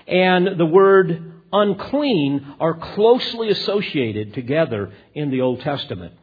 and 0.06 0.58
the 0.58 0.64
word 0.64 1.32
unclean 1.52 2.54
are 2.60 2.74
closely 2.74 3.50
associated 3.50 4.32
together 4.32 4.92
in 5.14 5.30
the 5.30 5.40
Old 5.40 5.60
Testament. 5.60 6.14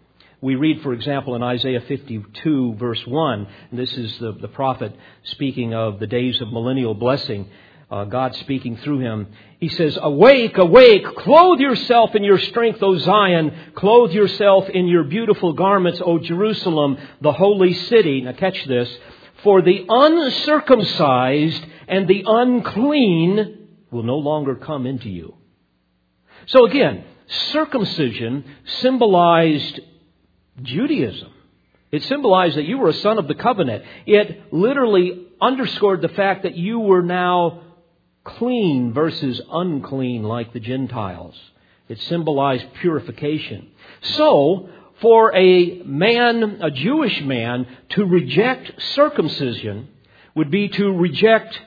We 0.42 0.56
read, 0.56 0.82
for 0.82 0.94
example, 0.94 1.36
in 1.36 1.44
Isaiah 1.44 1.82
52, 1.82 2.76
verse 2.76 3.06
1, 3.06 3.48
this 3.74 3.92
is 3.98 4.18
the, 4.20 4.32
the 4.32 4.48
prophet 4.48 4.96
speaking 5.24 5.74
of 5.74 6.00
the 6.00 6.08
days 6.08 6.40
of 6.40 6.54
millennial 6.54 6.94
blessing, 6.94 7.50
uh, 7.92 8.06
God 8.06 8.34
speaking 8.36 8.78
through 8.78 9.00
him. 9.00 9.28
He 9.60 9.68
says, 9.68 9.98
Awake, 10.02 10.58
awake, 10.58 11.04
clothe 11.18 11.60
yourself 11.60 12.16
in 12.16 12.24
your 12.24 12.40
strength, 12.40 12.82
O 12.82 12.98
Zion, 12.98 13.74
clothe 13.76 14.12
yourself 14.12 14.70
in 14.70 14.88
your 14.88 15.04
beautiful 15.04 15.52
garments, 15.52 16.02
O 16.06 16.20
Jerusalem, 16.20 16.98
the 17.20 17.34
holy 17.34 17.74
city. 17.74 18.22
Now 18.22 18.32
catch 18.32 18.64
this. 18.66 18.90
For 19.44 19.62
the 19.62 19.86
uncircumcised 19.88 21.66
and 21.88 22.08
the 22.08 22.24
unclean 22.26 23.68
will 23.92 24.04
no 24.04 24.18
longer 24.18 24.56
come 24.56 24.86
into 24.86 25.10
you. 25.10 25.36
So 26.48 26.66
again, 26.66 27.06
circumcision 27.52 28.44
symbolized 28.82 29.80
Judaism. 30.62 31.32
It 31.92 32.04
symbolized 32.04 32.58
that 32.58 32.66
you 32.66 32.78
were 32.78 32.90
a 32.90 32.94
son 32.94 33.18
of 33.18 33.28
the 33.28 33.36
covenant. 33.36 33.84
It 34.06 34.54
literally 34.54 35.28
underscored 35.42 36.02
the 36.02 36.10
fact 36.10 36.44
that 36.44 36.56
you 36.56 36.80
were 36.80 37.02
now 37.02 37.62
clean 38.24 38.94
versus 38.94 39.42
unclean 39.52 40.24
like 40.24 40.54
the 40.54 40.60
Gentiles. 40.60 41.36
It 41.88 42.00
symbolized 42.02 42.66
purification. 42.76 43.70
So, 44.02 44.70
for 45.02 45.36
a 45.36 45.82
man, 45.84 46.60
a 46.62 46.72
Jewish 46.72 47.22
man, 47.22 47.68
to 47.90 48.06
reject 48.06 48.82
circumcision 48.96 49.88
would 50.36 50.52
be 50.52 50.70
to 50.70 50.92
reject 50.92 51.60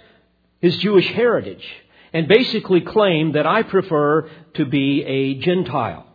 his 0.60 0.76
Jewish 0.78 1.06
heritage 1.08 1.66
and 2.12 2.28
basically 2.28 2.82
claim 2.82 3.32
that 3.32 3.46
I 3.46 3.62
prefer 3.62 4.28
to 4.54 4.64
be 4.64 5.02
a 5.02 5.34
Gentile. 5.34 6.06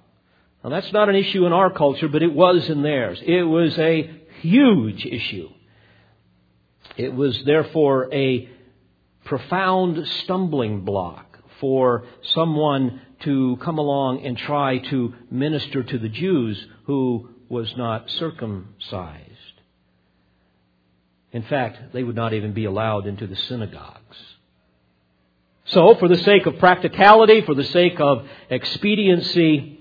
Now 0.63 0.69
that's 0.69 0.91
not 0.93 1.09
an 1.09 1.15
issue 1.15 1.45
in 1.45 1.53
our 1.53 1.71
culture, 1.71 2.07
but 2.07 2.23
it 2.23 2.33
was 2.33 2.69
in 2.69 2.81
theirs. 2.81 3.19
It 3.25 3.43
was 3.43 3.77
a 3.77 4.09
huge 4.41 5.05
issue. 5.05 5.49
It 6.95 7.13
was 7.13 7.41
therefore 7.45 8.13
a 8.13 8.49
profound 9.25 10.07
stumbling 10.23 10.81
block 10.81 11.37
for 11.59 12.05
someone 12.33 13.01
to 13.21 13.57
come 13.61 13.77
along 13.77 14.25
and 14.25 14.37
try 14.37 14.77
to 14.77 15.13
minister 15.31 15.83
to 15.83 15.97
the 15.97 16.09
Jews 16.09 16.63
who 16.85 17.29
was 17.49 17.75
not 17.77 18.09
circumcised. 18.11 19.31
In 21.31 21.43
fact, 21.43 21.93
they 21.93 22.03
would 22.03 22.15
not 22.15 22.33
even 22.33 22.53
be 22.53 22.65
allowed 22.65 23.05
into 23.07 23.27
the 23.27 23.35
synagogues. 23.35 24.17
So, 25.65 25.95
for 25.95 26.07
the 26.07 26.17
sake 26.19 26.45
of 26.45 26.59
practicality, 26.59 27.41
for 27.41 27.53
the 27.53 27.65
sake 27.65 27.99
of 27.99 28.25
expediency, 28.49 29.77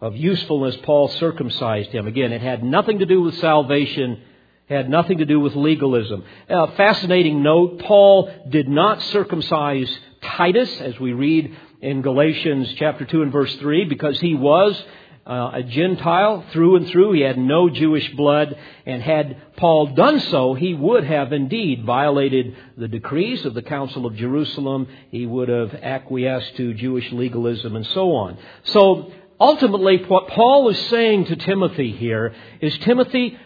of 0.00 0.16
usefulness, 0.16 0.76
Paul 0.82 1.08
circumcised 1.08 1.90
him. 1.90 2.06
Again, 2.06 2.32
it 2.32 2.40
had 2.40 2.64
nothing 2.64 3.00
to 3.00 3.06
do 3.06 3.22
with 3.22 3.38
salvation, 3.38 4.22
had 4.68 4.88
nothing 4.88 5.18
to 5.18 5.26
do 5.26 5.40
with 5.40 5.54
legalism. 5.54 6.24
A 6.48 6.72
fascinating 6.72 7.42
note, 7.42 7.80
Paul 7.80 8.30
did 8.48 8.68
not 8.68 9.02
circumcise 9.02 9.98
Titus, 10.22 10.80
as 10.80 10.98
we 11.00 11.12
read 11.12 11.56
in 11.80 12.02
Galatians 12.02 12.72
chapter 12.76 13.04
2 13.04 13.22
and 13.22 13.32
verse 13.32 13.54
3 13.56 13.84
because 13.84 14.20
he 14.20 14.34
was 14.34 14.80
uh, 15.26 15.50
a 15.54 15.62
Gentile 15.62 16.44
through 16.52 16.76
and 16.76 16.88
through. 16.88 17.12
He 17.12 17.20
had 17.20 17.38
no 17.38 17.70
Jewish 17.70 18.08
blood. 18.14 18.56
And 18.86 19.02
had 19.02 19.56
Paul 19.56 19.94
done 19.94 20.20
so, 20.20 20.54
he 20.54 20.74
would 20.74 21.04
have 21.04 21.32
indeed 21.32 21.84
violated 21.84 22.56
the 22.76 22.88
decrees 22.88 23.44
of 23.44 23.54
the 23.54 23.62
Council 23.62 24.06
of 24.06 24.16
Jerusalem. 24.16 24.88
He 25.10 25.26
would 25.26 25.48
have 25.48 25.74
acquiesced 25.74 26.56
to 26.56 26.74
Jewish 26.74 27.10
legalism 27.12 27.76
and 27.76 27.86
so 27.86 28.12
on. 28.12 28.38
So 28.64 29.12
ultimately, 29.38 30.02
what 30.04 30.28
Paul 30.28 30.68
is 30.68 30.78
saying 30.88 31.26
to 31.26 31.36
Timothy 31.36 31.92
here 31.92 32.34
is 32.60 32.76
Timothy, 32.78 33.38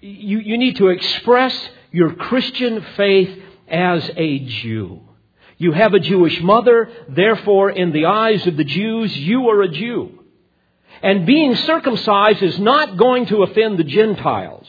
you, 0.00 0.38
you 0.38 0.58
need 0.58 0.76
to 0.76 0.88
express 0.88 1.56
your 1.90 2.14
Christian 2.14 2.84
faith 2.96 3.38
as 3.68 4.10
a 4.16 4.38
Jew. 4.40 5.02
You 5.62 5.70
have 5.70 5.94
a 5.94 6.00
Jewish 6.00 6.40
mother, 6.40 6.90
therefore, 7.08 7.70
in 7.70 7.92
the 7.92 8.06
eyes 8.06 8.44
of 8.48 8.56
the 8.56 8.64
Jews, 8.64 9.16
you 9.16 9.48
are 9.48 9.62
a 9.62 9.68
Jew. 9.68 10.18
And 11.00 11.24
being 11.24 11.54
circumcised 11.54 12.42
is 12.42 12.58
not 12.58 12.96
going 12.96 13.26
to 13.26 13.44
offend 13.44 13.78
the 13.78 13.84
Gentiles, 13.84 14.66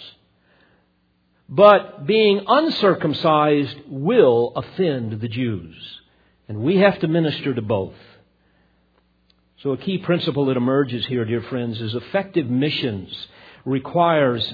but 1.49 2.05
being 2.05 2.45
uncircumcised 2.47 3.75
will 3.87 4.53
offend 4.55 5.19
the 5.19 5.27
Jews. 5.27 5.75
And 6.47 6.59
we 6.59 6.77
have 6.77 6.99
to 6.99 7.07
minister 7.07 7.55
to 7.55 7.61
both. 7.63 7.95
So 9.63 9.71
a 9.71 9.77
key 9.77 9.97
principle 9.97 10.45
that 10.45 10.57
emerges 10.57 11.07
here, 11.07 11.25
dear 11.25 11.41
friends, 11.41 11.81
is 11.81 11.95
effective 11.95 12.47
missions 12.47 13.27
requires 13.65 14.53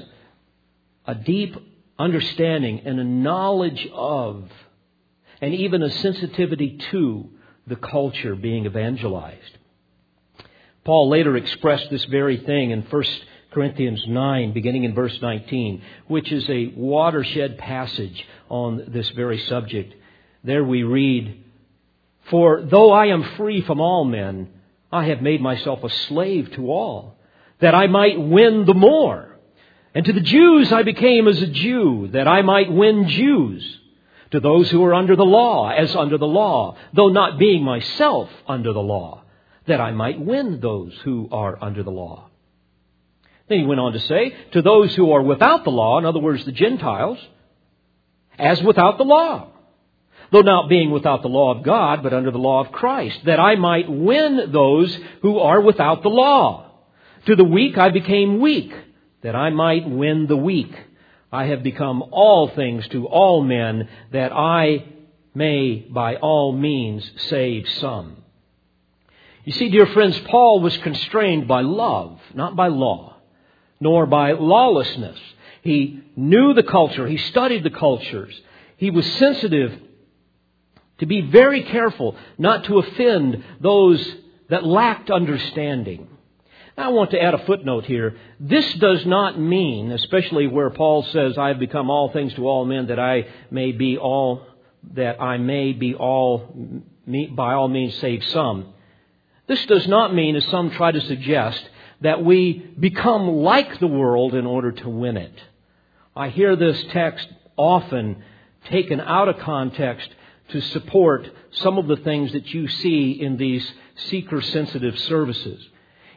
a 1.05 1.15
deep 1.15 1.57
understanding 1.97 2.83
and 2.85 2.97
a 2.97 3.03
knowledge 3.03 3.89
of, 3.93 4.49
and 5.41 5.53
even 5.53 5.81
a 5.81 5.89
sensitivity 5.89 6.77
to 6.91 7.29
the 7.67 7.75
culture 7.75 8.35
being 8.35 8.65
evangelized. 8.65 9.57
Paul 10.83 11.09
later 11.09 11.37
expressed 11.37 11.89
this 11.89 12.05
very 12.05 12.37
thing 12.37 12.71
in 12.71 12.81
1 12.81 13.03
Corinthians 13.51 14.03
9, 14.07 14.53
beginning 14.53 14.83
in 14.83 14.93
verse 14.93 15.17
19, 15.21 15.81
which 16.07 16.31
is 16.31 16.47
a 16.49 16.73
watershed 16.75 17.57
passage 17.57 18.25
on 18.49 18.85
this 18.87 19.09
very 19.09 19.39
subject. 19.39 19.93
There 20.43 20.63
we 20.63 20.83
read, 20.83 21.43
For 22.29 22.61
though 22.61 22.91
I 22.91 23.07
am 23.07 23.23
free 23.35 23.61
from 23.61 23.81
all 23.81 24.05
men, 24.05 24.49
I 24.91 25.05
have 25.05 25.21
made 25.21 25.41
myself 25.41 25.83
a 25.83 25.89
slave 25.89 26.51
to 26.53 26.71
all, 26.71 27.17
that 27.59 27.75
I 27.75 27.87
might 27.87 28.19
win 28.19 28.65
the 28.65 28.73
more. 28.73 29.37
And 29.93 30.05
to 30.05 30.13
the 30.13 30.21
Jews 30.21 30.71
I 30.71 30.83
became 30.83 31.27
as 31.27 31.41
a 31.41 31.47
Jew, 31.47 32.09
that 32.13 32.27
I 32.27 32.41
might 32.41 32.71
win 32.71 33.07
Jews. 33.07 33.78
To 34.31 34.39
those 34.39 34.69
who 34.69 34.83
are 34.85 34.93
under 34.93 35.15
the 35.15 35.25
law, 35.25 35.69
as 35.69 35.95
under 35.95 36.17
the 36.17 36.27
law, 36.27 36.77
though 36.93 37.09
not 37.09 37.39
being 37.39 37.63
myself 37.63 38.29
under 38.47 38.73
the 38.73 38.81
law, 38.81 39.23
that 39.65 39.81
I 39.81 39.91
might 39.91 40.19
win 40.19 40.59
those 40.59 40.93
who 41.03 41.29
are 41.31 41.57
under 41.61 41.83
the 41.83 41.91
law. 41.91 42.29
Then 43.47 43.59
he 43.59 43.65
went 43.65 43.79
on 43.79 43.93
to 43.93 43.99
say, 43.99 44.35
to 44.51 44.61
those 44.61 44.93
who 44.95 45.11
are 45.11 45.23
without 45.23 45.63
the 45.63 45.71
law, 45.71 45.97
in 45.97 46.05
other 46.05 46.19
words, 46.19 46.45
the 46.45 46.51
Gentiles, 46.51 47.17
as 48.37 48.61
without 48.61 48.97
the 48.97 49.03
law 49.03 49.49
though 50.31 50.41
not 50.41 50.69
being 50.69 50.91
without 50.91 51.21
the 51.21 51.27
law 51.27 51.55
of 51.55 51.63
God, 51.63 52.03
but 52.03 52.13
under 52.13 52.31
the 52.31 52.37
law 52.37 52.61
of 52.63 52.71
Christ, 52.71 53.19
that 53.25 53.39
I 53.39 53.55
might 53.55 53.89
win 53.89 54.51
those 54.51 54.97
who 55.21 55.39
are 55.39 55.61
without 55.61 56.03
the 56.03 56.09
law. 56.09 56.71
To 57.25 57.35
the 57.35 57.43
weak 57.43 57.77
I 57.77 57.89
became 57.89 58.39
weak, 58.39 58.71
that 59.21 59.35
I 59.35 59.49
might 59.49 59.89
win 59.89 60.27
the 60.27 60.37
weak. 60.37 60.73
I 61.31 61.45
have 61.45 61.63
become 61.63 62.03
all 62.11 62.49
things 62.49 62.87
to 62.89 63.07
all 63.07 63.43
men, 63.43 63.87
that 64.11 64.31
I 64.33 64.85
may 65.35 65.85
by 65.89 66.15
all 66.15 66.51
means 66.51 67.09
save 67.29 67.69
some. 67.69 68.17
You 69.45 69.53
see, 69.53 69.69
dear 69.69 69.85
friends, 69.87 70.19
Paul 70.25 70.59
was 70.59 70.75
constrained 70.77 71.47
by 71.47 71.61
love, 71.61 72.19
not 72.33 72.55
by 72.55 72.67
law, 72.67 73.15
nor 73.79 74.05
by 74.05 74.33
lawlessness. 74.33 75.19
He 75.61 76.01
knew 76.15 76.53
the 76.53 76.63
culture, 76.63 77.07
he 77.07 77.17
studied 77.17 77.63
the 77.63 77.69
cultures, 77.69 78.39
he 78.77 78.91
was 78.91 79.05
sensitive 79.13 79.73
to 80.99 81.05
be 81.05 81.21
very 81.21 81.63
careful 81.63 82.15
not 82.37 82.65
to 82.65 82.79
offend 82.79 83.43
those 83.59 84.15
that 84.49 84.65
lacked 84.65 85.09
understanding. 85.09 86.07
I 86.79 86.89
want 86.89 87.11
to 87.11 87.21
add 87.21 87.33
a 87.33 87.45
footnote 87.45 87.85
here. 87.85 88.15
This 88.39 88.73
does 88.75 89.05
not 89.05 89.39
mean, 89.39 89.91
especially 89.91 90.47
where 90.47 90.69
Paul 90.69 91.03
says, 91.03 91.37
I 91.37 91.49
have 91.49 91.59
become 91.59 91.89
all 91.89 92.11
things 92.11 92.33
to 92.35 92.47
all 92.47 92.65
men 92.65 92.87
that 92.87 92.99
I 92.99 93.27
may 93.51 93.71
be 93.71 93.97
all, 93.97 94.45
that 94.93 95.21
I 95.21 95.37
may 95.37 95.73
be 95.73 95.93
all, 95.93 96.47
by 97.35 97.53
all 97.53 97.67
means 97.67 97.95
save 97.95 98.23
some. 98.25 98.73
This 99.47 99.65
does 99.65 99.87
not 99.87 100.13
mean, 100.13 100.35
as 100.35 100.45
some 100.45 100.71
try 100.71 100.91
to 100.91 101.01
suggest, 101.01 101.67
that 102.01 102.23
we 102.23 102.53
become 102.79 103.27
like 103.27 103.79
the 103.79 103.87
world 103.87 104.33
in 104.33 104.45
order 104.45 104.71
to 104.71 104.89
win 104.89 105.17
it. 105.17 105.33
I 106.15 106.29
hear 106.29 106.55
this 106.55 106.81
text 106.91 107.27
often 107.57 108.23
taken 108.65 109.01
out 109.01 109.27
of 109.27 109.39
context 109.39 110.09
to 110.49 110.61
support 110.61 111.29
some 111.51 111.77
of 111.77 111.87
the 111.87 111.97
things 111.97 112.31
that 112.31 112.47
you 112.53 112.67
see 112.67 113.11
in 113.11 113.37
these 113.37 113.69
seeker 113.95 114.41
sensitive 114.41 114.97
services. 114.99 115.67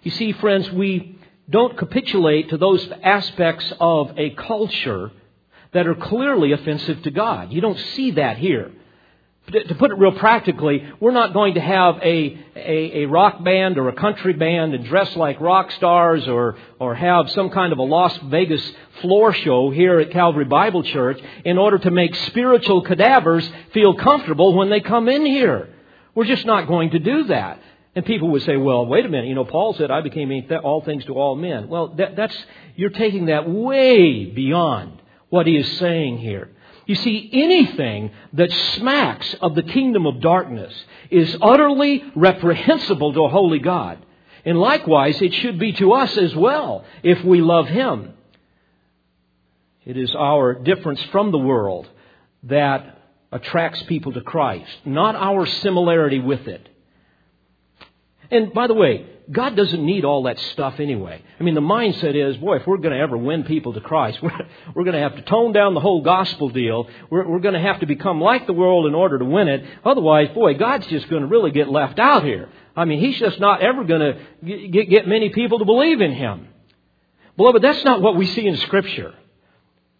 You 0.03 0.11
see, 0.11 0.33
friends, 0.33 0.71
we 0.71 1.19
don't 1.49 1.77
capitulate 1.77 2.51
to 2.51 2.57
those 2.57 2.87
aspects 3.03 3.73
of 3.81 4.13
a 4.17 4.31
culture 4.31 5.11
that 5.73 5.87
are 5.87 5.95
clearly 5.95 6.53
offensive 6.53 7.03
to 7.03 7.11
God. 7.11 7.53
You 7.53 7.61
don't 7.61 7.79
see 7.79 8.13
that 8.13 8.39
here 8.39 8.73
to 9.51 9.75
put 9.75 9.91
it 9.91 9.99
real 9.99 10.13
practically, 10.13 10.89
we're 11.01 11.13
not 11.13 11.33
going 11.33 11.55
to 11.55 11.61
have 11.61 11.97
a, 11.99 12.39
a, 12.57 13.03
a, 13.03 13.07
rock 13.07 13.43
band 13.43 13.77
or 13.77 13.89
a 13.89 13.93
country 13.93 14.33
band 14.33 14.73
and 14.73 14.85
dress 14.85 15.15
like 15.17 15.41
rock 15.41 15.71
stars 15.73 16.27
or, 16.27 16.57
or 16.79 16.95
have 16.95 17.31
some 17.31 17.51
kind 17.51 17.73
of 17.73 17.79
a 17.79 17.83
Las 17.83 18.17
Vegas 18.25 18.63
floor 19.01 19.33
show 19.33 19.71
here 19.71 19.99
at 19.99 20.11
Calvary 20.11 20.45
Bible 20.45 20.83
Church 20.85 21.21
in 21.45 21.59
order 21.59 21.79
to 21.79 21.91
make 21.91 22.15
spiritual 22.27 22.83
cadavers 22.83 23.49
feel 23.75 23.95
comfortable 23.95 24.55
when 24.55 24.71
they 24.71 24.81
come 24.81 25.09
in 25.09 25.27
here. 25.27 25.69
We're 26.15 26.25
just 26.25 26.47
not 26.47 26.69
going 26.69 26.91
to 26.91 26.99
do 26.99 27.25
that. 27.25 27.61
And 27.95 28.07
people 28.07 28.31
would 28.31 28.43
say, 28.43 28.57
well, 28.57 28.87
wait 28.87 29.05
a 29.05 29.09
minute, 29.09 29.29
you 29.29 29.35
know, 29.35 29.45
Paul 29.45 29.75
said, 29.75 29.91
I 29.91 30.01
became 30.01 30.33
all 30.65 30.83
things 30.83 31.05
to 31.07 31.15
all 31.15 31.37
men. 31.37 31.69
Well, 31.69 31.89
that, 31.97 32.17
that's, 32.17 32.37
you're 32.75 32.91
taking 32.91 33.27
that 33.27 33.49
way 33.49 34.25
beyond 34.25 35.03
what 35.29 35.47
he 35.47 35.57
is 35.57 35.79
saying 35.79 36.19
here. 36.19 36.51
You 36.87 36.95
see, 36.95 37.31
anything 37.33 38.11
that 38.33 38.51
smacks 38.51 39.35
of 39.41 39.55
the 39.55 39.63
kingdom 39.63 40.07
of 40.07 40.21
darkness 40.21 40.75
is 41.11 41.37
utterly 41.41 42.03
reprehensible 42.15 43.13
to 43.13 43.25
a 43.25 43.29
holy 43.29 43.61
God. 43.61 44.05
And 44.45 44.59
likewise, 44.59 45.21
it 45.23 45.33
should 45.35 45.59
be 45.59 45.73
to 45.75 45.93
us 45.93 46.17
as 46.17 46.35
well 46.35 46.85
if 47.03 47.23
we 47.25 47.41
love 47.41 47.69
Him. 47.69 48.15
It 49.85 49.97
is 49.97 50.15
our 50.15 50.55
difference 50.55 51.03
from 51.13 51.31
the 51.31 51.39
world 51.39 51.89
that 52.45 52.99
attracts 53.31 53.83
people 53.85 54.13
to 54.13 54.21
Christ, 54.21 54.71
not 54.85 55.15
our 55.15 55.47
similarity 55.47 56.19
with 56.19 56.49
it. 56.49 56.69
And 58.33 58.53
by 58.53 58.67
the 58.67 58.75
way, 58.75 59.07
God 59.31 59.55
doesn't 59.57 59.85
need 59.85 60.05
all 60.05 60.25
that 60.25 60.39
stuff 60.39 60.81
anyway. 60.81 61.23
I 61.39 61.43
mean, 61.43 61.55
the 61.55 61.61
mindset 61.61 62.17
is, 62.17 62.37
boy, 62.39 62.57
if 62.57 62.67
we're 62.67 62.79
going 62.79 62.95
to 62.95 62.99
ever 62.99 63.17
win 63.17 63.45
people 63.45 63.75
to 63.75 63.81
Christ, 63.81 64.21
we're, 64.23 64.33
we're 64.75 64.85
going 64.85 64.97
to 64.97 65.01
have 65.01 65.17
to 65.17 65.23
tone 65.23 65.53
down 65.53 65.75
the 65.75 65.81
whole 65.81 66.03
gospel 66.03 66.49
deal. 66.49 66.89
We're, 67.11 67.29
we're 67.29 67.41
going 67.41 67.55
to 67.55 67.61
have 67.61 67.81
to 67.81 67.87
become 67.87 68.21
like 68.21 68.47
the 68.47 68.55
world 68.55 68.87
in 68.87 68.95
order 68.95 69.19
to 69.19 69.25
win 69.25 69.49
it. 69.49 69.65
Otherwise, 69.85 70.31
boy, 70.35 70.55
God's 70.55 70.87
just 70.87 71.09
going 71.09 71.23
to 71.23 71.29
really 71.29 71.51
get 71.51 71.69
left 71.69 71.99
out 71.99 72.25
here. 72.25 72.49
I 72.75 72.87
mean, 72.87 73.01
He's 73.01 73.19
just 73.19 73.39
not 73.39 73.61
ever 73.61 73.85
going 73.85 74.01
to 74.01 74.69
get, 74.69 74.89
get 74.89 75.07
many 75.07 75.29
people 75.29 75.59
to 75.59 75.65
believe 75.67 76.01
in 76.01 76.13
Him. 76.13 76.49
Beloved, 77.37 77.63
that's 77.63 77.85
not 77.85 78.01
what 78.01 78.17
we 78.17 78.27
see 78.27 78.47
in 78.47 78.57
Scripture. 78.57 79.15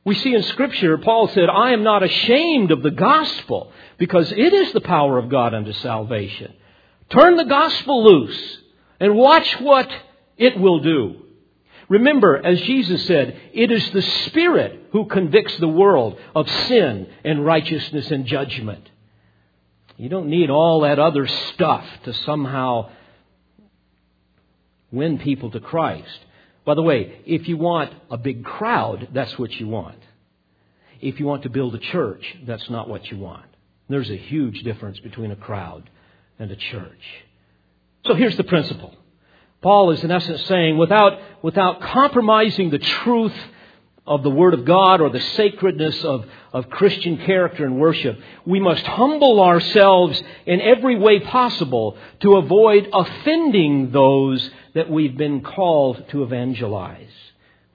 We 0.05 0.15
see 0.17 0.35
in 0.35 0.43
Scripture, 0.43 0.99
Paul 0.99 1.29
said, 1.29 1.49
I 1.49 1.73
am 1.73 1.85
not 1.85 2.03
ashamed 2.03 2.73
of 2.73 2.83
the 2.83 2.91
gospel 2.91 3.73
because 3.99 4.33
it 4.33 4.53
is 4.53 4.73
the 4.73 4.81
power 4.81 5.19
of 5.19 5.29
God 5.29 5.55
unto 5.55 5.73
salvation. 5.75 6.55
Turn 7.11 7.37
the 7.37 7.45
gospel 7.45 8.05
loose 8.05 8.59
and 9.01 9.17
watch 9.17 9.61
what 9.61 9.91
it 10.37 10.59
will 10.59 10.81
do. 10.81 11.17
Remember, 11.89 12.37
as 12.37 12.61
Jesus 12.63 13.07
said, 13.07 13.39
it 13.53 13.71
is 13.71 13.91
the 13.91 14.03
Spirit 14.03 14.89
who 14.93 15.07
convicts 15.07 15.57
the 15.59 15.69
world 15.69 16.19
of 16.35 16.49
sin 16.49 17.07
and 17.25 17.45
righteousness 17.45 18.11
and 18.11 18.25
judgment. 18.25 18.89
You 19.97 20.09
don't 20.09 20.29
need 20.29 20.49
all 20.49 20.81
that 20.81 20.99
other 20.99 21.27
stuff 21.27 21.85
to 22.05 22.15
somehow 22.15 22.91
win 24.91 25.19
people 25.19 25.51
to 25.51 25.61
Christ. 25.61 26.19
By 26.65 26.75
the 26.75 26.83
way, 26.83 27.21
if 27.27 27.49
you 27.49 27.57
want 27.57 27.93
a 28.11 28.17
big 28.17 28.45
crowd, 28.45 29.09
that's 29.13 29.39
what 29.39 29.53
you 29.53 29.69
want. 29.69 29.99
If 31.01 31.19
you 31.19 31.27
want 31.27 31.43
to 31.43 31.51
build 31.51 31.75
a 31.75 31.79
church, 31.79 32.25
that's 32.47 32.71
not 32.71 32.89
what 32.89 33.11
you 33.11 33.19
want. 33.19 33.47
There's 33.89 34.11
a 34.11 34.17
huge 34.17 34.63
difference 34.63 35.01
between 35.01 35.33
a 35.33 35.37
crowd 35.37 35.91
and 36.43 36.51
the 36.51 36.57
church. 36.57 37.05
So 38.05 38.15
here's 38.15 38.37
the 38.37 38.45
principle. 38.45 38.93
Paul 39.63 39.93
is 39.93 40.03
in 40.03 40.11
essence 40.11 40.45
saying, 40.47 40.77
without, 40.77 41.21
without 41.41 41.81
compromising 41.81 42.71
the 42.71 42.81
truth 42.81 43.35
of 44.05 44.25
the 44.25 44.31
Word 44.31 44.53
of 44.55 44.65
God 44.65 45.01
or 45.01 45.11
the 45.11 45.21
sacredness 45.21 46.03
of, 46.03 46.27
of 46.53 46.69
Christian 46.69 47.19
character 47.19 47.65
and 47.65 47.79
worship, 47.79 48.19
we 48.45 48.59
must 48.59 48.85
humble 48.85 49.41
ourselves 49.41 50.21
in 50.45 50.61
every 50.61 50.99
way 50.99 51.21
possible 51.21 51.97
to 52.21 52.35
avoid 52.35 52.89
offending 52.93 53.93
those 53.93 54.51
that 54.75 54.91
we've 54.91 55.17
been 55.17 55.43
called 55.43 56.09
to 56.09 56.25
evangelize. 56.25 57.13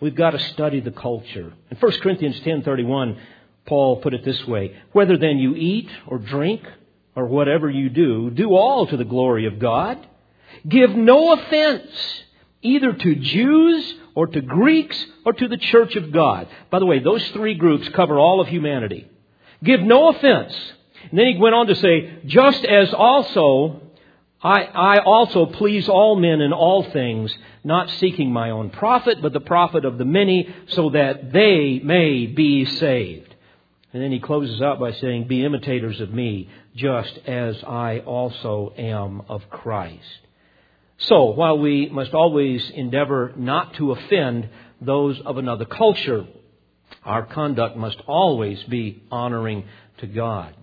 We've 0.02 0.14
got 0.14 0.32
to 0.32 0.40
study 0.40 0.82
the 0.82 0.92
culture. 0.92 1.54
In 1.72 1.78
1 1.78 1.92
Corinthians 2.02 2.38
10:31, 2.42 3.18
Paul 3.66 4.02
put 4.02 4.14
it 4.14 4.26
this 4.26 4.46
way, 4.46 4.76
whether 4.92 5.18
then 5.18 5.38
you 5.38 5.56
eat 5.56 5.90
or 6.06 6.18
drink 6.18 6.62
or 7.18 7.26
whatever 7.26 7.68
you 7.68 7.90
do, 7.90 8.30
do 8.30 8.56
all 8.56 8.86
to 8.86 8.96
the 8.96 9.04
glory 9.04 9.48
of 9.48 9.58
God. 9.58 9.98
Give 10.70 10.92
no 10.92 11.34
offense 11.34 11.90
either 12.62 12.94
to 12.94 13.16
Jews 13.16 13.96
or 14.14 14.28
to 14.28 14.40
Greeks 14.40 15.04
or 15.26 15.34
to 15.34 15.48
the 15.48 15.58
church 15.58 15.96
of 15.96 16.12
God. 16.12 16.48
By 16.70 16.78
the 16.78 16.86
way, 16.86 17.00
those 17.00 17.28
three 17.30 17.56
groups 17.56 17.90
cover 17.90 18.20
all 18.20 18.40
of 18.40 18.48
humanity. 18.48 19.10
Give 19.64 19.82
no 19.82 20.10
offense. 20.10 20.54
And 21.10 21.18
then 21.18 21.26
he 21.26 21.40
went 21.40 21.56
on 21.56 21.66
to 21.68 21.76
say, 21.76 22.20
just 22.28 22.64
as 22.64 22.94
also 22.94 23.82
I, 24.42 24.62
I 24.66 25.00
also 25.00 25.48
please 25.48 25.90
all 25.90 26.16
men 26.16 26.42
in 26.42 26.54
all 26.54 26.84
things, 26.92 27.36
not 27.64 27.90
seeking 28.00 28.32
my 28.32 28.52
own 28.52 28.70
profit, 28.70 29.24
but 29.24 29.34
the 29.34 29.40
profit 29.40 29.86
of 29.86 29.98
the 29.98 30.06
many, 30.06 30.54
so 30.68 30.92
that 30.92 31.34
they 31.34 31.80
may 31.84 32.28
be 32.28 32.66
saved. 32.66 33.34
And 33.94 34.04
then 34.04 34.12
he 34.12 34.20
closes 34.20 34.62
out 34.62 34.80
by 34.80 34.92
saying, 34.92 35.28
Be 35.28 35.44
imitators 35.44 36.00
of 36.02 36.14
me, 36.14 36.50
just 36.78 37.18
as 37.26 37.56
I 37.68 38.00
also 38.00 38.74
am 38.78 39.24
of 39.28 39.50
Christ. 39.50 40.20
So, 41.00 41.26
while 41.26 41.58
we 41.60 41.90
must 41.90 42.14
always 42.14 42.72
endeavor 42.74 43.34
not 43.36 43.76
to 43.76 43.92
offend 43.92 44.50
those 44.80 45.20
of 45.26 45.38
another 45.38 45.66
culture, 45.66 46.26
our 47.04 47.26
conduct 47.26 47.78
must 47.78 47.98
always 48.08 48.64
be 48.64 49.04
honoring 49.12 49.66
to 49.98 50.08
God. 50.08 50.56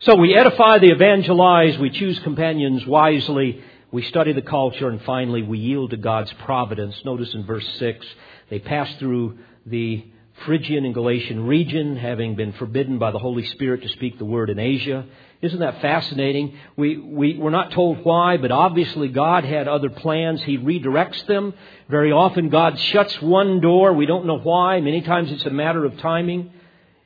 So 0.00 0.14
we 0.14 0.34
edify, 0.36 0.78
the 0.78 0.92
evangelize, 0.92 1.78
we 1.78 1.90
choose 1.90 2.18
companions 2.20 2.86
wisely, 2.86 3.62
we 3.90 4.02
study 4.02 4.32
the 4.32 4.42
culture, 4.42 4.88
and 4.88 5.02
finally 5.02 5.42
we 5.42 5.58
yield 5.58 5.90
to 5.90 5.96
God's 5.96 6.32
providence. 6.44 6.94
Notice 7.04 7.34
in 7.34 7.44
verse 7.44 7.66
6, 7.78 8.06
they 8.48 8.58
pass 8.58 8.88
through 8.98 9.38
the 9.66 10.06
Phrygian 10.44 10.84
and 10.84 10.94
Galatian 10.94 11.46
region, 11.46 11.96
having 11.96 12.34
been 12.34 12.52
forbidden 12.52 12.98
by 12.98 13.10
the 13.10 13.18
Holy 13.18 13.44
Spirit 13.44 13.82
to 13.82 13.88
speak 13.88 14.18
the 14.18 14.24
word 14.24 14.50
in 14.50 14.58
Asia. 14.58 15.04
Isn't 15.40 15.60
that 15.60 15.80
fascinating? 15.80 16.56
We, 16.76 16.96
we, 16.96 17.38
we're 17.38 17.50
not 17.50 17.72
told 17.72 18.04
why, 18.04 18.36
but 18.36 18.50
obviously 18.50 19.08
God 19.08 19.44
had 19.44 19.68
other 19.68 19.90
plans. 19.90 20.42
He 20.42 20.58
redirects 20.58 21.26
them. 21.26 21.54
Very 21.88 22.12
often 22.12 22.48
God 22.48 22.78
shuts 22.78 23.20
one 23.22 23.60
door. 23.60 23.92
We 23.92 24.06
don't 24.06 24.26
know 24.26 24.38
why. 24.38 24.80
Many 24.80 25.02
times 25.02 25.30
it's 25.30 25.46
a 25.46 25.50
matter 25.50 25.84
of 25.84 25.98
timing. 25.98 26.52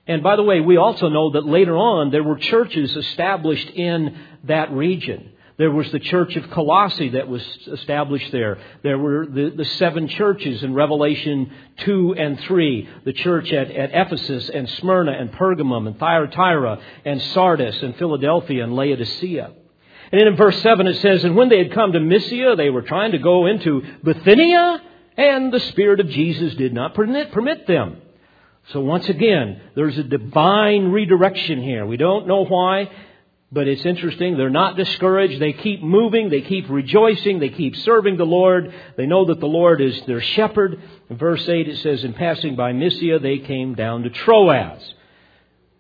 And 0.06 0.22
by 0.22 0.36
the 0.36 0.42
way, 0.42 0.60
we 0.60 0.76
also 0.76 1.08
know 1.08 1.32
that 1.32 1.44
later 1.44 1.76
on 1.76 2.10
there 2.10 2.24
were 2.24 2.36
churches 2.36 2.96
established 2.96 3.68
in 3.70 4.18
that 4.44 4.72
region. 4.72 5.31
There 5.58 5.70
was 5.70 5.90
the 5.92 5.98
church 5.98 6.34
of 6.36 6.50
Colossae 6.50 7.10
that 7.10 7.28
was 7.28 7.42
established 7.66 8.32
there. 8.32 8.58
There 8.82 8.98
were 8.98 9.26
the, 9.26 9.52
the 9.56 9.64
seven 9.64 10.08
churches 10.08 10.62
in 10.62 10.74
Revelation 10.74 11.52
2 11.78 12.14
and 12.14 12.40
3. 12.40 12.88
The 13.04 13.12
church 13.12 13.52
at, 13.52 13.70
at 13.70 13.90
Ephesus 13.92 14.48
and 14.48 14.68
Smyrna 14.68 15.12
and 15.12 15.30
Pergamum 15.32 15.86
and 15.86 15.98
Thyatira 15.98 16.78
and 17.04 17.20
Sardis 17.20 17.82
and 17.82 17.96
Philadelphia 17.96 18.64
and 18.64 18.74
Laodicea. 18.74 19.52
And 20.12 20.20
then 20.20 20.28
in 20.28 20.36
verse 20.36 20.60
7 20.62 20.86
it 20.86 21.00
says, 21.00 21.24
And 21.24 21.36
when 21.36 21.48
they 21.48 21.58
had 21.58 21.72
come 21.72 21.92
to 21.92 22.00
Mysia, 22.00 22.56
they 22.56 22.70
were 22.70 22.82
trying 22.82 23.12
to 23.12 23.18
go 23.18 23.46
into 23.46 23.82
Bithynia, 24.02 24.82
and 25.16 25.52
the 25.52 25.60
Spirit 25.60 26.00
of 26.00 26.08
Jesus 26.08 26.54
did 26.54 26.72
not 26.72 26.94
permit, 26.94 27.32
permit 27.32 27.66
them. 27.66 28.00
So 28.72 28.80
once 28.80 29.08
again, 29.08 29.60
there's 29.74 29.98
a 29.98 30.04
divine 30.04 30.92
redirection 30.92 31.62
here. 31.62 31.84
We 31.84 31.96
don't 31.96 32.26
know 32.26 32.44
why. 32.44 32.90
But 33.52 33.68
it's 33.68 33.84
interesting. 33.84 34.38
They're 34.38 34.48
not 34.48 34.76
discouraged. 34.78 35.38
They 35.38 35.52
keep 35.52 35.82
moving. 35.82 36.30
They 36.30 36.40
keep 36.40 36.70
rejoicing. 36.70 37.38
They 37.38 37.50
keep 37.50 37.76
serving 37.76 38.16
the 38.16 38.24
Lord. 38.24 38.72
They 38.96 39.04
know 39.04 39.26
that 39.26 39.40
the 39.40 39.46
Lord 39.46 39.82
is 39.82 40.00
their 40.06 40.22
shepherd. 40.22 40.80
In 41.10 41.18
verse 41.18 41.46
8 41.46 41.68
it 41.68 41.78
says, 41.80 42.02
In 42.02 42.14
passing 42.14 42.56
by 42.56 42.72
Mysia, 42.72 43.18
they 43.18 43.38
came 43.38 43.74
down 43.74 44.04
to 44.04 44.10
Troas. 44.10 44.94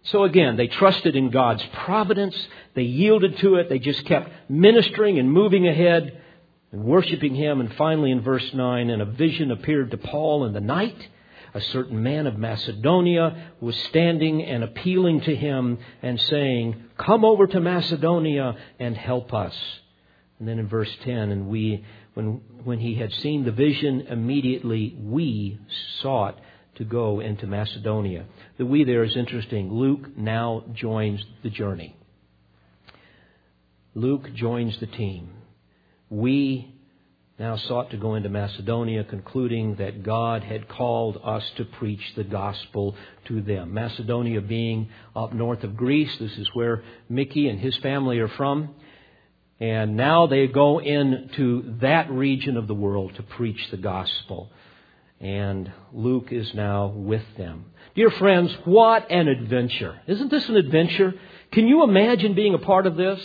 So 0.02 0.24
again, 0.24 0.56
they 0.56 0.66
trusted 0.66 1.16
in 1.16 1.30
God's 1.30 1.64
providence. 1.72 2.36
They 2.74 2.82
yielded 2.82 3.38
to 3.38 3.54
it. 3.54 3.70
They 3.70 3.78
just 3.78 4.04
kept 4.04 4.30
ministering 4.50 5.18
and 5.18 5.32
moving 5.32 5.66
ahead 5.66 6.20
and 6.72 6.84
worshiping 6.84 7.34
Him. 7.34 7.60
And 7.60 7.72
finally, 7.76 8.10
in 8.10 8.20
verse 8.20 8.52
9, 8.52 8.90
and 8.90 9.00
a 9.00 9.06
vision 9.06 9.50
appeared 9.50 9.92
to 9.92 9.96
Paul 9.96 10.44
in 10.44 10.52
the 10.52 10.60
night 10.60 11.08
a 11.54 11.60
certain 11.60 12.02
man 12.02 12.26
of 12.26 12.38
Macedonia 12.38 13.52
was 13.60 13.76
standing 13.88 14.42
and 14.42 14.64
appealing 14.64 15.20
to 15.22 15.36
him 15.36 15.78
and 16.00 16.20
saying, 16.20 16.84
Come 16.98 17.24
over 17.24 17.46
to 17.46 17.60
Macedonia 17.60 18.56
and 18.78 18.96
help 18.96 19.34
us. 19.34 19.54
And 20.38 20.48
then 20.48 20.58
in 20.58 20.68
verse 20.68 20.90
10, 21.04 21.30
and 21.30 21.46
we, 21.46 21.84
when, 22.14 22.40
when 22.64 22.78
he 22.80 22.94
had 22.94 23.12
seen 23.12 23.44
the 23.44 23.52
vision, 23.52 24.06
immediately 24.08 24.96
we 24.98 25.60
sought 26.00 26.38
to 26.76 26.84
go 26.84 27.20
into 27.20 27.46
Macedonia. 27.46 28.24
The 28.58 28.66
we 28.66 28.84
there 28.84 29.04
is 29.04 29.16
interesting. 29.16 29.70
Luke 29.70 30.16
now 30.16 30.64
joins 30.72 31.22
the 31.42 31.50
journey. 31.50 31.96
Luke 33.94 34.32
joins 34.34 34.78
the 34.80 34.86
team. 34.86 35.30
We 36.08 36.74
now 37.42 37.56
sought 37.56 37.90
to 37.90 37.96
go 37.96 38.14
into 38.14 38.28
Macedonia, 38.28 39.02
concluding 39.02 39.74
that 39.74 40.04
God 40.04 40.44
had 40.44 40.68
called 40.68 41.20
us 41.24 41.42
to 41.56 41.64
preach 41.64 42.00
the 42.14 42.22
gospel 42.22 42.94
to 43.24 43.42
them. 43.42 43.74
Macedonia 43.74 44.40
being 44.40 44.90
up 45.16 45.32
north 45.32 45.64
of 45.64 45.76
Greece, 45.76 46.16
this 46.20 46.38
is 46.38 46.48
where 46.54 46.84
Mickey 47.08 47.48
and 47.48 47.58
his 47.58 47.76
family 47.78 48.20
are 48.20 48.28
from. 48.28 48.72
And 49.58 49.96
now 49.96 50.28
they 50.28 50.46
go 50.46 50.78
into 50.78 51.78
that 51.80 52.12
region 52.12 52.56
of 52.56 52.68
the 52.68 52.74
world 52.74 53.16
to 53.16 53.24
preach 53.24 53.60
the 53.72 53.76
gospel. 53.76 54.48
And 55.20 55.72
Luke 55.92 56.28
is 56.30 56.54
now 56.54 56.92
with 56.94 57.24
them. 57.36 57.64
Dear 57.96 58.10
friends, 58.10 58.56
what 58.66 59.10
an 59.10 59.26
adventure. 59.26 60.00
Isn't 60.06 60.30
this 60.30 60.48
an 60.48 60.54
adventure? 60.54 61.12
Can 61.50 61.66
you 61.66 61.82
imagine 61.82 62.34
being 62.34 62.54
a 62.54 62.58
part 62.58 62.86
of 62.86 62.94
this? 62.94 63.20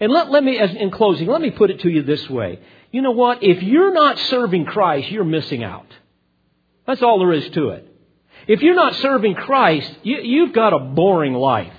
And 0.00 0.10
let, 0.10 0.30
let 0.30 0.42
me, 0.42 0.58
as, 0.58 0.74
in 0.74 0.90
closing, 0.90 1.28
let 1.28 1.42
me 1.42 1.50
put 1.50 1.70
it 1.70 1.80
to 1.80 1.90
you 1.90 2.02
this 2.02 2.26
way 2.30 2.58
you 2.90 3.02
know 3.02 3.12
what? 3.12 3.42
If 3.42 3.62
you're 3.62 3.92
not 3.92 4.18
serving 4.18 4.66
Christ, 4.66 5.10
you're 5.10 5.24
missing 5.24 5.62
out. 5.62 5.86
That's 6.86 7.02
all 7.02 7.18
there 7.20 7.32
is 7.32 7.48
to 7.50 7.70
it. 7.70 7.86
If 8.48 8.62
you're 8.62 8.74
not 8.74 8.96
serving 8.96 9.34
Christ, 9.34 9.92
you, 10.02 10.46
have 10.46 10.54
got 10.54 10.72
a 10.72 10.78
boring 10.78 11.34
life. 11.34 11.72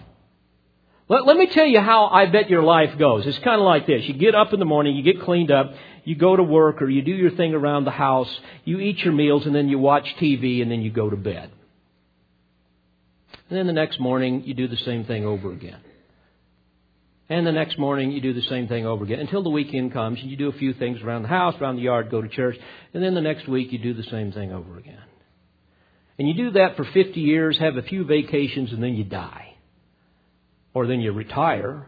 Let, 1.09 1.25
let 1.25 1.35
me 1.35 1.47
tell 1.47 1.65
you 1.65 1.81
how 1.81 2.07
I 2.07 2.27
bet 2.27 2.49
your 2.49 2.63
life 2.63 2.97
goes. 2.97 3.25
It's 3.25 3.39
kind 3.39 3.59
of 3.59 3.65
like 3.65 3.87
this. 3.87 4.05
You 4.05 4.13
get 4.13 4.35
up 4.35 4.53
in 4.53 4.59
the 4.59 4.65
morning, 4.65 4.95
you 4.95 5.03
get 5.03 5.21
cleaned 5.23 5.51
up, 5.51 5.73
you 6.05 6.15
go 6.15 6.35
to 6.35 6.43
work 6.43 6.81
or 6.81 6.89
you 6.89 7.01
do 7.01 7.11
your 7.11 7.31
thing 7.31 7.53
around 7.53 7.83
the 7.83 7.91
house, 7.91 8.29
you 8.63 8.79
eat 8.79 8.99
your 8.99 9.13
meals, 9.13 9.45
and 9.45 9.53
then 9.53 9.67
you 9.67 9.79
watch 9.79 10.05
TV, 10.19 10.61
and 10.61 10.71
then 10.71 10.81
you 10.81 10.91
go 10.91 11.09
to 11.09 11.17
bed. 11.17 11.51
And 13.49 13.57
then 13.57 13.67
the 13.67 13.73
next 13.73 13.99
morning, 13.99 14.43
you 14.45 14.53
do 14.53 14.69
the 14.69 14.77
same 14.77 15.03
thing 15.03 15.25
over 15.25 15.51
again. 15.51 15.79
And 17.31 17.47
the 17.47 17.51
next 17.53 17.79
morning, 17.79 18.11
you 18.11 18.19
do 18.19 18.33
the 18.33 18.41
same 18.41 18.67
thing 18.67 18.85
over 18.85 19.05
again 19.05 19.21
until 19.21 19.41
the 19.41 19.49
weekend 19.49 19.93
comes 19.93 20.19
and 20.19 20.29
you 20.29 20.35
do 20.35 20.49
a 20.49 20.51
few 20.51 20.73
things 20.73 21.01
around 21.01 21.21
the 21.21 21.29
house, 21.29 21.55
around 21.61 21.77
the 21.77 21.81
yard, 21.81 22.11
go 22.11 22.21
to 22.21 22.27
church. 22.27 22.57
And 22.93 23.01
then 23.01 23.15
the 23.15 23.21
next 23.21 23.47
week, 23.47 23.71
you 23.71 23.79
do 23.79 23.93
the 23.93 24.03
same 24.03 24.33
thing 24.33 24.51
over 24.51 24.77
again. 24.77 24.99
And 26.19 26.27
you 26.27 26.33
do 26.33 26.51
that 26.51 26.75
for 26.75 26.83
50 26.83 27.21
years, 27.21 27.57
have 27.57 27.77
a 27.77 27.83
few 27.83 28.03
vacations, 28.03 28.73
and 28.73 28.83
then 28.83 28.95
you 28.95 29.05
die. 29.05 29.55
Or 30.73 30.87
then 30.87 30.99
you 30.99 31.13
retire. 31.13 31.87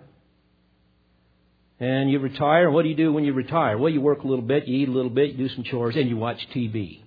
And 1.77 2.09
you 2.09 2.19
retire, 2.19 2.71
what 2.71 2.83
do 2.83 2.87
you 2.87 2.95
do 2.95 3.11
when 3.11 3.25
you 3.25 3.33
retire? 3.33 3.77
Well, 3.77 3.91
you 3.91 3.99
work 3.99 4.23
a 4.23 4.27
little 4.27 4.45
bit, 4.45 4.65
you 4.65 4.77
eat 4.77 4.87
a 4.87 4.93
little 4.93 5.11
bit, 5.11 5.31
you 5.31 5.49
do 5.49 5.53
some 5.53 5.65
chores, 5.65 5.97
and 5.97 6.07
you 6.07 6.15
watch 6.15 6.39
TV. 6.55 7.01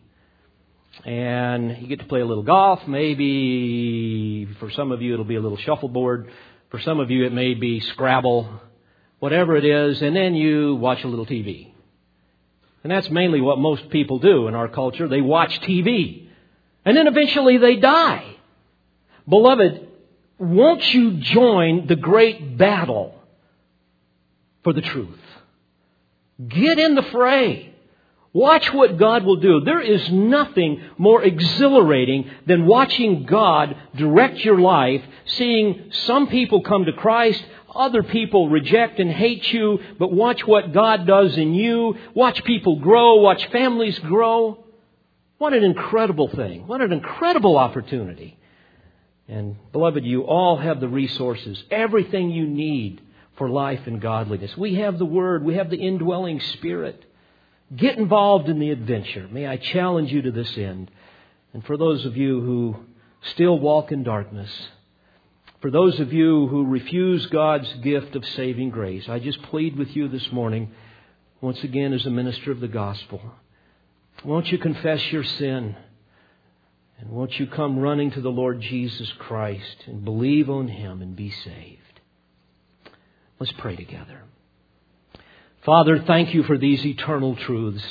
And 1.06 1.80
you 1.80 1.88
get 1.88 2.00
to 2.00 2.06
play 2.06 2.20
a 2.20 2.26
little 2.26 2.42
golf. 2.42 2.80
Maybe 2.86 4.46
for 4.60 4.70
some 4.72 4.92
of 4.92 5.00
you, 5.00 5.14
it'll 5.14 5.24
be 5.24 5.36
a 5.36 5.40
little 5.40 5.56
shuffleboard. 5.56 6.30
For 6.70 6.80
some 6.80 7.00
of 7.00 7.10
you, 7.10 7.24
it 7.24 7.32
may 7.32 7.54
be 7.54 7.80
Scrabble, 7.80 8.48
whatever 9.18 9.56
it 9.56 9.64
is, 9.64 10.02
and 10.02 10.14
then 10.16 10.34
you 10.34 10.74
watch 10.76 11.02
a 11.04 11.08
little 11.08 11.26
TV. 11.26 11.72
And 12.82 12.90
that's 12.90 13.10
mainly 13.10 13.40
what 13.40 13.58
most 13.58 13.90
people 13.90 14.18
do 14.18 14.46
in 14.48 14.54
our 14.54 14.68
culture. 14.68 15.08
They 15.08 15.20
watch 15.20 15.60
TV. 15.60 16.28
And 16.84 16.96
then 16.96 17.06
eventually 17.06 17.58
they 17.58 17.76
die. 17.76 18.36
Beloved, 19.28 19.88
won't 20.38 20.84
you 20.94 21.14
join 21.14 21.86
the 21.86 21.96
great 21.96 22.56
battle 22.56 23.14
for 24.62 24.72
the 24.72 24.82
truth? 24.82 25.18
Get 26.46 26.78
in 26.78 26.94
the 26.94 27.02
fray. 27.02 27.74
Watch 28.36 28.70
what 28.70 28.98
God 28.98 29.24
will 29.24 29.36
do. 29.36 29.62
There 29.62 29.80
is 29.80 30.10
nothing 30.10 30.82
more 30.98 31.22
exhilarating 31.22 32.30
than 32.44 32.66
watching 32.66 33.24
God 33.24 33.74
direct 33.96 34.44
your 34.44 34.60
life, 34.60 35.02
seeing 35.24 35.90
some 36.04 36.26
people 36.26 36.60
come 36.60 36.84
to 36.84 36.92
Christ, 36.92 37.42
other 37.74 38.02
people 38.02 38.50
reject 38.50 39.00
and 39.00 39.10
hate 39.10 39.50
you, 39.54 39.78
but 39.98 40.12
watch 40.12 40.46
what 40.46 40.74
God 40.74 41.06
does 41.06 41.34
in 41.38 41.54
you. 41.54 41.96
Watch 42.12 42.44
people 42.44 42.78
grow, 42.78 43.14
watch 43.22 43.50
families 43.50 43.98
grow. 44.00 44.66
What 45.38 45.54
an 45.54 45.64
incredible 45.64 46.28
thing. 46.28 46.66
What 46.66 46.82
an 46.82 46.92
incredible 46.92 47.56
opportunity. 47.56 48.38
And 49.28 49.56
beloved, 49.72 50.04
you 50.04 50.24
all 50.24 50.58
have 50.58 50.78
the 50.80 50.88
resources, 50.88 51.64
everything 51.70 52.28
you 52.28 52.46
need 52.46 53.00
for 53.38 53.48
life 53.48 53.86
and 53.86 53.98
godliness. 53.98 54.54
We 54.58 54.74
have 54.74 54.98
the 54.98 55.06
Word, 55.06 55.42
we 55.42 55.54
have 55.54 55.70
the 55.70 55.80
indwelling 55.80 56.38
Spirit. 56.40 57.02
Get 57.74 57.98
involved 57.98 58.48
in 58.48 58.60
the 58.60 58.70
adventure. 58.70 59.28
May 59.30 59.46
I 59.46 59.56
challenge 59.56 60.12
you 60.12 60.22
to 60.22 60.30
this 60.30 60.56
end. 60.56 60.90
And 61.52 61.64
for 61.64 61.76
those 61.76 62.04
of 62.04 62.16
you 62.16 62.40
who 62.40 62.76
still 63.32 63.58
walk 63.58 63.90
in 63.90 64.04
darkness, 64.04 64.50
for 65.60 65.70
those 65.70 65.98
of 65.98 66.12
you 66.12 66.46
who 66.46 66.66
refuse 66.66 67.26
God's 67.26 67.72
gift 67.82 68.14
of 68.14 68.24
saving 68.36 68.70
grace, 68.70 69.08
I 69.08 69.18
just 69.18 69.42
plead 69.42 69.76
with 69.76 69.88
you 69.96 70.06
this 70.08 70.30
morning, 70.30 70.70
once 71.40 71.62
again 71.64 71.92
as 71.92 72.06
a 72.06 72.10
minister 72.10 72.52
of 72.52 72.60
the 72.60 72.68
gospel. 72.68 73.20
Won't 74.24 74.46
you 74.46 74.58
confess 74.58 75.00
your 75.10 75.24
sin? 75.24 75.74
And 76.98 77.10
won't 77.10 77.38
you 77.38 77.46
come 77.46 77.78
running 77.78 78.10
to 78.12 78.20
the 78.20 78.30
Lord 78.30 78.60
Jesus 78.60 79.10
Christ 79.18 79.84
and 79.86 80.04
believe 80.04 80.48
on 80.48 80.68
Him 80.68 81.02
and 81.02 81.16
be 81.16 81.30
saved? 81.30 82.00
Let's 83.38 83.52
pray 83.58 83.76
together. 83.76 84.22
Father, 85.66 86.04
thank 86.06 86.32
you 86.32 86.44
for 86.44 86.56
these 86.56 86.86
eternal 86.86 87.34
truths. 87.34 87.84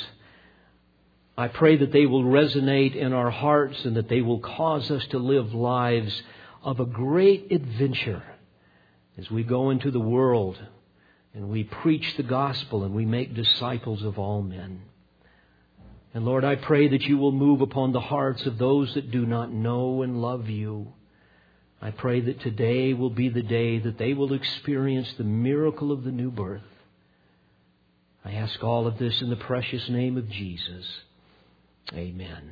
I 1.36 1.48
pray 1.48 1.76
that 1.76 1.92
they 1.92 2.06
will 2.06 2.24
resonate 2.24 2.96
in 2.96 3.12
our 3.12 3.30
hearts 3.30 3.84
and 3.84 3.96
that 3.96 4.08
they 4.08 4.22
will 4.22 4.38
cause 4.38 4.90
us 4.90 5.06
to 5.08 5.18
live 5.18 5.52
lives 5.52 6.22
of 6.62 6.80
a 6.80 6.86
great 6.86 7.52
adventure 7.52 8.22
as 9.18 9.30
we 9.30 9.42
go 9.42 9.68
into 9.68 9.90
the 9.90 10.00
world 10.00 10.58
and 11.34 11.50
we 11.50 11.64
preach 11.64 12.16
the 12.16 12.22
gospel 12.22 12.82
and 12.82 12.94
we 12.94 13.04
make 13.04 13.34
disciples 13.34 14.02
of 14.02 14.18
all 14.18 14.40
men. 14.40 14.80
And 16.14 16.24
Lord, 16.24 16.46
I 16.46 16.54
pray 16.54 16.88
that 16.88 17.02
you 17.02 17.18
will 17.18 17.30
move 17.30 17.60
upon 17.60 17.92
the 17.92 18.00
hearts 18.00 18.46
of 18.46 18.56
those 18.56 18.94
that 18.94 19.10
do 19.10 19.26
not 19.26 19.52
know 19.52 20.00
and 20.00 20.22
love 20.22 20.48
you. 20.48 20.94
I 21.82 21.90
pray 21.90 22.22
that 22.22 22.40
today 22.40 22.94
will 22.94 23.10
be 23.10 23.28
the 23.28 23.42
day 23.42 23.80
that 23.80 23.98
they 23.98 24.14
will 24.14 24.32
experience 24.32 25.12
the 25.18 25.24
miracle 25.24 25.92
of 25.92 26.04
the 26.04 26.10
new 26.10 26.30
birth. 26.30 26.62
I 28.26 28.32
ask 28.32 28.62
all 28.64 28.88
of 28.88 28.98
this 28.98 29.22
in 29.22 29.30
the 29.30 29.36
precious 29.36 29.88
name 29.88 30.16
of 30.16 30.28
Jesus. 30.28 30.84
Amen. 31.92 32.50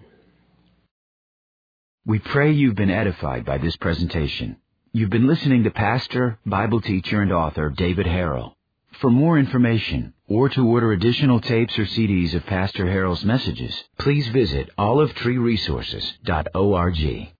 We 2.07 2.20
pray 2.20 2.53
you've 2.53 2.77
been 2.77 2.91
edified 2.91 3.45
by 3.45 3.59
this 3.59 3.75
presentation. 3.77 4.59
You've 4.93 5.11
been 5.11 5.27
listening 5.27 5.64
to 5.64 5.72
pastor, 5.72 6.39
Bible 6.47 6.81
teacher, 6.81 7.22
and 7.22 7.33
author 7.33 7.70
David 7.70 8.07
Harrell. 8.07 8.55
For 9.01 9.11
more 9.11 9.37
information 9.37 10.12
or 10.29 10.49
to 10.51 10.64
order 10.64 10.93
additional 10.93 11.41
tapes 11.41 11.77
or 11.77 11.87
CDs 11.87 12.35
of 12.35 12.47
Pastor 12.47 12.85
Harrell's 12.85 13.25
messages, 13.25 13.75
please 13.99 14.29
visit 14.29 14.70
olivetreeresources.org. 14.79 17.33